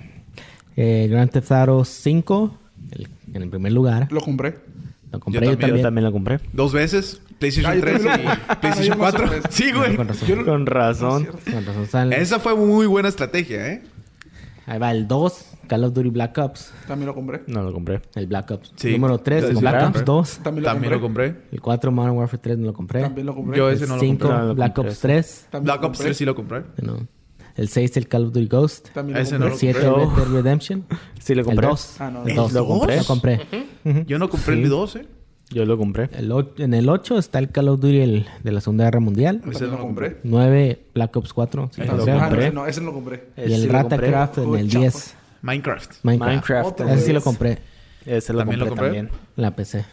Eh, 0.75 1.07
Grand 1.09 1.31
Theft 1.31 1.51
Auto 1.51 1.85
5, 1.85 2.57
el- 2.91 3.07
en 3.33 3.41
el 3.41 3.49
primer 3.49 3.71
lugar. 3.71 4.07
Lo 4.11 4.21
compré. 4.21 4.55
Lo 5.11 5.19
compré 5.19 5.41
Yo 5.41 5.51
yo 5.51 5.51
también. 5.51 5.59
también. 5.59 5.77
Yo 5.77 5.83
también 5.83 6.05
lo 6.05 6.11
compré. 6.11 6.39
Dos 6.53 6.73
veces. 6.73 7.21
PlayStation 7.39 7.71
Ah, 7.71 7.75
yo 7.75 7.81
3 7.81 8.03
también 8.03 8.25
lo- 8.27 8.33
y 8.33 8.55
PlayStation 8.57 8.91
Ah, 8.93 8.95
no 8.95 8.99
4. 8.99 9.19
sorpresa. 9.27 9.47
Sí, 9.51 9.71
güey. 9.71 9.95
Con 9.95 10.07
razón. 10.07 10.45
Con 10.45 10.65
razón. 10.65 11.25
Con 11.51 11.65
razón 11.65 11.87
sale. 11.87 12.21
Esa 12.21 12.39
fue 12.39 12.55
muy 12.55 12.85
buena 12.87 13.09
estrategia, 13.09 13.67
¿eh? 13.71 13.83
Ahí 14.65 14.79
va 14.79 14.91
el 14.91 15.07
2, 15.09 15.45
Call 15.67 15.83
of 15.83 15.93
Duty 15.93 16.09
Black 16.09 16.37
Ops. 16.37 16.71
También 16.87 17.07
lo 17.07 17.13
compré. 17.15 17.41
No 17.47 17.63
lo 17.63 17.73
compré. 17.73 18.01
El 18.15 18.27
Black 18.27 18.49
Ops. 18.51 18.71
Sí. 18.77 18.91
Número 18.93 19.17
3, 19.17 19.41
Yo 19.41 19.47
el 19.49 19.55
sí 19.55 19.61
Black 19.61 19.75
Ops 19.75 19.83
compré. 19.83 20.03
2. 20.03 20.39
También 20.41 20.63
lo 20.63 20.69
También 20.69 20.93
lo 20.93 21.01
compré. 21.01 21.27
compré. 21.33 21.47
El 21.51 21.61
4, 21.61 21.91
Modern 21.91 22.15
Warfare 22.17 22.41
3, 22.41 22.57
no 22.59 22.65
lo 22.67 22.73
compré. 22.73 23.01
También 23.01 23.27
lo 23.27 23.35
compré. 23.35 23.57
Yo 23.57 23.69
el 23.69 23.75
ese 23.75 23.87
no 23.87 23.95
lo 23.95 23.99
5, 23.99 24.19
compré. 24.21 24.37
No 24.39 24.45
lo 24.47 24.55
Black 24.55 24.73
compré. 24.73 24.91
Ops 24.91 24.99
3. 25.01 25.47
También 25.49 25.63
Black 25.65 25.77
Ops 25.79 25.83
compré. 25.85 26.03
3 26.05 26.17
sí 26.17 26.25
lo 26.25 26.35
compré. 26.35 26.63
No. 26.81 27.07
El 27.55 27.67
6, 27.67 27.97
el 27.97 28.07
Call 28.07 28.25
of 28.27 28.33
Duty 28.33 28.47
Ghost. 28.47 28.89
También 28.93 29.15
lo 29.17 29.21
Ese 29.21 29.31
compré. 29.31 29.47
no 29.49 29.53
El 29.53 29.59
7, 29.59 29.79
compré. 29.85 30.05
Red 30.05 30.15
Dead 30.15 30.33
Redemption. 30.33 30.85
Sí 31.19 31.35
lo 31.35 31.41
El 31.41 31.45
compré. 31.45 31.67
2. 31.67 31.95
Ah, 31.99 32.09
no. 32.09 32.23
El 32.23 32.29
¿El 32.29 32.35
2. 32.37 32.53
dos? 32.53 32.53
Lo 32.53 33.05
compré. 33.05 33.41
Yo 34.07 34.17
no 34.17 34.29
compré 34.29 34.53
el 34.55 34.69
2, 34.69 34.95
¿eh? 34.95 35.05
Yo 35.49 35.65
lo 35.65 35.77
compré. 35.77 36.09
El 36.13 36.31
en 36.57 36.73
el 36.73 36.89
8 36.89 37.17
está 37.19 37.37
el 37.39 37.49
Call 37.51 37.67
of 37.69 37.79
Duty 37.79 37.99
el- 37.99 38.25
de 38.43 38.51
la 38.51 38.59
Segunda 38.61 38.85
Guerra 38.85 38.99
Mundial. 38.99 39.41
Ese 39.51 39.65
no 39.65 39.73
lo 39.73 39.79
compré. 39.81 40.17
9, 40.23 40.79
Black 40.95 41.15
Ops 41.15 41.33
4. 41.33 41.69
sí, 41.73 41.81
Ese 41.81 41.91
lo 41.91 41.97
lo 41.97 42.05
compré. 42.05 42.45
Ah, 42.47 42.51
no, 42.51 42.65
ese 42.65 42.79
no, 42.81 42.87
lo 42.87 42.93
compré. 42.93 43.23
Y 43.37 43.41
Ese 43.41 43.55
el 43.55 43.61
sí. 43.63 43.67
Ratacraft 43.67 44.37
en 44.39 44.55
el 44.55 44.67
Chapa. 44.69 44.79
10. 44.81 45.15
Minecraft. 45.43 45.91
Minecraft. 46.03 46.29
Minecraft. 46.31 46.79
Ese 46.81 47.05
sí 47.05 47.13
lo 47.13 47.19
Yes. 47.19 47.23
compré 47.23 47.57
Ese 48.05 48.33
lo 48.33 48.39
¿También 48.39 48.59
compré, 48.61 48.75
lo 48.75 48.81
compré? 48.81 48.85
también. 48.87 49.09
en 49.37 49.41
la 49.43 49.55
PC. 49.55 49.85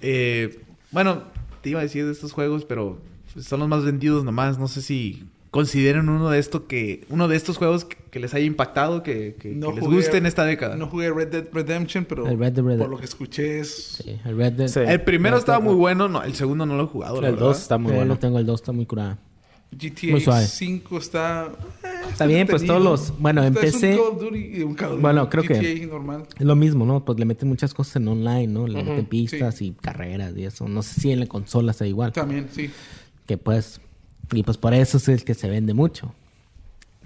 Eh, 0.00 0.60
bueno, 0.90 1.24
te 1.60 1.70
iba 1.70 1.80
a 1.80 1.82
decir 1.82 2.06
de 2.06 2.12
estos 2.12 2.32
juegos, 2.32 2.64
pero 2.64 2.98
son 3.38 3.60
los 3.60 3.68
más 3.68 3.84
vendidos 3.84 4.24
nomás. 4.24 4.58
No 4.58 4.66
sé 4.68 4.80
si 4.82 5.24
consideren 5.50 6.08
uno 6.08 6.30
de 6.30 6.38
estos 6.38 6.62
que 6.62 7.04
uno 7.08 7.26
de 7.26 7.36
estos 7.36 7.56
juegos 7.56 7.84
que, 7.84 7.96
que 8.10 8.20
les 8.20 8.34
haya 8.34 8.44
impactado, 8.44 9.02
que, 9.02 9.34
que- 9.38 9.48
No 9.50 9.70
que 9.70 9.76
les 9.76 9.84
jugué- 9.84 9.96
guste 9.96 10.16
en 10.18 10.26
esta 10.26 10.44
década. 10.44 10.76
No 10.76 10.86
jugué 10.86 11.10
Red 11.12 11.28
Dead 11.28 11.44
Redemption, 11.52 12.04
pero 12.04 12.26
El 12.28 12.38
Red 12.38 12.52
Dead 12.52 12.64
Redemption. 12.64 12.78
por 12.78 12.90
lo 12.90 12.98
que 12.98 13.04
escuché 13.04 13.58
es... 13.60 14.00
Sí, 14.04 14.16
el 14.24 14.36
Red 14.36 14.52
Dead. 14.52 14.68
Sí. 14.68 14.80
el 14.80 15.00
primero 15.02 15.34
Red 15.36 15.40
estaba 15.40 15.58
Dead- 15.58 15.66
muy 15.66 15.74
bueno, 15.74 16.08
no, 16.08 16.22
el 16.22 16.34
segundo 16.34 16.66
no 16.66 16.76
lo 16.76 16.84
he 16.84 16.86
jugado, 16.86 17.16
El 17.16 17.22
verdad. 17.22 17.38
2 17.40 17.58
está 17.62 17.78
muy 17.78 17.90
Yo 17.92 17.96
bueno. 17.98 18.18
tengo, 18.18 18.38
el 18.38 18.46
2 18.46 18.60
está 18.60 18.72
muy 18.72 18.86
curado. 18.86 19.18
GTA 19.72 20.10
Muy 20.10 20.20
suave. 20.20 20.46
5 20.46 20.98
está... 20.98 21.48
eh, 21.84 21.88
Está 22.10 22.26
bien, 22.26 22.46
pues, 22.48 22.64
todos 22.66 22.82
los- 22.82 23.18
bueno, 23.20 23.42
empecé-. 23.44 23.96
Bueno, 25.00 25.28
creo 25.30 25.44
que- 25.44 25.86
normal. 25.86 26.26
Es 26.38 26.44
lo 26.46 26.56
mismo, 26.56 26.84
¿no? 26.86 27.04
Pues 27.04 27.18
le 27.18 27.24
meten 27.24 27.48
muchas 27.48 27.72
cosas 27.74 27.96
en 27.96 28.08
online, 28.08 28.48
¿no? 28.48 28.66
Le 28.66 28.80
Ujú, 28.80 28.90
meten 28.90 29.06
pistas 29.06 29.62
y 29.62 29.70
carreras 29.72 30.36
y 30.36 30.44
eso. 30.44 30.68
No 30.68 30.82
sé 30.82 31.00
si 31.00 31.12
en 31.12 31.20
la 31.20 31.26
consola 31.26 31.72
sea 31.72 31.86
igual. 31.86 32.12
También, 32.12 32.48
sí. 32.52 32.70
Que 33.26 33.36
pues... 33.36 33.80
Y 34.32 34.42
pues 34.42 34.56
por 34.58 34.74
eso 34.74 34.96
es 34.98 35.08
el 35.08 35.24
que 35.24 35.34
se 35.34 35.48
vende 35.48 35.74
mucho. 35.74 36.14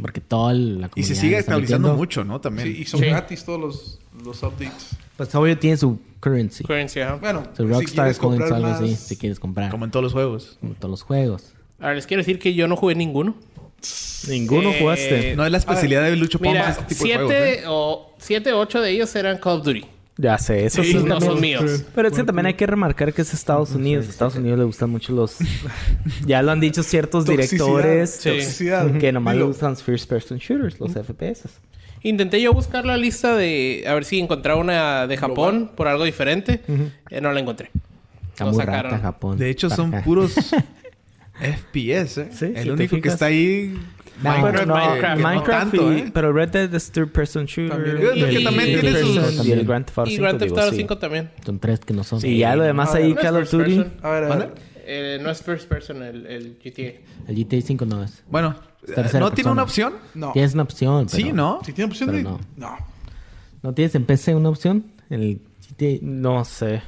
Porque 0.01 0.21
toda 0.21 0.53
la 0.55 0.89
comunidad... 0.89 0.93
Y 0.97 1.03
se 1.05 1.15
sigue 1.15 1.43
metiendo. 1.49 1.95
mucho, 1.95 2.25
¿no? 2.25 2.41
También. 2.41 2.69
Sí, 2.69 2.83
y 2.83 2.85
son 2.85 3.01
Sí. 3.01 3.07
gratis 3.07 3.45
todos 3.45 3.61
los, 3.61 3.99
los 4.25 4.43
updates. 4.43 4.91
Pues 5.17 5.33
obvio 5.35 5.57
tiene 5.57 5.77
su 5.77 6.01
currency. 6.21 6.65
Currency, 6.65 7.01
ajá. 7.01 7.15
Bueno, 7.17 7.45
Su 7.57 7.63
si 7.63 7.69
Rockstar 7.73 8.05
quieres 8.07 8.19
Coins 8.19 8.51
algo 8.51 8.69
más... 8.69 8.81
así. 8.81 8.97
Si 8.97 9.17
quieres 9.17 9.39
comprar. 9.39 9.71
Como 9.71 9.85
en 9.85 9.91
todos 9.93 10.03
los 10.03 10.13
juegos. 10.13 10.59
Como 10.61 10.75
todos 10.75 10.91
los 10.91 11.03
juegos. 11.03 11.53
Ahora 11.79 11.95
les 11.95 12.07
quiero 12.07 12.21
decir 12.23 12.39
que 12.41 12.55
yo 12.55 12.67
no 12.67 12.77
jugué 12.77 12.95
ninguno. 12.97 13.37
Ninguno 14.29 14.71
Eh, 14.71 14.79
jugaste. 14.81 15.37
No 15.37 15.45
es 15.47 15.53
la 15.53 15.59
especialidad 15.59 16.03
de 16.05 16.17
Lucho 16.17 16.39
Pompas 16.39 16.53
Mira, 16.55 16.71
este 16.71 16.95
tipo 16.95 17.05
de 17.07 17.15
juegos. 17.15 17.31
siete 17.33 17.61
¿eh? 17.61 17.65
o 17.69 18.15
siete 18.19 18.53
o 18.53 18.59
ocho 18.61 18.81
de 18.81 18.91
ellos 18.91 19.15
eran 19.15 19.39
Call 19.39 19.59
of 19.61 19.65
Duty. 19.65 19.85
Ya 20.17 20.39
sé, 20.39 20.65
eso 20.67 20.83
Sí, 20.85 20.93
sí. 20.93 20.97
no 20.99 21.19
también. 21.19 21.33
son 21.33 21.41
míos. 21.41 21.85
Pero 21.95 22.07
es 22.09 22.15
que 22.15 22.23
también 22.23 22.47
hay 22.47 22.55
que 22.55 22.67
remarcar 22.67 23.13
que 23.13 23.23
es 23.23 23.35
Estados 23.35 23.73
Unidos. 23.73 24.07
A 24.07 24.11
Estados 24.11 24.37
Unidos 24.37 24.59
le 24.61 24.65
gustan 24.65 24.89
mucho 24.91 25.13
los... 25.13 25.39
ya 26.27 26.41
lo 26.43 26.53
han 26.53 26.61
dicho 26.61 26.83
ciertos 26.85 27.25
Toxicidad. 27.25 27.65
directores 27.67 28.11
Sí. 28.21 28.29
Toxicidad. 28.31 28.99
que 28.99 29.11
nomás 29.13 29.35
le 29.37 29.43
gustan 29.43 29.71
los 29.71 29.83
first 29.83 30.09
person 30.09 30.39
shooters, 30.39 30.79
los 30.79 30.93
FPS. 30.93 31.49
Intenté 32.03 32.41
yo 32.41 32.53
buscar 32.53 32.85
la 32.87 32.97
lista 32.97 33.35
de... 33.35 33.85
A 33.89 33.95
ver 33.95 34.05
si 34.05 34.21
encontraba 34.21 34.61
una 34.61 35.07
de 35.09 35.17
Japón 35.17 35.71
por 35.75 35.89
algo 35.89 36.05
diferente. 36.05 36.61
Eh, 37.11 37.21
no 37.21 37.33
la 37.33 37.41
encontré. 37.41 37.71
Está 38.31 38.45
Lo 38.45 38.53
muy 38.53 38.61
sacaron. 38.61 38.93
rata 38.93 39.03
Japón. 39.03 39.39
De 39.39 39.51
hecho, 39.51 39.69
son 39.71 39.91
puros 40.05 40.35
FPS, 41.41 42.19
¿eh? 42.19 42.29
Sí, 42.31 42.53
el 42.55 42.63
si 42.65 42.71
único 42.71 43.01
que 43.01 43.09
está 43.09 43.27
ahí... 43.27 43.77
No, 44.23 44.31
Minecraft, 44.31 44.67
no, 44.67 45.35
no 45.35 45.43
tanto, 45.43 45.93
y- 45.93 45.97
¿eh? 45.99 46.11
Pero 46.15 46.33
Red 46.33 46.49
Dead 46.51 46.75
es 46.75 46.91
third 46.93 47.09
person 47.11 47.47
shooter. 47.47 47.71
También. 47.77 47.97
Es 47.97 48.03
lo 48.21 48.27
que 48.29 48.41
Y- 48.41 48.45
también 48.45 48.69
y- 48.69 48.81
tiene 48.81 49.01
y- 49.01 49.03
sus... 49.03 49.47
Y 49.47 49.53
el 49.53 49.65
Grand 49.67 49.85
Theft 49.87 49.99
Auto 49.99 50.11
Y 50.11 50.15
5, 50.15 50.23
Grand 50.23 50.39
Theft 50.39 50.51
digo, 50.51 50.61
Auto 50.61 50.71
sí. 50.71 50.77
5 50.79 50.99
también. 50.99 51.31
Son 51.45 51.59
tres 51.59 51.81
que 51.81 51.95
no 51.95 52.05
son. 52.05 52.21
Sí, 52.21 52.39
ya 52.39 52.55
lo 52.55 52.63
demás 52.63 52.95
ahí 52.95 53.13
Call 53.15 53.37
of 53.37 53.51
Duty. 53.51 53.75
person. 53.77 53.93
A 54.03 54.11
ver, 54.11 54.25
a 54.25 54.29
¿Mande? 54.29 54.47
ver. 54.47 54.55
Eh, 54.87 55.19
no 55.23 55.31
es 55.31 55.43
first 55.43 55.69
person 55.69 56.03
el, 56.03 56.27
el 56.27 56.57
GTA. 56.63 56.93
El 57.27 57.37
GTA 57.37 57.61
5 57.61 57.87
no 57.87 58.05
es. 58.05 58.23
Bueno, 58.31 58.55
Tercera 58.87 59.19
¿no 59.21 59.31
tiene 59.31 59.35
persona. 59.35 59.53
una 59.53 59.63
opción? 59.63 59.93
No. 60.15 60.33
Tienes 60.33 60.55
una 60.55 60.63
opción. 60.65 61.09
Sí, 61.09 61.33
¿no? 61.33 61.61
Si 61.65 61.73
tiene 61.73 61.91
opción 61.91 62.13
de... 62.13 62.23
no. 62.23 62.39
No. 62.57 62.77
¿No 63.63 63.73
tienes 63.73 63.95
en 63.95 64.05
PC 64.05 64.35
una 64.35 64.51
opción? 64.51 64.85
En 65.11 65.23
el 65.23 65.41
GTA. 65.77 65.99
No 66.03 66.45
sé. 66.45 66.83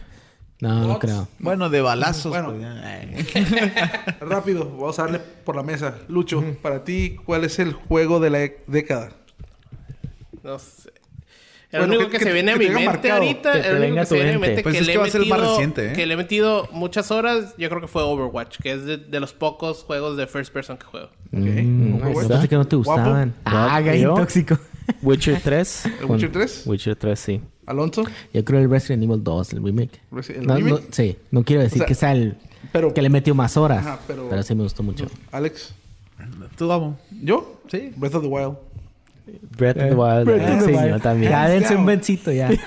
No, 0.61 0.87
no 0.87 0.99
creo. 0.99 1.29
Bueno, 1.39 1.69
de 1.69 1.81
balazos. 1.83 2.31
Bueno. 2.33 2.55
pues. 2.55 3.45
Rápido, 4.21 4.65
vamos 4.71 4.99
a 4.99 5.03
darle 5.03 5.19
por 5.19 5.55
la 5.57 5.63
mesa. 5.63 5.97
Lucho, 6.09 6.43
para 6.63 6.83
ti, 6.85 7.17
¿cuál 7.25 7.45
es 7.45 7.59
el 7.59 7.73
juego 7.75 8.21
de 8.21 8.31
la 8.31 8.43
e- 8.43 8.63
década? 8.67 9.11
No 10.43 10.59
sé. 10.59 10.91
El 11.73 11.81
Bueno, 11.81 11.95
único 11.97 12.11
que- 12.11 12.19
que, 12.19 12.25
se 12.25 12.33
viene 12.33 12.53
a 12.53 12.57
mi 12.57 12.67
te 12.67 12.71
mente 12.71 12.87
marcado. 12.87 13.15
ahorita, 13.23 13.53
Que 13.61 13.69
el 13.69 13.77
único 13.83 13.97
que 14.01 14.07
se 14.07 14.15
viene 14.15 14.31
a 14.31 14.33
mi 14.35 14.39
mente. 14.41 14.63
Pues 14.63 14.73
que 14.75 14.81
es 14.81 14.87
le 14.87 14.93
que 14.93 14.97
he 14.97 15.01
va 15.01 15.07
a 15.07 15.11
ser 15.11 15.21
el 15.23 15.29
más 15.29 15.39
metido- 15.41 15.53
reciente, 15.57 15.91
¿eh? 15.91 15.93
que 15.93 16.07
le 16.07 16.15
he 16.15 16.17
metido 16.17 16.69
muchas 16.73 17.11
horas, 17.11 17.55
yo 17.59 17.69
creo 17.69 17.81
que 17.83 17.89
fue 17.89 18.03
Overwatch, 18.03 18.59
que 18.63 18.73
es 18.73 18.85
de, 18.85 18.97
de 18.99 19.21
los 19.21 19.33
pocos 19.35 19.83
juegos 19.83 20.17
de 20.17 20.27
first 20.27 20.53
person 20.53 20.79
que 20.79 20.87
juego. 20.87 21.11
Mm, 21.33 21.97
Overwatch. 21.97 22.29
pensé 22.29 22.49
que 22.49 22.55
no 22.57 22.65
te 22.67 22.77
Guapo. 22.77 23.01
gustaban. 23.03 23.35
Ah, 23.45 23.51
Guapo. 23.81 23.85
gay 23.85 24.01
¿Yo? 24.01 24.15
tóxico. 24.15 24.59
Witcher 25.03 25.41
3. 25.43 25.87
¿El 26.01 26.05
Witcher 26.09 26.33
3? 26.33 26.63
Witcher 26.67 26.97
3, 26.97 27.19
sí. 27.19 27.41
¿Alonso? 27.67 28.05
Yo 28.33 28.45
creo 28.45 28.61
el 28.61 28.71
Resident 28.71 29.03
Evil 29.03 29.23
2, 29.23 29.53
el 29.55 29.65
remake. 29.65 30.01
Resi- 30.13 30.37
¿El 30.37 30.47
No, 30.47 30.55
remake? 30.57 30.71
no- 30.87 30.93
sí, 30.93 31.17
no 31.31 31.43
quiero 31.45 31.63
decir 31.63 31.79
O 31.79 31.79
sea, 31.81 31.87
que 31.87 31.95
sea 31.95 32.13
el 32.13 32.37
pero- 32.73 32.95
que 32.95 33.03
le 33.03 33.11
metió 33.11 33.35
más 33.35 33.57
horas, 33.57 33.79
Ajá, 33.87 33.99
pero- 34.07 34.29
pero... 34.29 34.43
sí 34.43 34.55
me 34.55 34.63
gustó 34.63 34.83
mucho. 34.83 35.07
¿Alex? 35.33 35.75
Tú, 36.57 36.69
Gabo. 36.69 36.97
¿Yo? 37.23 37.61
Sí. 37.71 37.93
Breath 37.97 38.15
of 38.15 38.23
the 38.23 38.29
Wild. 38.29 38.55
Breath 39.59 39.77
of 39.77 39.83
the 39.89 39.95
Wild. 39.95 40.25
Breath 40.25 40.41
eh, 40.49 40.55
of 40.55 40.67
the 40.67 40.73
sí, 40.79 40.89
yo 40.89 41.01
también. 41.01 41.33
Ya 41.33 41.49
dense 41.49 41.75
un 41.77 41.85
bencito 41.85 42.31
ya. 42.33 42.49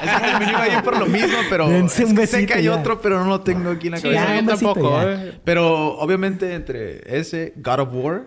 Es 0.00 0.10
que 0.12 0.20
también 0.30 0.50
iba 0.50 0.62
a 0.62 0.68
ir 0.78 0.82
por 0.82 0.98
lo 0.98 1.06
mismo, 1.06 1.36
pero 1.50 1.68
Dense 1.68 2.04
es 2.04 2.08
un 2.10 2.16
que 2.16 2.26
sé 2.26 2.36
besito 2.38 2.52
que 2.54 2.58
hay 2.60 2.64
ya. 2.64 2.76
otro, 2.76 3.00
pero 3.02 3.18
no 3.22 3.28
lo 3.28 3.40
tengo 3.42 3.70
aquí 3.70 3.88
en 3.88 3.92
la 3.92 3.96
Sí, 3.98 4.04
cabeza. 4.04 4.24
ya, 4.34 4.40
yo 4.40 4.46
besito 4.46 4.72
tampoco, 4.74 5.02
ya. 5.02 5.12
eh. 5.26 5.40
Pero 5.44 5.98
obviamente 5.98 6.54
entre 6.54 7.18
ese, 7.18 7.52
God 7.56 7.80
of 7.80 7.88
War 7.92 8.22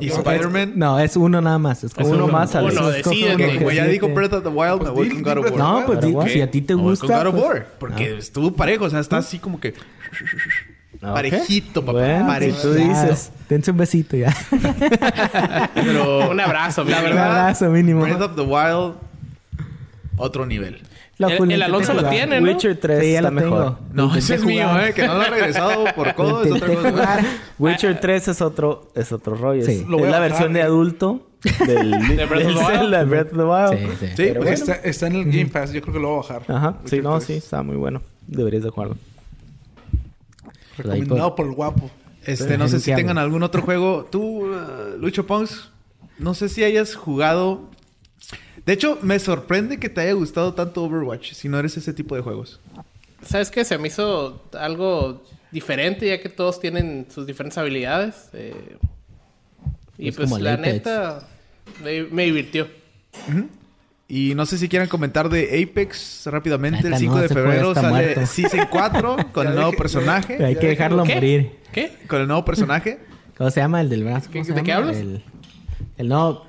y 0.00 0.08
Spider-Man. 0.08 0.72
No, 0.76 0.98
es 0.98 1.16
uno 1.16 1.40
nada 1.40 1.58
más. 1.58 1.84
Es 1.84 1.92
Es 1.96 2.06
uno 2.06 2.28
más. 2.28 2.54
Uno, 2.54 2.68
Escoge 2.68 2.92
decídete. 3.16 3.34
uno 3.34 3.36
Que 3.52 3.58
como 3.58 3.70
ya 3.70 3.84
dijo. 3.86 4.08
Breath 4.08 4.32
of 4.34 4.42
the 4.42 4.48
Wild, 4.48 4.78
Pues 4.78 4.90
me 4.90 4.94
voy 4.94 5.08
con 5.10 5.22
God 5.22 5.38
of 5.38 5.50
War. 5.52 5.58
No, 5.58 5.84
pues 6.16 6.32
si 6.32 6.40
a 6.40 6.50
ti 6.50 6.60
te 6.62 6.74
Me 6.76 6.82
voy 6.82 6.90
gusta. 6.90 7.06
con 7.06 7.16
God 7.16 7.26
of 7.26 7.32
pues- 7.34 7.44
War. 7.44 7.66
Porque 7.78 8.04
Ah. 8.14 8.18
estuvo 8.18 8.52
parejo. 8.52 8.84
O 8.84 8.90
sea, 8.90 9.00
está 9.00 9.18
así 9.18 9.38
como 9.38 9.58
que... 9.60 9.70
Ok. 9.70 11.12
Parejito, 11.14 11.84
papá. 11.84 11.98
Bueno, 11.98 12.26
parejito. 12.28 12.60
si 12.60 12.68
tú 12.68 12.74
dices. 12.74 13.32
Dense 13.48 13.70
un 13.72 13.76
besito 13.76 14.16
ya. 14.16 14.32
Pero 15.74 16.30
Un 16.30 16.38
abrazo, 16.40 16.84
la 16.84 17.00
verdad, 17.02 17.12
Un 17.12 17.18
abrazo 17.40 17.70
mínimo. 17.70 18.02
Breath 18.02 18.20
of 18.20 18.36
the 18.36 18.42
Wild, 18.42 18.94
otro 20.16 20.46
nivel. 20.46 20.80
El- 21.28 21.62
Alonso 21.62 21.94
lo 21.94 22.08
tiene, 22.08 22.40
¿no? 22.40 22.48
Witcher 22.48 22.76
3 22.78 23.00
Sí, 23.02 23.12
ya 23.12 23.18
está 23.18 23.30
lo 23.30 23.40
tengo. 23.40 23.56
mejor. 23.56 23.76
No, 23.92 24.02
Intenté 24.04 24.18
ese 24.18 24.34
es 24.36 24.44
mío, 24.44 24.68
jugar. 24.68 24.88
eh. 24.88 24.92
Que 24.94 25.06
no 25.06 25.14
lo 25.14 25.22
he 25.22 25.30
regresado 25.30 25.84
por 25.94 26.14
codo 26.14 26.44
es 26.44 26.52
otra 26.52 26.72
Intenté 26.72 26.74
cosa. 26.76 26.90
jugar. 26.90 27.24
Witcher 27.58 28.00
3 28.00 28.28
es 28.28 28.40
otro, 28.42 28.90
es 28.94 29.12
otro 29.12 29.34
rollo. 29.34 29.64
Sí. 29.64 29.72
Es, 29.72 29.86
Lo 29.86 29.98
la 30.04 30.20
versión 30.20 30.52
de 30.52 30.60
eh. 30.60 30.64
adulto 30.64 31.26
del, 31.66 31.90
¿De 32.16 32.26
Breath 32.26 32.30
of 32.30 32.30
del 32.30 32.54
the 32.54 32.60
Wild? 32.60 32.66
Zelda, 32.78 33.04
Breath 33.04 33.32
of 33.32 33.38
the 33.38 33.44
Wild. 33.44 33.98
Sí, 33.98 34.06
sí. 34.16 34.32
Pues, 34.38 34.60
está, 34.60 34.74
está 34.74 35.06
en 35.08 35.16
el 35.16 35.24
Game 35.24 35.46
Pass. 35.46 35.72
Yo 35.72 35.80
creo 35.82 35.94
que 35.94 36.00
lo 36.00 36.08
voy 36.08 36.18
a 36.18 36.28
bajar. 36.38 36.42
Ajá. 36.56 36.76
Sí, 36.84 37.00
no, 37.00 37.12
3. 37.16 37.24
sí, 37.24 37.32
está 37.34 37.62
muy 37.62 37.76
bueno. 37.76 38.00
Deberías 38.26 38.62
de 38.62 38.70
jugarlo. 38.70 38.96
Recomendado 40.78 41.34
por- 41.34 41.36
por 41.36 41.46
el 41.46 41.52
guapo. 41.52 41.90
Este, 42.24 42.56
no 42.56 42.68
sé 42.68 42.78
si 42.80 42.94
tengan 42.94 43.18
algún 43.18 43.42
otro 43.42 43.62
juego. 43.62 44.06
Tú, 44.10 44.46
uh, 44.46 44.96
Lucho 44.98 45.26
Pons, 45.26 45.70
no 46.18 46.34
sé 46.34 46.48
si 46.48 46.62
hayas 46.64 46.94
jugado. 46.94 47.62
De 48.66 48.72
hecho, 48.74 48.98
me 49.02 49.18
sorprende 49.18 49.78
que 49.78 49.88
te 49.88 50.00
haya 50.02 50.12
gustado 50.12 50.54
tanto 50.54 50.84
Overwatch, 50.84 51.32
si 51.32 51.48
no 51.48 51.58
eres 51.58 51.76
ese 51.76 51.92
tipo 51.92 52.14
de 52.14 52.22
juegos. 52.22 52.60
¿Sabes 53.24 53.50
qué? 53.50 53.64
Se 53.64 53.76
me 53.78 53.88
hizo 53.88 54.42
algo 54.58 55.22
diferente, 55.50 56.06
ya 56.08 56.20
que 56.20 56.28
todos 56.28 56.60
tienen 56.60 57.06
sus 57.12 57.26
diferentes 57.26 57.58
habilidades. 57.58 58.28
eh, 58.32 58.76
y 59.98 60.08
Es 60.08 60.16
pues 60.16 60.30
la 60.40 60.54
Apex. 60.54 60.66
neta, 60.72 61.28
me, 61.84 62.04
me 62.04 62.24
divirtió. 62.24 62.68
Y 64.08 64.34
no 64.34 64.44
sé 64.46 64.58
si 64.58 64.68
quieran 64.68 64.88
comentar 64.88 65.28
de 65.28 65.62
Apex 65.62 66.22
rápidamente. 66.26 66.82
Neta, 66.82 66.96
el 66.96 67.00
5 67.00 67.14
no, 67.14 67.20
de 67.22 67.28
juego 67.28 67.42
febrero 67.48 67.74
sale 67.74 67.88
muerto. 67.88 68.26
Season 68.26 68.66
4 68.70 69.16
con 69.32 69.46
el 69.46 69.54
nuevo 69.54 69.72
personaje. 69.72 70.44
Hay 70.44 70.56
que 70.56 70.68
dejarlo 70.68 71.04
¿Qué? 71.04 71.14
morir. 71.14 71.50
¿Qué? 71.72 71.92
Con 72.08 72.20
el 72.20 72.26
nuevo 72.26 72.44
personaje. 72.44 72.98
¿Cómo 73.38 73.50
se 73.50 73.60
llama 73.60 73.80
el 73.80 73.88
del 73.88 74.04
brazo? 74.04 74.28
¿Cómo 74.30 74.42
¿Qué- 74.44 74.44
se 74.44 74.52
de 74.52 74.62
qué 74.62 74.72
hablas? 74.72 74.96
El, 74.96 75.22
el 75.98 76.08
no. 76.08 76.44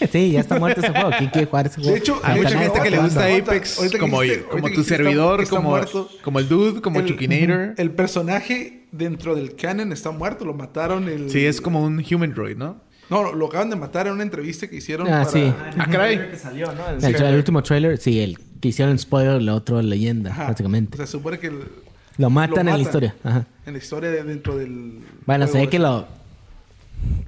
sí, 0.12 0.32
ya 0.32 0.40
está 0.40 0.58
muerto 0.58 0.80
ese 0.80 0.90
juego. 0.90 1.10
¿Quién 1.18 1.30
quiere 1.30 1.46
jugar 1.46 1.66
ese 1.66 1.76
juego? 1.76 1.90
De 1.92 1.98
hecho, 1.98 2.20
Hay 2.22 2.40
mucha 2.40 2.58
gente 2.58 2.80
que 2.80 2.90
le 2.90 2.98
gusta. 2.98 3.26
Apex 3.26 3.78
Ahorita 3.78 3.94
que 3.96 4.00
como, 4.00 4.16
como 4.16 4.22
ahorita 4.22 4.68
tu 4.70 4.74
que 4.82 4.84
servidor, 4.84 5.40
está 5.42 5.56
como, 5.56 5.80
como 6.22 6.38
el 6.38 6.48
Dude, 6.48 6.80
como 6.80 7.00
El- 7.00 7.06
Chukinator. 7.06 7.74
El 7.78 7.90
personaje 7.92 8.84
dentro 8.92 9.34
del 9.34 9.54
canon 9.56 9.92
está 9.92 10.10
muerto. 10.10 10.44
Lo 10.44 10.54
mataron 10.54 11.08
el... 11.08 11.30
Sí, 11.30 11.44
es 11.46 11.60
como 11.60 11.82
un 11.82 12.04
human 12.10 12.32
droid, 12.34 12.56
¿no? 12.56 12.80
No, 13.08 13.32
lo- 13.32 13.46
acaban 13.46 13.70
de 13.70 13.76
matar 13.76 14.06
en 14.06 14.12
una 14.14 14.22
entrevista 14.22 14.68
que 14.68 14.76
hicieron 14.76 15.06
Ah, 15.08 15.24
para... 15.24 15.30
sí. 15.30 15.52
Ah, 15.78 15.86
caray. 15.90 16.14
El, 16.16 16.32
tra- 17.16 17.28
el 17.28 17.36
último 17.36 17.62
trailer, 17.62 17.98
sí, 17.98 18.20
el 18.20 18.38
que 18.60 18.68
hicieron 18.68 18.98
spoiler, 18.98 19.36
el 19.40 19.48
otro 19.48 19.80
leyenda, 19.82 20.30
Ajá. 20.30 20.48
básicamente. 20.48 20.94
O 20.94 20.96
sea, 20.96 21.06
se 21.06 21.12
supone 21.12 21.38
que 21.38 21.48
el- 21.48 21.64
lo 22.18 22.30
matan 22.30 22.68
en 22.68 22.74
la 22.74 22.80
historia. 22.80 23.14
Ajá. 23.24 23.46
en 23.66 23.72
la 23.72 23.78
historia 23.78 24.10
de 24.10 24.22
dentro 24.22 24.56
del... 24.56 25.00
Bueno, 25.26 25.46
se 25.46 25.58
ve 25.58 25.68
que 25.68 25.78
lo. 25.78 26.06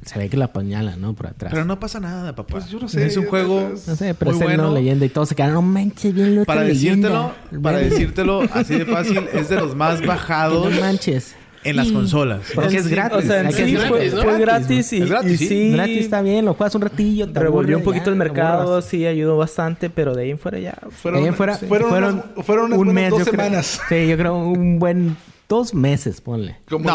Se 0.04 0.18
ve 0.18 0.28
que 0.28 0.36
lo 0.36 0.44
apuñalan, 0.44 1.00
¿no? 1.00 1.14
Por 1.14 1.28
atrás. 1.28 1.52
Pero 1.52 1.64
no 1.64 1.78
pasa 1.78 2.00
nada, 2.00 2.34
papá. 2.34 2.52
Pues 2.54 2.68
yo 2.68 2.78
no 2.80 2.88
sé, 2.88 3.06
Es 3.06 3.16
un 3.16 3.26
juego 3.26 3.70
no 3.86 3.96
sé, 3.96 4.14
pero 4.14 4.32
muy 4.32 4.40
es 4.40 4.44
bueno. 4.46 4.72
leyenda 4.74 5.06
y 5.06 5.08
todos 5.08 5.28
se 5.28 5.34
quedaron, 5.36 5.54
no 5.54 5.62
manches, 5.62 6.12
bien 6.12 6.34
loca 6.34 6.46
Para 6.46 6.62
decírtelo, 6.62 7.32
leyenda. 7.50 7.62
para 7.62 7.78
decírtelo 7.78 8.42
así 8.52 8.74
de 8.78 8.84
fácil, 8.84 9.20
es 9.32 9.48
de 9.48 9.56
los 9.56 9.76
más 9.76 10.00
que 10.00 10.06
bajados 10.06 10.72
No 10.74 10.80
manches. 10.80 11.36
en 11.64 11.76
las 11.76 11.86
Sí. 11.86 11.92
consolas. 11.92 12.40
Porque 12.52 12.78
es 12.78 12.88
gratis. 12.88 13.18
O 13.18 13.22
sea, 13.22 13.40
en 13.42 13.52
sí 13.52 13.62
decirlo. 13.62 13.86
fue, 13.86 14.08
gratis, 14.08 14.38
gratis, 14.40 14.92
y, 14.92 15.02
Es 15.02 15.08
gratis, 15.08 15.32
y 15.32 15.36
sí. 15.38 15.46
sí. 15.48 15.70
Gratis 15.70 15.98
está 15.98 16.20
bien, 16.22 16.44
lo 16.46 16.54
juegas 16.54 16.74
un 16.74 16.82
ratillo. 16.82 17.28
te 17.32 17.38
Revolvió 17.38 17.78
un 17.78 17.84
poquito 17.84 18.06
ya, 18.06 18.10
el 18.10 18.16
mercado, 18.18 18.82
sí 18.82 19.06
ayudó 19.06 19.36
bastante, 19.36 19.88
pero 19.88 20.14
de 20.16 20.24
ahí 20.24 20.30
en 20.32 20.38
fuera 20.40 20.58
ya. 20.58 20.76
Fueron, 20.90 21.20
Ahí 21.20 21.28
en 21.28 21.34
fuera- 21.34 21.56
fueron, 21.56 21.88
fueron 21.88 22.14
unas, 22.34 22.44
fueron 22.46 22.64
unas 22.66 22.78
un 22.80 22.92
mes, 22.92 23.10
dos 23.10 23.20
yo 23.20 23.24
creo. 23.26 23.44
semanas. 23.44 23.80
Sí, 23.88 24.08
yo 24.08 24.16
creo 24.16 24.36
un 24.36 24.80
buen 24.80 25.16
dos 25.52 25.74
meses, 25.74 26.20
ponle. 26.22 26.56
Como, 26.68 26.88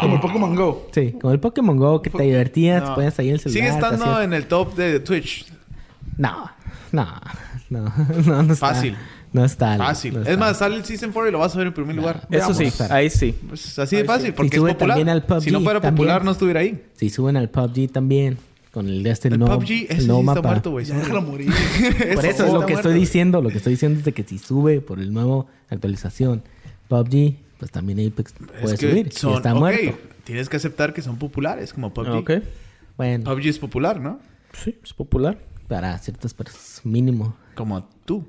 como 0.00 0.14
el 0.14 0.20
Pokémon 0.20 0.54
Go. 0.56 0.88
Sí, 0.92 1.12
como 1.20 1.32
el 1.32 1.40
Pokémon 1.40 1.76
Go 1.76 2.00
que 2.02 2.10
te 2.10 2.22
divertías, 2.22 2.82
No. 2.82 2.88
te 2.88 2.94
ponías 2.94 3.18
ahí 3.18 3.28
en 3.28 3.34
el 3.34 3.40
celular. 3.40 3.62
Sigue 3.62 3.74
estando 3.74 4.22
en 4.22 4.32
el 4.32 4.46
top 4.46 4.74
de 4.76 5.00
Twitch. 5.00 5.46
No. 6.16 6.50
No, 6.90 7.06
no, 7.68 7.92
no, 8.26 8.42
no 8.42 8.52
está. 8.54 8.68
Fácil. 8.68 8.96
No 9.30 9.44
está. 9.44 9.76
Fácil. 9.76 10.14
no 10.14 10.22
es 10.22 10.38
más, 10.38 10.56
sale 10.56 10.76
el 10.76 10.84
Season 10.86 11.12
4 11.12 11.28
y 11.28 11.32
lo 11.32 11.38
vas 11.38 11.54
a 11.54 11.58
ver 11.58 11.66
en 11.66 11.74
primer 11.74 11.94
lugar. 11.94 12.26
Eso 12.30 12.54
sí, 12.54 12.72
ahí 12.90 13.10
sí. 13.10 13.34
Pues 13.46 13.78
así 13.78 13.96
de 13.96 14.04
fácil, 14.04 14.32
porque 14.32 14.48
Si 14.52 14.56
es 14.56 14.60
sube 14.62 14.72
popular. 14.72 14.96
también 14.96 15.08
al 15.10 15.22
PUBG, 15.26 15.42
si 15.42 15.50
no 15.50 15.60
fuera 15.60 15.80
también. 15.80 15.96
popular, 15.96 16.24
no 16.24 16.30
estuviera 16.30 16.60
ahí. 16.60 16.82
Si 16.94 17.10
suben 17.10 17.36
al 17.36 17.50
PUBG 17.50 17.90
también, 17.92 18.38
con 18.72 18.88
el 18.88 19.02
de 19.02 19.10
este 19.10 19.28
El 19.28 19.38
nuevo, 19.38 19.54
PUBG, 19.58 19.70
el 19.70 19.86
ese 19.90 20.00
sí 20.00 20.06
nuevo 20.06 20.20
está 20.22 20.34
mapa. 20.36 20.48
muerto, 20.48 20.70
güey. 20.70 20.86
Ya 20.86 20.96
déjalo 20.96 21.20
morir. 21.22 21.50
Por 22.14 22.24
eso 22.24 22.46
es 22.46 22.52
lo 22.54 22.64
que 22.64 22.72
estoy 22.72 22.94
diciendo. 22.94 23.42
Lo 23.42 23.50
que 23.50 23.58
estoy 23.58 23.72
diciendo 23.74 23.98
es 23.98 24.04
de 24.06 24.12
que 24.12 24.22
si 24.24 24.38
sube 24.38 24.80
por 24.80 24.98
el 24.98 25.12
nuevo 25.12 25.46
actualización 25.68 26.42
PUBG, 26.88 27.34
pues 27.58 27.70
también 27.70 27.98
Apex 28.06 28.32
puede 28.32 28.74
Es 28.74 28.80
que 28.80 28.90
subir. 28.90 29.12
son, 29.12 29.34
está 29.34 29.52
ok, 29.52 29.58
muerto. 29.58 29.98
Tienes 30.24 30.48
que 30.48 30.56
aceptar 30.56 30.92
que 30.94 31.02
son 31.02 31.16
populares, 31.16 31.72
como 31.72 31.92
PUBG. 31.92 32.10
Ok. 32.16 32.30
Bueno, 32.96 33.24
PUBG 33.24 33.46
es 33.48 33.58
popular, 33.58 34.00
¿no? 34.00 34.20
Sí, 34.52 34.78
es 34.82 34.92
popular. 34.92 35.38
para 35.68 35.98
ciertas 35.98 36.34
personas, 36.34 36.80
mínimo. 36.84 37.36
Como 37.54 37.84
tú. 38.04 38.26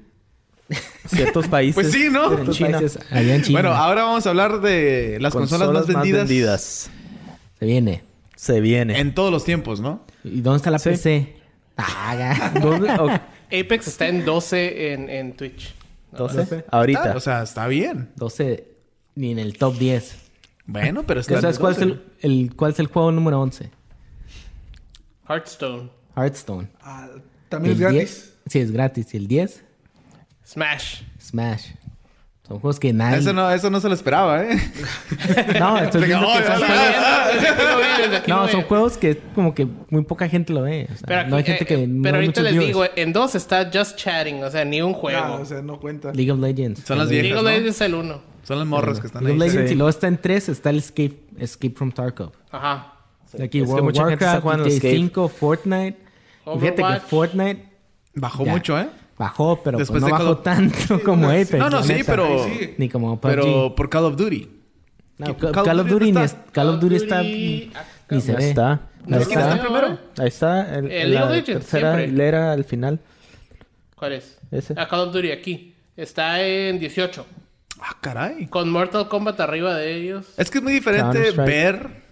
Ciertos 1.07 1.47
países. 1.49 1.73
Pues 1.75 1.91
sí, 1.91 2.09
¿no? 2.11 2.25
En 2.25 2.35
Ciertos 2.37 2.57
China. 2.57 2.77
países 2.79 2.99
allá 3.11 3.35
en 3.35 3.41
China 3.41 3.59
Bueno, 3.61 3.75
ahora 3.75 4.03
vamos 4.03 4.25
a 4.27 4.29
hablar 4.29 4.61
de 4.61 5.17
las 5.19 5.33
consolas, 5.33 5.71
más 5.71 5.87
vendidas, 5.87 6.89
se 7.59 7.65
viene. 7.65 8.03
Se 8.35 8.61
viene. 8.61 8.99
en 8.99 9.13
todos 9.15 9.31
los 9.31 9.43
tiempos, 9.43 9.81
¿no? 9.81 10.05
¿Y 10.23 10.41
dónde 10.41 10.57
está 10.57 10.71
la 10.71 10.79
Sí. 10.79 10.89
PC? 10.91 11.35
Ah, 11.75 12.15
ya. 12.17 12.59
¿Dónde? 12.61 12.89
Apex 12.91 13.87
está 13.87 14.07
en 14.07 14.23
12 14.25 14.93
en, 14.93 15.09
en 15.09 15.33
Twitch. 15.33 15.73
12. 16.11 16.65
Ahorita. 16.71 17.13
Ah, 17.13 17.17
o 17.17 17.19
sea, 17.19 17.43
está 17.43 17.67
bien. 17.67 18.09
12, 18.15 18.67
ni 19.19 19.31
en 19.31 19.39
el 19.39 19.57
top 19.57 19.77
10. 19.77 20.15
Bueno, 20.65 21.03
pero 21.05 21.19
está 21.19 21.41
¿Sabes 21.41 21.59
cuál 21.59 21.73
es 21.73 21.79
el, 21.81 22.01
el- 22.21 22.53
cuál 22.55 22.71
es 22.71 22.79
el 22.79 22.87
juego 22.87 23.11
número 23.11 23.41
11? 23.41 23.69
Hearthstone. 25.27 25.89
Hearthstone. 26.15 26.67
Ah, 26.81 27.07
También 27.49 27.73
es 27.73 27.79
gratis. 27.79 27.99
10 27.99 28.33
sí, 28.47 28.59
es 28.59 28.71
gratis. 28.71 29.13
Y 29.13 29.17
el 29.17 29.27
10, 29.27 29.63
Smash. 30.47 31.01
Smash. 31.21 31.65
Son 32.47 32.59
juegos 32.59 32.79
que 32.79 32.91
nadie... 32.93 33.19
Eso 33.19 33.31
no, 33.31 33.51
eso 33.51 33.69
no 33.69 33.79
se 33.79 33.87
lo 33.89 33.93
esperaba, 33.93 34.43
¿eh? 34.43 34.57
No, 35.59 35.77
estoy 35.77 36.01
Venga, 36.01 36.19
que 36.19 36.43
son 36.45 36.59
juegos- 36.65 38.27
No, 38.27 38.47
son 38.47 38.61
juegos 38.63 38.97
que 38.97 39.17
como 39.35 39.53
que 39.53 39.67
muy 39.91 40.03
poca 40.03 40.27
gente 40.27 40.51
lo 40.53 40.63
ve. 40.63 40.87
O 40.91 40.95
sea, 40.97 41.05
Pero, 41.05 41.27
no 41.27 41.35
hay 41.35 41.43
gente 41.43 41.63
eh, 41.63 41.67
que... 41.67 41.75
eh, 41.83 41.87
no 41.87 42.01
pero 42.01 42.15
ahorita 42.15 42.41
les 42.41 42.53
viewers. 42.53 42.67
digo, 42.67 42.85
en 42.95 43.13
2 43.13 43.35
está 43.35 43.69
Just 43.71 43.97
Chatting, 43.97 44.43
o 44.43 44.49
sea, 44.49 44.65
ni 44.65 44.81
un 44.81 44.93
juego. 44.93 45.19
Ah, 45.23 45.35
o 45.39 45.45
sea, 45.45 45.61
no 45.61 45.79
cuenta. 45.79 46.11
League 46.11 46.31
of 46.31 46.39
Legends. 46.39 46.81
Son 46.85 46.97
las 46.97 47.07
League 47.09 47.21
viejas, 47.21 47.35
League 47.35 47.37
of 47.37 47.43
¿no? 47.43 47.49
Legends 47.51 47.75
es 47.75 47.81
el 47.81 47.93
1. 47.93 48.21
Son 48.49 48.59
las 48.59 48.67
morras 48.67 48.99
que 48.99 49.07
están 49.07 49.25
ahí. 49.25 49.37
Legends 49.37 49.69
Sí. 49.69 49.73
y 49.75 49.77
luego 49.77 49.89
está 49.89 50.07
en 50.07 50.17
3, 50.19 50.49
está 50.49 50.69
el 50.71 50.77
Escape, 50.79 51.17
Escape 51.37 51.73
from 51.75 51.91
Tarkov. 51.91 52.31
Ajá. 52.51 52.93
Aquí 53.35 53.43
Es 53.43 53.49
que 53.49 53.61
World 53.61 53.83
mucha 53.85 54.01
of 54.03 54.09
gente 54.09 54.25
está 54.25 54.33
Warcraft, 54.33 54.43
jugando 54.43 54.63
GTA 54.65 54.73
Escape. 54.73 54.95
5, 54.95 55.29
Fortnite. 55.29 55.97
Y 56.55 56.59
fíjate 56.59 56.83
que. 56.83 56.99
Fortnite 57.07 57.65
Bajó 58.15 58.43
Ya. 58.45 58.51
mucho, 58.51 58.79
¿eh? 58.79 58.89
bajó, 59.19 59.61
pero 59.63 59.77
pues 59.77 59.87
Después 59.89 60.01
no 60.01 60.07
de 60.07 60.11
Call 60.13 60.21
bajó 60.25 60.31
of- 60.39 60.43
tanto 60.43 61.03
como 61.03 61.27
Apex. 61.29 61.53
No, 61.57 61.69
no, 61.69 61.83
sí, 61.83 61.93
neta. 61.93 62.05
pero... 62.07 62.47
Ni 62.77 62.89
como 62.89 63.19
PUBG. 63.21 63.29
Pero 63.31 63.75
por 63.75 63.89
Call 63.89 64.05
of 64.05 64.15
Duty. 64.15 64.49
No, 65.19 65.37
Call, 65.37 65.51
Call 65.51 65.79
of 65.81 65.87
Duty 65.87 65.93
Duty, 66.05 66.11
no 66.13 66.19
ni 66.21 66.25
está. 66.25 66.39
es- 66.45 66.51
Call 66.51 66.69
of 66.69 66.79
Duty 66.79 66.95
está... 66.95 67.21
Duty- 67.21 67.71
Ni 68.09 68.21
se 68.21 68.33
ve. 68.33 68.49
está. 68.49 68.71
Ahí 68.71 69.13
Ahí 69.13 69.25
¿Quién 69.25 69.39
está 69.39 69.61
primero? 69.61 69.99
Ahí 70.17 70.27
está. 70.27 70.75
El, 70.75 70.91
El 70.91 71.13
la 71.13 71.19
League 71.19 71.23
of 71.25 71.29
Legends, 71.31 71.65
tercera 71.65 71.93
siempre. 71.95 72.13
hilera 72.13 72.51
al 72.53 72.63
final. 72.63 72.99
¿Cuál 73.95 74.13
es? 74.13 74.39
Ese. 74.51 74.73
Ah, 74.77 74.87
Call 74.87 75.01
of 75.01 75.13
Duty 75.13 75.31
aquí. 75.31 75.75
Está 75.97 76.41
en 76.41 76.79
18. 76.79 77.25
Ah, 77.81 77.95
caray. 78.01 78.47
Con 78.47 78.69
Mortal 78.71 79.07
Kombat 79.07 79.39
arriba 79.39 79.75
de 79.75 79.95
ellos. 79.95 80.27
Es 80.37 80.49
que 80.51 80.57
es 80.59 80.63
muy 80.63 80.73
diferente 80.73 81.31
ver 81.31 82.03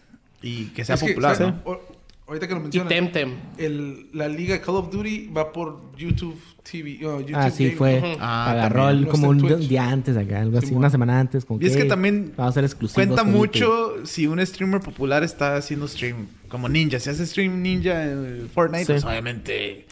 y 0.41 0.65
que 0.67 0.85
sea 0.85 0.95
Es 0.95 1.01
que, 1.01 1.09
popular, 1.09 1.35
¿sabes? 1.35 1.53
¿no? 1.53 1.61
O- 1.71 1.97
Ahorita 2.27 2.45
que 2.45 2.53
lo 2.55 2.59
Y 2.59 2.63
mencionas, 2.63 2.89
Temtem. 2.89 3.35
el, 3.57 4.07
la 4.11 4.27
liga 4.27 4.59
Call 4.59 4.75
of 4.75 4.91
Duty 4.91 5.27
va 5.29 5.53
por 5.53 5.95
YouTube 5.97 6.37
TV. 6.61 6.99
oh, 7.05 7.21
YouTube 7.21 7.35
Ah, 7.37 7.49
sí, 7.49 7.71
fue. 7.71 8.17
Ah, 8.19 8.51
agarró 8.51 8.83
también. 8.87 9.05
el- 9.05 9.09
como 9.09 9.29
un 9.29 9.37
Twitch. 9.37 9.69
día 9.69 9.89
antes 9.89 10.17
acá, 10.17 10.41
algo 10.41 10.57
así, 10.57 10.73
una 10.73 10.89
semana 10.89 11.21
antes. 11.21 11.45
Como 11.45 11.61
Y 11.61 11.67
es 11.67 11.77
que 11.77 11.83
"Hey, 11.83 11.87
también 11.87 12.33
Vamos 12.35 12.57
a 12.57 12.59
exclusivos. 12.59 12.95
Cuenta 12.95 13.23
mucho 13.23 14.05
si 14.05 14.27
un 14.27 14.45
streamer 14.45 14.81
popular 14.81 15.23
está 15.23 15.55
haciendo 15.55 15.87
stream. 15.87 16.27
Como 16.49 16.67
Ninja. 16.67 16.99
Si 16.99 17.09
hace 17.09 17.25
stream 17.25 17.61
Ninja 17.61 18.03
en 18.03 18.49
Fortnite, 18.53 18.83
Sí. 18.85 18.91
pues 18.91 19.05
obviamente... 19.05 19.85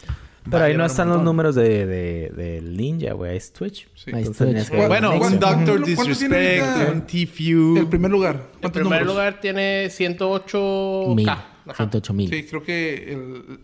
Pero 0.50 0.64
ahí 0.64 0.76
no 0.76 0.84
están 0.86 1.08
los 1.08 1.22
números 1.22 1.54
de, 1.54 1.86
de, 1.86 2.30
del 2.30 2.76
Ninja, 2.76 3.12
güey. 3.14 3.36
Es 3.36 3.52
Twitch. 3.52 3.88
Sí. 3.94 4.10
Ahí 4.14 4.24
tenías 4.30 4.70
que- 4.70 4.86
Bueno, 4.86 5.12
un 5.12 5.18
¿Cuánto- 5.18 5.46
Doctor 5.50 5.84
Disrespect, 5.84 6.92
un 6.92 7.00
T-Few. 7.06 7.76
El 7.78 7.88
primer 7.88 8.10
lugar. 8.10 8.34
En 8.36 8.40
¿Cuántos 8.60 8.70
primer 8.72 8.84
números? 9.00 9.06
lugar 9.08 9.40
tiene 9.40 9.88
108K. 9.90 11.14
Mil, 11.14 11.28
Ajá. 11.28 11.74
108 11.76 12.14
mil. 12.14 12.30
Sí, 12.30 12.44
creo 12.44 12.62
que 12.62 13.12
el, 13.12 13.60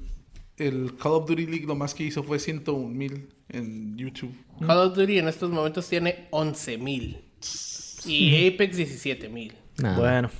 el 0.58 0.96
Call 0.96 1.12
of 1.12 1.28
Duty 1.28 1.46
League 1.46 1.66
lo 1.66 1.74
más 1.76 1.94
que 1.94 2.04
hizo 2.04 2.22
fue 2.22 2.38
101 2.38 2.88
mil 2.88 3.28
en 3.48 3.96
YouTube. 3.96 4.34
Call 4.66 4.78
of 4.78 4.96
Duty 4.96 5.18
en 5.18 5.28
estos 5.28 5.50
momentos 5.50 5.88
tiene 5.88 6.28
11.000. 6.30 7.18
Y 8.06 8.48
Apex 8.48 8.76
17.000. 8.76 9.52
Nada. 9.78 9.98
Bueno. 9.98 10.30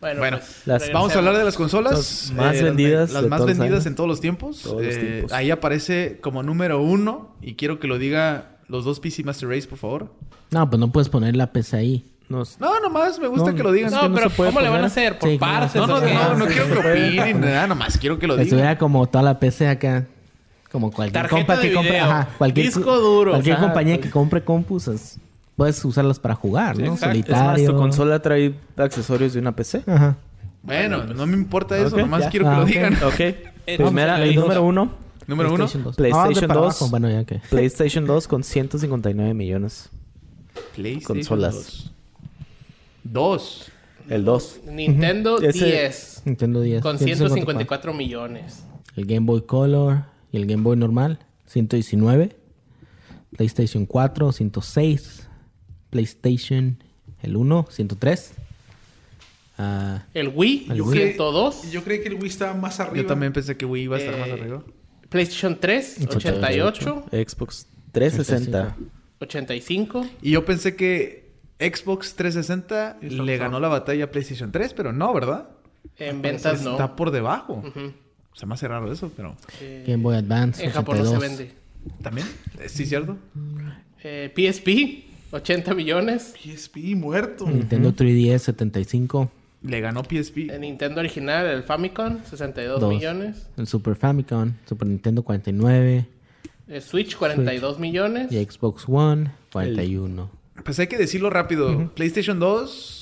Bueno, 0.00 0.20
Bueno, 0.20 0.38
pues, 0.38 0.62
las- 0.66 0.92
Vamos 0.92 1.14
a 1.14 1.18
hablar 1.18 1.36
de 1.36 1.44
las 1.44 1.56
consolas. 1.56 1.92
Las 1.92 2.32
más 2.32 2.62
vendidas 2.62 3.10
Las, 3.12 3.24
más 3.26 3.44
vendidas 3.44 3.70
años. 3.72 3.86
en 3.86 3.94
todos 3.94 4.08
los 4.08 4.20
tiempos. 4.20 4.62
Todos 4.62 4.82
los 4.82 4.94
Eh, 4.94 4.98
tiempos. 4.98 5.32
Ahí 5.32 5.50
aparece 5.50 6.18
como 6.22 6.42
número 6.42 6.80
uno. 6.80 7.34
Y 7.42 7.54
quiero 7.54 7.78
que 7.78 7.86
lo 7.86 7.98
diga 7.98 8.56
los 8.68 8.84
dos 8.84 8.98
PC 9.00 9.24
Master 9.24 9.48
Race, 9.50 9.68
por 9.68 9.78
favor. 9.78 10.10
No, 10.50 10.68
pues 10.70 10.80
no 10.80 10.90
puedes 10.90 11.08
poner 11.10 11.36
la 11.36 11.52
PC 11.52 11.76
ahí. 11.76 12.04
Nos... 12.30 12.58
No, 12.60 12.78
nomás 12.80 13.18
me 13.18 13.26
gusta 13.26 13.50
No, 13.50 13.56
que 13.56 13.62
lo 13.62 13.72
digan. 13.72 13.90
No, 13.92 14.08
no 14.08 14.14
pero 14.14 14.30
¿cómo 14.34 14.60
le 14.60 14.68
van 14.68 14.84
a 14.84 14.86
hacer? 14.86 15.18
¿Por 15.18 15.28
Sí, 15.28 15.38
¿cómo 15.38 15.50
partes? 15.52 15.74
No, 15.74 15.86
no, 15.86 16.00
no, 16.00 16.34
no 16.36 16.46
quiero 16.46 16.66
que 16.68 16.78
opinen, 16.78 17.40
nada, 17.40 17.66
nomás 17.66 17.98
quiero 17.98 18.18
que 18.18 18.26
lo 18.28 18.34
digan. 18.34 18.46
Estuviera 18.46 18.78
como 18.78 19.06
toda 19.08 19.22
la 19.24 19.38
PC 19.38 19.68
acá. 19.68 20.06
Como 20.70 20.92
cualquier 20.92 21.24
Tarjeta 21.24 21.54
compa 21.54 21.60
que 21.60 21.74
compre. 21.74 21.98
Ajá, 21.98 22.28
cualquier, 22.38 22.66
disco 22.66 22.96
duro. 23.00 23.32
Cualquier 23.32 23.58
compañía 23.58 24.00
que 24.00 24.08
compre 24.08 24.42
compus, 24.44 24.86
es- 24.88 25.18
puedes 25.60 25.84
usarlas 25.84 26.18
para 26.18 26.34
jugar, 26.34 26.78
¿no? 26.78 26.94
exacto. 26.94 27.18
Más, 27.18 27.28
Es 27.28 27.30
más, 27.30 27.38
Solitario. 27.38 27.70
tu 27.72 27.76
consola 27.76 28.22
trae 28.22 28.54
accesorios 28.78 29.34
de 29.34 29.40
una 29.40 29.54
PC. 29.54 29.82
Ajá. 29.86 30.16
Bueno, 30.62 31.04
no 31.04 31.26
me 31.26 31.36
importa 31.36 31.76
eso, 31.76 31.94
Ok, 31.96 32.00
nomás 32.00 32.22
ya. 32.22 32.30
quiero 32.30 32.46
que 32.46 32.50
Ah, 32.50 32.56
lo 32.56 32.62
ok. 32.62 32.68
digan. 32.68 32.94
Ok. 33.04 33.76
Primera, 33.76 34.22
el 34.24 34.34
número 34.36 34.62
uno. 34.64 34.90
Número 35.26 35.50
uno. 35.50 35.56
PlayStation 35.66 35.84
2. 35.84 35.96
PlayStation 35.96 36.36
Ah, 36.38 36.40
de 36.40 36.48
para 36.48 36.60
2. 36.60 36.66
abajo. 36.80 36.88
Bueno, 36.90 37.10
ya 37.10 37.24
que. 37.26 37.40
PlayStation 37.50 38.06
2 38.06 38.26
con 38.26 38.42
159 38.42 39.34
millones. 39.34 39.90
PlayStation 40.74 41.18
Consolas. 41.18 41.54
2. 41.54 41.92
Dos. 43.04 43.70
El 44.08 44.24
2. 44.24 44.60
Nintendo 44.72 45.42
Ese- 45.42 45.66
10. 45.66 46.22
Nintendo 46.24 46.62
10. 46.62 46.80
Con 46.82 46.98
154 46.98 47.92
millones. 47.92 48.64
El 48.96 49.04
Game 49.04 49.26
Boy 49.26 49.42
Color 49.42 50.04
y 50.32 50.38
el 50.38 50.46
Game 50.46 50.62
Boy 50.62 50.78
normal, 50.78 51.18
119. 51.44 52.34
PlayStation 53.36 53.84
4, 53.84 54.32
106. 54.32 55.26
PlayStation, 55.90 56.82
el 57.22 57.36
1, 57.36 57.66
103. 57.70 58.32
Ah, 59.58 60.04
El 60.14 60.28
Wii, 60.34 60.66
El 60.70 60.76
Yo 60.78 60.84
Wii. 60.84 60.92
creí- 60.98 61.08
102. 61.14 61.70
Yo 61.70 61.84
creí 61.84 62.00
que 62.00 62.08
el 62.08 62.14
Wii 62.14 62.28
estaba 62.28 62.54
más 62.54 62.80
arriba. 62.80 62.96
Yo 63.02 63.06
también 63.06 63.32
pensé 63.32 63.56
que 63.56 63.66
Wii 63.66 63.82
iba 63.84 63.96
a 63.96 63.98
estar 64.00 64.18
más 64.18 64.28
Eh, 64.28 64.32
arriba. 64.32 64.62
PlayStation 65.10 65.58
3, 65.60 65.98
88. 66.08 67.04
Xbox 67.10 67.66
360. 67.92 68.76
85. 69.20 70.06
Y 70.22 70.30
yo 70.30 70.44
pensé 70.46 70.76
que 70.76 71.28
Xbox 71.58 72.14
360 72.14 72.96
Y 73.02 73.06
está 73.08 73.22
le 73.22 73.36
ganó 73.36 73.60
la 73.60 73.68
batalla 73.68 74.04
a 74.04 74.10
PlayStation 74.10 74.50
3, 74.50 74.72
pero 74.72 74.92
no, 74.94 75.12
¿verdad? 75.12 75.48
En 75.98 76.22
ventas 76.22 76.62
no. 76.62 76.70
Está 76.72 76.96
por 76.96 77.10
debajo. 77.10 77.62
Ujú. 77.66 77.92
Se 78.32 78.46
me 78.46 78.54
hace 78.54 78.66
raro 78.68 78.90
eso, 78.90 79.12
pero... 79.14 79.36
Eh, 79.60 79.84
Game 79.86 80.02
Boy 80.02 80.16
Advance, 80.16 80.64
en 80.64 80.70
Japón 80.70 80.98
no 80.98 81.04
se 81.04 81.16
82. 81.16 81.38
vende. 81.38 81.54
¿También? 82.02 82.26
¿Sí, 82.68 82.86
cierto? 82.86 83.18
Eh, 84.02 84.32
PSP, 84.34 85.09
80 85.32 85.74
millones. 85.74 86.34
PSP 86.42 86.94
muerto. 86.96 87.46
Nintendo 87.48 87.92
3DS, 87.94 88.38
75. 88.38 89.30
Le 89.62 89.80
ganó 89.80 90.02
PSP. 90.04 90.50
El 90.50 90.62
Nintendo 90.62 91.00
original, 91.00 91.46
el 91.46 91.62
Famicom, 91.62 92.18
62 92.24 92.80
Dos. 92.80 92.90
millones. 92.94 93.46
El 93.56 93.66
Super 93.66 93.94
Famicom, 93.94 94.52
Super 94.66 94.88
Nintendo 94.88 95.22
49. 95.22 96.06
El 96.68 96.82
Switch, 96.82 97.16
42 97.16 97.78
millones. 97.78 98.32
Y 98.32 98.42
Xbox 98.44 98.84
One, 98.88 99.32
41. 99.52 100.30
Pues 100.64 100.78
hay 100.78 100.86
que 100.86 100.96
decirlo 100.98 101.30
rápido. 101.30 101.90
PlayStation 101.94 102.38
2 102.38 102.98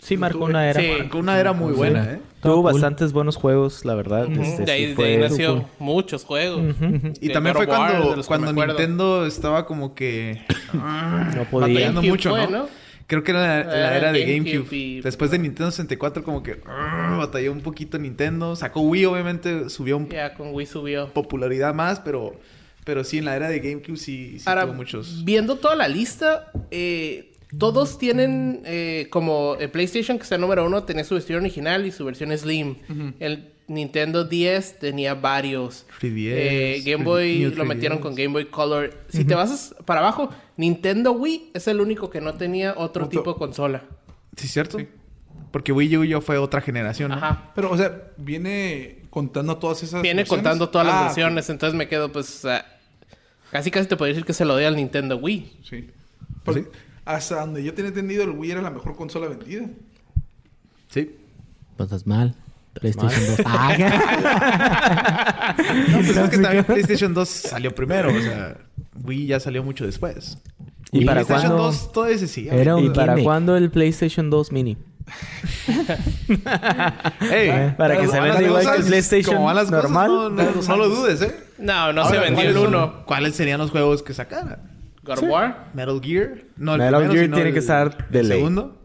Sí, 0.00 0.16
marcó 0.16 0.44
una 0.46 0.68
era. 0.68 0.80
Sí. 0.80 0.88
marcó 0.98 1.18
una 1.18 1.38
era 1.38 1.52
muy 1.52 1.72
buena, 1.74 2.14
¿eh? 2.14 2.20
Tuvo 2.42 2.62
cool. 2.62 2.72
bastantes 2.72 3.12
buenos 3.12 3.36
juegos, 3.36 3.84
la 3.84 3.94
verdad. 3.94 4.26
Este, 4.30 4.64
de 4.64 4.72
ahí, 4.72 4.80
sí 4.82 4.86
de 4.90 4.94
fue- 4.94 5.04
ahí 5.06 5.18
nació 5.18 5.68
muchos 5.78 6.24
juegos. 6.24 6.74
Y 7.20 7.28
De 7.28 7.32
también 7.34 7.54
fue 7.54 7.66
War, 7.66 8.00
cuando, 8.00 8.22
cuando. 8.24 8.52
Nintendo 8.66 9.26
estaba 9.26 9.66
como 9.66 9.94
que... 9.94 10.40
No 10.72 11.44
podía. 11.50 11.68
batallando 11.68 12.02
mucho, 12.02 12.30
fue, 12.30 12.44
¿no? 12.46 12.50
¿no? 12.50 12.68
Creo 13.06 13.24
que 13.24 13.32
era 13.32 13.40
la, 13.40 13.64
la 13.64 13.96
Era 13.96 13.96
era 13.96 14.12
de 14.12 14.20
GameCube 14.20 14.52
GameCube. 14.58 14.76
y- 14.76 15.00
Después 15.00 15.30
de 15.32 15.38
Nintendo 15.40 15.70
64 15.72 16.22
como 16.22 16.42
que 16.44 16.60
ah, 16.66 17.16
batalló 17.18 17.50
un 17.52 17.60
poquito 17.60 17.98
Nintendo. 17.98 18.54
Sacó 18.56 18.80
Wii, 18.82 19.04
obviamente 19.06 19.68
subió 19.68 19.96
un 19.96 20.08
Ya 20.08 20.32
con 20.34 20.54
Wii 20.54 20.66
subió. 20.66 21.08
popularidad 21.12 21.74
más, 21.74 21.98
pero, 22.00 22.34
pero 22.84 23.02
sí, 23.02 23.18
en 23.18 23.24
la 23.24 23.34
era 23.34 23.48
de 23.48 23.58
GameCube 23.58 23.96
sí, 23.96 24.38
sí 24.38 24.44
Ahora, 24.46 24.62
tuvo 24.64 24.74
muchos. 24.74 25.24
viendo 25.24 25.56
toda 25.56 25.74
la 25.74 25.88
lista, 25.88 26.52
eh, 26.70 27.29
todos 27.58 27.98
tienen 27.98 28.62
eh, 28.64 29.08
como 29.10 29.56
el 29.58 29.70
PlayStation, 29.70 30.16
que 30.18 30.22
está 30.24 30.38
número 30.38 30.64
uno, 30.66 30.84
tenía 30.84 31.04
su 31.04 31.14
versión 31.14 31.40
original 31.40 31.86
y 31.86 31.92
su 31.92 32.04
versión 32.04 32.36
Slim. 32.36 32.76
El 33.18 33.52
Nintendo 33.68 34.24
10 34.24 34.78
tenía 34.80 35.14
varios. 35.14 35.86
3DS, 36.00 36.32
Eh, 36.34 36.82
Game 36.84 37.04
Boy 37.04 37.44
lo 37.54 37.64
metieron 37.64 37.98
3DS. 37.98 38.02
con 38.02 38.14
Game 38.14 38.28
Boy 38.28 38.46
Color. 38.46 39.04
Si 39.08 39.24
te 39.24 39.34
vas 39.34 39.74
para 39.84 40.00
abajo, 40.00 40.30
Nintendo 40.56 41.12
Wii 41.12 41.52
es 41.54 41.68
el 41.68 41.80
único 41.80 42.10
que 42.10 42.20
no 42.20 42.34
tenía 42.34 42.72
otro, 42.76 43.04
Otro- 43.04 43.08
tipo 43.20 43.32
de 43.34 43.38
consola. 43.38 43.84
¿Sí 44.36 44.46
es 44.46 44.52
cierto? 44.52 44.78
Porque 45.52 45.72
Wii 45.72 45.96
U 45.96 46.04
ya 46.04 46.20
fue 46.20 46.38
otra 46.38 46.60
generación, 46.60 47.10
¿no? 47.10 47.16
Ajá. 47.16 47.50
Pero, 47.56 47.70
o 47.72 47.76
sea, 47.76 48.10
viene 48.16 49.02
contando 49.10 49.56
todas 49.58 49.82
esas. 49.82 50.00
Viene 50.02 50.20
versiones? 50.22 50.28
contando 50.44 50.68
todas 50.68 50.86
las 50.86 50.96
Ah, 50.96 51.02
versiones, 51.06 51.50
entonces 51.50 51.76
me 51.76 51.88
quedo 51.88 52.12
pues... 52.12 52.46
casi 53.50 53.70
casi 53.72 53.88
te 53.88 53.96
podría 53.96 54.14
decir 54.14 54.24
que 54.26 54.32
se 54.32 54.44
lo 54.44 54.54
doy 54.54 54.64
al 54.64 54.76
Nintendo 54.76 55.16
Wii. 55.16 55.52
Sí. 55.68 55.90
Pues, 56.44 56.64
Hasta 57.14 57.40
donde 57.40 57.62
yo 57.64 57.72
tenía 57.74 57.88
entendido, 57.88 58.22
el 58.24 58.30
Wii 58.30 58.52
era 58.52 58.62
la 58.62 58.70
mejor 58.70 58.94
consola 58.96 59.26
vendida. 59.28 59.66
Sí. 60.88 61.16
Pues 61.76 61.86
estás 61.88 62.06
mal. 62.06 62.34
PlayStation 62.74 63.36
2. 63.36 63.40
Ah, 63.46 65.54
No, 65.90 65.98
pues 65.98 66.16
es 66.16 66.30
que 66.30 66.38
también 66.38 66.64
PlayStation 66.64 67.12
2 67.14 67.28
salió 67.28 67.74
primero. 67.74 68.10
O 68.14 68.20
sea, 68.20 68.56
Wii 69.04 69.26
ya 69.26 69.40
salió 69.40 69.62
mucho 69.64 69.84
después. 69.86 70.38
¿Y 70.92 71.04
para 71.04 71.24
PlayStation 71.24 71.56
cuándo? 71.56 71.64
2 71.72 71.92
todavía 71.92 72.18
se 72.18 72.28
sigue. 72.28 72.60
Era 72.60 72.76
un 72.76 72.84
¿Y 72.86 72.90
para 72.90 73.16
cuándo 73.22 73.56
el 73.56 73.70
PlayStation 73.70 74.30
2 74.30 74.52
Mini? 74.52 74.76
Ey, 77.30 77.74
Para 77.76 77.96
que 77.98 78.08
se 78.08 78.20
venda 78.20 78.42
igual 78.42 78.64
que 78.70 78.76
el 78.80 78.84
PlayStation 78.86 79.36
como 79.36 79.52
las 79.52 79.66
cosas, 79.66 79.82
normal. 79.84 80.08
no, 80.10 80.30
no- 80.30 80.62
no 80.62 80.76
lo 80.76 80.88
dudes, 80.88 81.22
¿eh? 81.22 81.34
No, 81.58 81.92
no 81.92 82.08
se 82.08 82.18
vendió 82.18 82.28
el 82.28 82.44
¿cuáles 82.54 82.54
son- 82.54 82.66
1. 82.74 83.04
¿Cuáles 83.06 83.34
serían 83.34 83.58
los 83.58 83.70
juegos 83.70 84.02
que 84.02 84.14
sacaran? 84.14 84.58
God 85.16 85.24
of 85.24 85.30
War. 85.30 85.70
Metal 85.74 86.00
Gear. 86.02 86.42
No, 86.56 86.74
el 86.74 86.78
Metal 86.80 86.94
primero, 86.94 87.12
Gear 87.12 87.24
sino 87.24 87.34
tiene 87.36 87.48
el- 87.50 87.54
que 87.54 87.60
estar 87.60 88.08
de 88.10 88.20
el 88.20 88.28
ley. 88.28 88.38
segundo. 88.38 88.78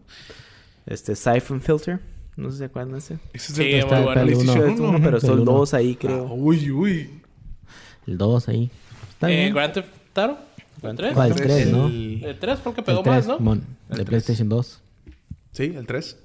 Este 0.86 1.16
Siphon 1.16 1.62
Filter. 1.62 2.00
No 2.36 2.50
sé 2.50 2.54
si 2.54 2.58
se 2.60 2.66
acuerdan 2.66 2.92
de 2.94 3.00
ese. 3.00 3.14
Ese 3.34 3.52
es 3.52 3.58
Sí, 3.58 3.62
el 3.64 3.70
muy 3.70 3.80
está 3.80 3.98
el 4.00 4.04
bueno. 4.04 4.22
PlayStation 4.24 4.70
uno. 4.80 4.90
uno, 4.90 5.00
pero 5.02 5.18
El 5.18 5.22
son 5.22 5.40
uno. 5.40 5.52
dos 5.54 5.74
ahí, 5.74 5.94
Ah, 5.94 6.00
creo. 6.02 6.24
uy, 6.34 6.72
uy. 6.72 7.10
El 8.08 8.18
2 8.18 8.50
ahí. 8.50 8.70
Está 9.10 9.32
Eh, 9.32 9.36
bien. 9.36 9.54
Grand 9.54 9.74
Theft 9.74 9.88
Auto. 10.18 10.38
¿El 10.76 10.82
Grand 10.82 10.98
3? 11.00 11.14
¿Cuál? 11.14 11.30
El 11.32 11.36
3, 11.38 11.72
¿no? 11.72 11.88
El- 11.88 12.24
El 12.24 12.40
3 12.40 12.60
fue 12.60 12.72
el 12.72 12.76
que 12.76 12.82
El 12.82 12.86
pegó 12.86 13.02
3, 13.04 13.16
más, 13.16 13.28
¿no? 13.28 13.40
Mon, 13.40 13.58
El 13.60 13.64
de 13.64 13.96
tres. 13.96 14.06
PlayStation 14.08 14.50
2. 14.50 14.82
Sí, 15.54 15.74
el 15.76 15.88
3. 15.88 16.18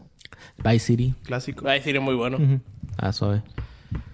Vice 0.62 0.78
City. 0.80 1.14
Clásico. 1.22 1.64
Sí, 1.82 1.90
era 1.90 2.01
muy 2.01 2.14
bueno. 2.16 2.36
Ujú. 2.36 2.61
Ah, 2.98 3.12
suave. 3.12 3.42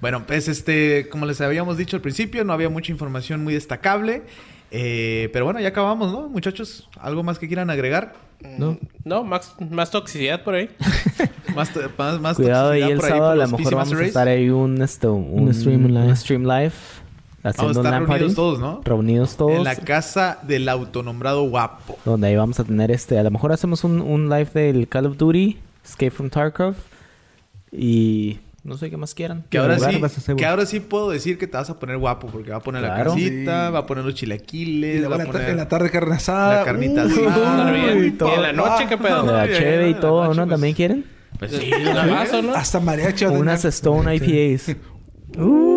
Bueno, 0.00 0.26
pues 0.26 0.46
este, 0.48 1.08
como 1.08 1.26
les 1.26 1.40
habíamos 1.40 1.76
dicho 1.76 1.96
al 1.96 2.02
principio, 2.02 2.44
no 2.44 2.52
había 2.52 2.68
mucha 2.68 2.92
información 2.92 3.42
muy 3.42 3.54
destacable. 3.54 4.22
Eh, 4.70 5.28
pero 5.32 5.44
bueno, 5.44 5.60
ya 5.60 5.68
acabamos, 5.68 6.12
¿no? 6.12 6.28
Muchachos, 6.28 6.88
¿algo 7.00 7.22
más 7.22 7.38
que 7.38 7.46
quieran 7.46 7.70
agregar? 7.70 8.14
¿No? 8.58 8.78
No, 9.04 9.24
más, 9.24 9.54
más 9.70 9.90
toxicidad 9.90 10.42
por 10.44 10.54
ahí. 10.54 10.68
Más, 11.54 11.72
to- 11.72 11.80
más, 11.96 12.20
más 12.20 12.36
Cuidado 12.36 12.72
ahí 12.72 12.80
toxicidad 12.82 12.90
el 12.92 12.98
por 12.98 13.08
sábado, 13.08 13.24
a 13.30 13.34
por 13.46 13.50
lo 13.52 13.58
mejor 13.58 13.74
vamos 13.76 13.92
a 13.98 14.04
estar 14.04 14.28
ahí 14.28 14.50
un, 14.50 14.82
esto, 14.82 15.14
un, 15.14 15.44
Un 15.48 15.54
stream 15.54 15.86
live. 15.86 16.06
un 16.08 16.16
stream 16.16 16.42
live. 16.42 16.72
Haciendo 17.42 17.72
Vamos 17.72 17.76
a 17.76 17.80
estar 17.80 17.92
reunidos 17.92 18.08
party. 18.20 18.34
todos, 18.34 18.58
¿no? 18.60 18.80
Reunidos 18.84 19.36
todos. 19.36 19.52
En 19.52 19.64
la 19.64 19.76
casa 19.76 20.38
del 20.42 20.68
autonombrado 20.68 21.44
guapo. 21.48 21.96
Donde 22.04 22.26
ahí 22.26 22.36
vamos 22.36 22.60
a 22.60 22.64
tener 22.64 22.90
este... 22.90 23.18
A 23.18 23.22
lo 23.22 23.30
mejor 23.30 23.52
hacemos 23.52 23.84
un, 23.84 24.02
un 24.02 24.28
live 24.28 24.50
del 24.52 24.86
Call 24.88 25.06
of 25.06 25.16
Duty. 25.16 25.56
Escape 25.82 26.10
from 26.10 26.28
Tarkov. 26.28 26.74
Y... 27.72 28.38
No 28.66 28.76
sé 28.76 28.90
qué 28.90 28.96
más 28.96 29.14
quieran. 29.14 29.44
Que 29.48 29.58
ahora, 29.58 29.78
sí, 29.78 30.00
que 30.36 30.44
ahora 30.44 30.66
sí 30.66 30.80
puedo 30.80 31.08
decir 31.10 31.38
que 31.38 31.46
te 31.46 31.56
vas 31.56 31.70
a 31.70 31.78
poner 31.78 31.98
guapo 31.98 32.26
porque 32.26 32.50
va 32.50 32.56
a 32.56 32.60
poner 32.60 32.82
Claro. 32.82 32.96
la 32.98 33.04
casita, 33.10 33.66
Sí. 33.68 33.72
va 33.72 33.78
a 33.78 33.86
poner 33.86 34.04
los 34.04 34.12
Y 34.14 34.16
chilaquiles, 34.16 34.96
luego 35.00 35.10
va 35.10 35.14
a 35.14 35.18
la, 35.24 35.32
poner 35.32 35.50
en 35.50 35.56
la 35.56 35.68
tarde 35.68 35.88
carne 35.90 36.16
asada. 36.16 36.58
la 36.58 36.64
carnita 36.64 37.02
asada. 37.04 37.94
Y 37.96 38.10
todo. 38.10 38.34
en 38.34 38.42
la 38.42 38.52
noche, 38.52 38.86
¿qué 38.88 38.98
pedo? 38.98 39.24
La 39.24 39.46
cheve 39.46 39.90
y 39.90 39.94
la 39.94 40.00
todo, 40.00 40.24
noche, 40.24 40.36
¿no? 40.36 40.42
pues. 40.46 40.50
¿También 40.50 40.74
quieren? 40.74 41.04
Pues 41.38 41.50
sí, 41.52 41.70
Un 41.72 42.10
vaso, 42.10 42.42
¿no? 42.42 42.54
Hasta 42.54 42.80
mariachi. 42.80 43.24
Unas 43.26 43.64
Stone 43.64 44.14
IPAs. 44.16 44.74
Uy, 45.38 45.75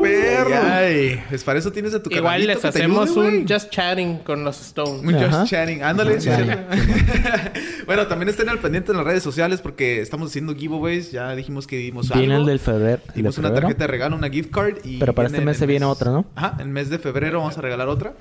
perro. 0.00 0.54
Ay, 0.62 1.22
pues 1.28 1.44
para 1.44 1.58
eso 1.58 1.70
tienes 1.72 1.94
a 1.94 2.02
tu 2.02 2.10
Igual 2.10 2.46
les 2.46 2.64
hacemos 2.64 3.10
ayude, 3.10 3.28
un 3.40 3.48
just 3.48 3.70
chatting 3.70 4.18
con 4.18 4.44
los 4.44 4.60
Stones. 4.60 5.02
Un 5.04 5.14
Ajá. 5.14 5.40
just 5.40 5.50
chatting. 5.50 5.82
Ándale. 5.82 6.20
sí, 6.20 6.28
Dale. 6.28 6.56
sí. 6.72 7.82
bueno, 7.86 8.06
también 8.06 8.28
estén 8.28 8.48
al 8.48 8.58
pendiente 8.58 8.90
en 8.92 8.96
las 8.98 9.06
redes 9.06 9.22
sociales 9.22 9.60
porque 9.60 10.00
estamos 10.00 10.28
haciendo 10.30 10.54
giveaways. 10.54 11.10
Ya 11.12 11.34
dijimos 11.34 11.66
que 11.66 11.76
dimos 11.78 12.08
Viene 12.12 12.34
algo. 12.34 12.42
el 12.42 12.46
del 12.46 12.58
febrero. 12.60 13.02
de 13.08 13.12
Dimos 13.14 13.38
una 13.38 13.52
tarjeta 13.54 13.84
de 13.84 13.86
regalo, 13.88 14.16
una 14.16 14.28
gift 14.30 14.50
card. 14.50 14.76
Y 14.84 14.98
Pero 14.98 15.14
para 15.14 15.28
viene 15.28 15.38
este 15.38 15.46
mes 15.46 15.56
se 15.58 15.66
viene 15.66 15.84
otra, 15.86 16.10
¿no? 16.10 16.26
Ajá, 16.34 16.56
el 16.60 16.68
mes 16.68 16.90
de 16.90 16.98
febrero 16.98 17.38
vamos 17.40 17.56
a 17.58 17.60
regalar 17.60 17.88
otra. 17.88 18.14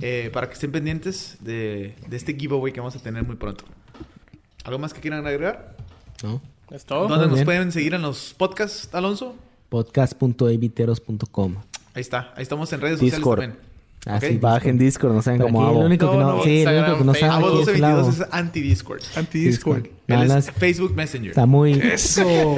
eh, 0.00 0.30
para 0.32 0.46
que 0.48 0.54
estén 0.54 0.72
pendientes 0.72 1.36
de, 1.40 1.94
de 2.06 2.16
este 2.16 2.34
giveaway 2.34 2.72
que 2.72 2.80
vamos 2.80 2.94
a 2.96 2.98
tener 2.98 3.22
muy 3.24 3.36
pronto. 3.36 3.64
¿Algo 4.64 4.78
más 4.78 4.92
que 4.92 5.00
quieran 5.00 5.26
agregar? 5.26 5.76
¿No? 6.22 6.42
Es 6.70 6.84
todo. 6.84 7.02
¿Dónde 7.08 7.18
muy 7.18 7.26
nos 7.28 7.34
bien. 7.36 7.44
pueden 7.44 7.72
seguir 7.72 7.94
en 7.94 8.02
los 8.02 8.34
podcasts, 8.34 8.88
Alonso? 8.92 9.36
Podcast.eviteros.com. 9.68 11.54
Ahí 11.94 12.00
está. 12.00 12.32
Ahí 12.36 12.42
estamos 12.42 12.72
en 12.72 12.80
redes 12.80 13.00
Discord. 13.00 13.38
sociales 13.40 13.54
también. 13.58 13.76
Ah, 14.08 14.18
Ok. 14.18 14.24
sí, 14.24 14.38
Bajen 14.38 14.78
Discord, 14.78 15.14
no 15.14 15.22
saben 15.22 15.40
cómo 15.40 15.66
hago. 15.66 15.80
el 15.80 15.86
único 15.86 16.08
que 16.08 16.16
No, 16.16 16.22
no, 16.22 16.36
no, 16.36 16.42
sí, 16.44 16.62
el 16.62 16.68
único 16.78 16.98
que 16.98 17.04
no 17.04 17.10
Instagram, 17.12 17.40
sabe 17.42 17.44
Avo 17.44 17.46
aquí 17.48 17.62
es 17.62 17.66
1222 17.74 17.76
Flavo. 17.76 18.10
es 18.10 18.34
anti-Discord. 18.34 19.02
Anti-Discord. 19.16 19.86
No, 20.06 20.22
es 20.22 20.28
no, 20.28 20.42
Facebook 20.52 20.94
Messenger. 20.94 21.30
Está 21.30 21.46
muy... 21.46 21.72
Eso. 21.72 22.22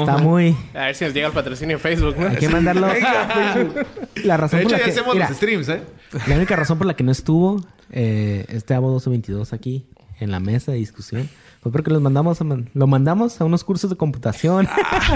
Está 0.00 0.18
muy... 0.18 0.56
A 0.74 0.86
ver 0.86 0.94
si 0.96 1.04
nos 1.04 1.14
llega 1.14 1.28
el 1.28 1.32
patrocinio 1.32 1.76
de 1.76 1.80
Facebook, 1.82 2.16
¿no? 2.18 2.26
Hay 2.28 2.36
que 2.36 2.48
mandarlo... 2.48 2.88
La 4.24 4.36
razón 4.36 4.58
De 4.58 4.64
por 4.64 4.72
hecho, 4.72 4.72
la 4.72 4.78
ya 4.78 4.84
que... 4.84 4.90
hacemos 4.90 5.14
mira, 5.14 5.28
los 5.28 5.36
streams, 5.36 5.68
¿eh? 5.68 5.82
La 6.26 6.34
única 6.34 6.56
razón 6.56 6.76
por 6.78 6.88
la 6.88 6.96
que 6.96 7.04
no 7.04 7.12
estuvo 7.12 7.64
eh, 7.92 8.44
este 8.48 8.74
Abo 8.74 8.88
1222 8.88 9.52
aquí 9.52 9.86
en 10.18 10.32
la 10.32 10.40
mesa 10.40 10.72
de 10.72 10.78
discusión 10.78 11.28
fue 11.70 11.78
porque 11.78 11.90
los 11.90 12.02
mandamos 12.02 12.40
a 12.40 12.44
man- 12.44 12.68
lo 12.74 12.86
mandamos 12.86 13.40
a 13.40 13.44
unos 13.44 13.64
cursos 13.64 13.90
de 13.90 13.96
computación. 13.96 14.68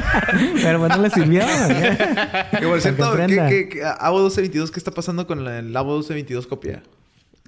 Pero 0.63 0.79
pues 0.81 0.91
no 0.97 1.03
le 1.03 1.11
sirvió. 1.11 1.41
Que 2.59 2.67
por 2.67 2.81
cierto, 2.81 3.13
que 3.17 3.27
¿qué, 3.27 3.49
qué, 3.49 3.69
qué- 3.69 3.83
Avo 3.85 4.19
1222, 4.19 4.71
¿qué 4.71 4.79
está 4.79 4.91
pasando 4.91 5.27
con 5.27 5.45
la- 5.45 5.59
el 5.59 5.77
Avo 5.77 5.93
1222 5.99 6.47
copia? 6.47 6.83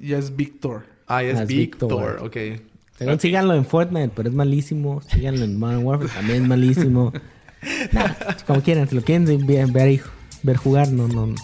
Ya 0.00 0.18
es 0.18 0.34
Víctor. 0.34 0.86
Ah, 1.06 1.22
ya 1.22 1.30
es 1.30 1.40
Ah. 1.40 1.44
Victor. 1.44 2.18
Ok. 2.22 2.36
Según 2.98 3.18
síganlo 3.20 3.54
en 3.54 3.64
Fortnite, 3.64 4.10
pero 4.14 4.28
es 4.28 4.34
malísimo. 4.34 5.00
Síganlo 5.02 5.44
en 5.44 5.58
Modern 5.58 5.84
Warfare, 5.84 6.10
también 6.12 6.42
es 6.42 6.48
malísimo. 6.48 7.12
Nah, 7.92 8.08
como 8.46 8.60
quieran, 8.60 8.86
si 8.90 8.94
lo 8.94 9.00
quieren 9.00 9.24
ver, 9.46 10.00
ver 10.42 10.56
jugar, 10.58 10.90
no, 10.90 11.08
no. 11.08 11.28
no. 11.28 11.34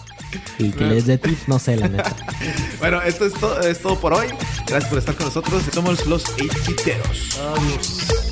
Y 0.59 0.71
que 0.71 0.83
les 0.85 1.05
dé 1.05 1.17
tips, 1.17 1.47
no 1.47 1.59
sé, 1.59 1.75
la 1.77 1.87
neta. 1.87 2.15
Bueno, 2.79 3.01
esto 3.01 3.25
es, 3.25 3.33
to- 3.33 3.61
es 3.61 3.79
todo 3.79 3.99
por 3.99 4.13
hoy. 4.13 4.27
Gracias 4.67 4.89
por 4.89 4.97
estar 4.97 5.15
con 5.15 5.27
nosotros. 5.27 5.63
Somos 5.73 6.05
los 6.07 6.23
Eichiteros. 6.39 7.37
Adiós. 7.39 8.30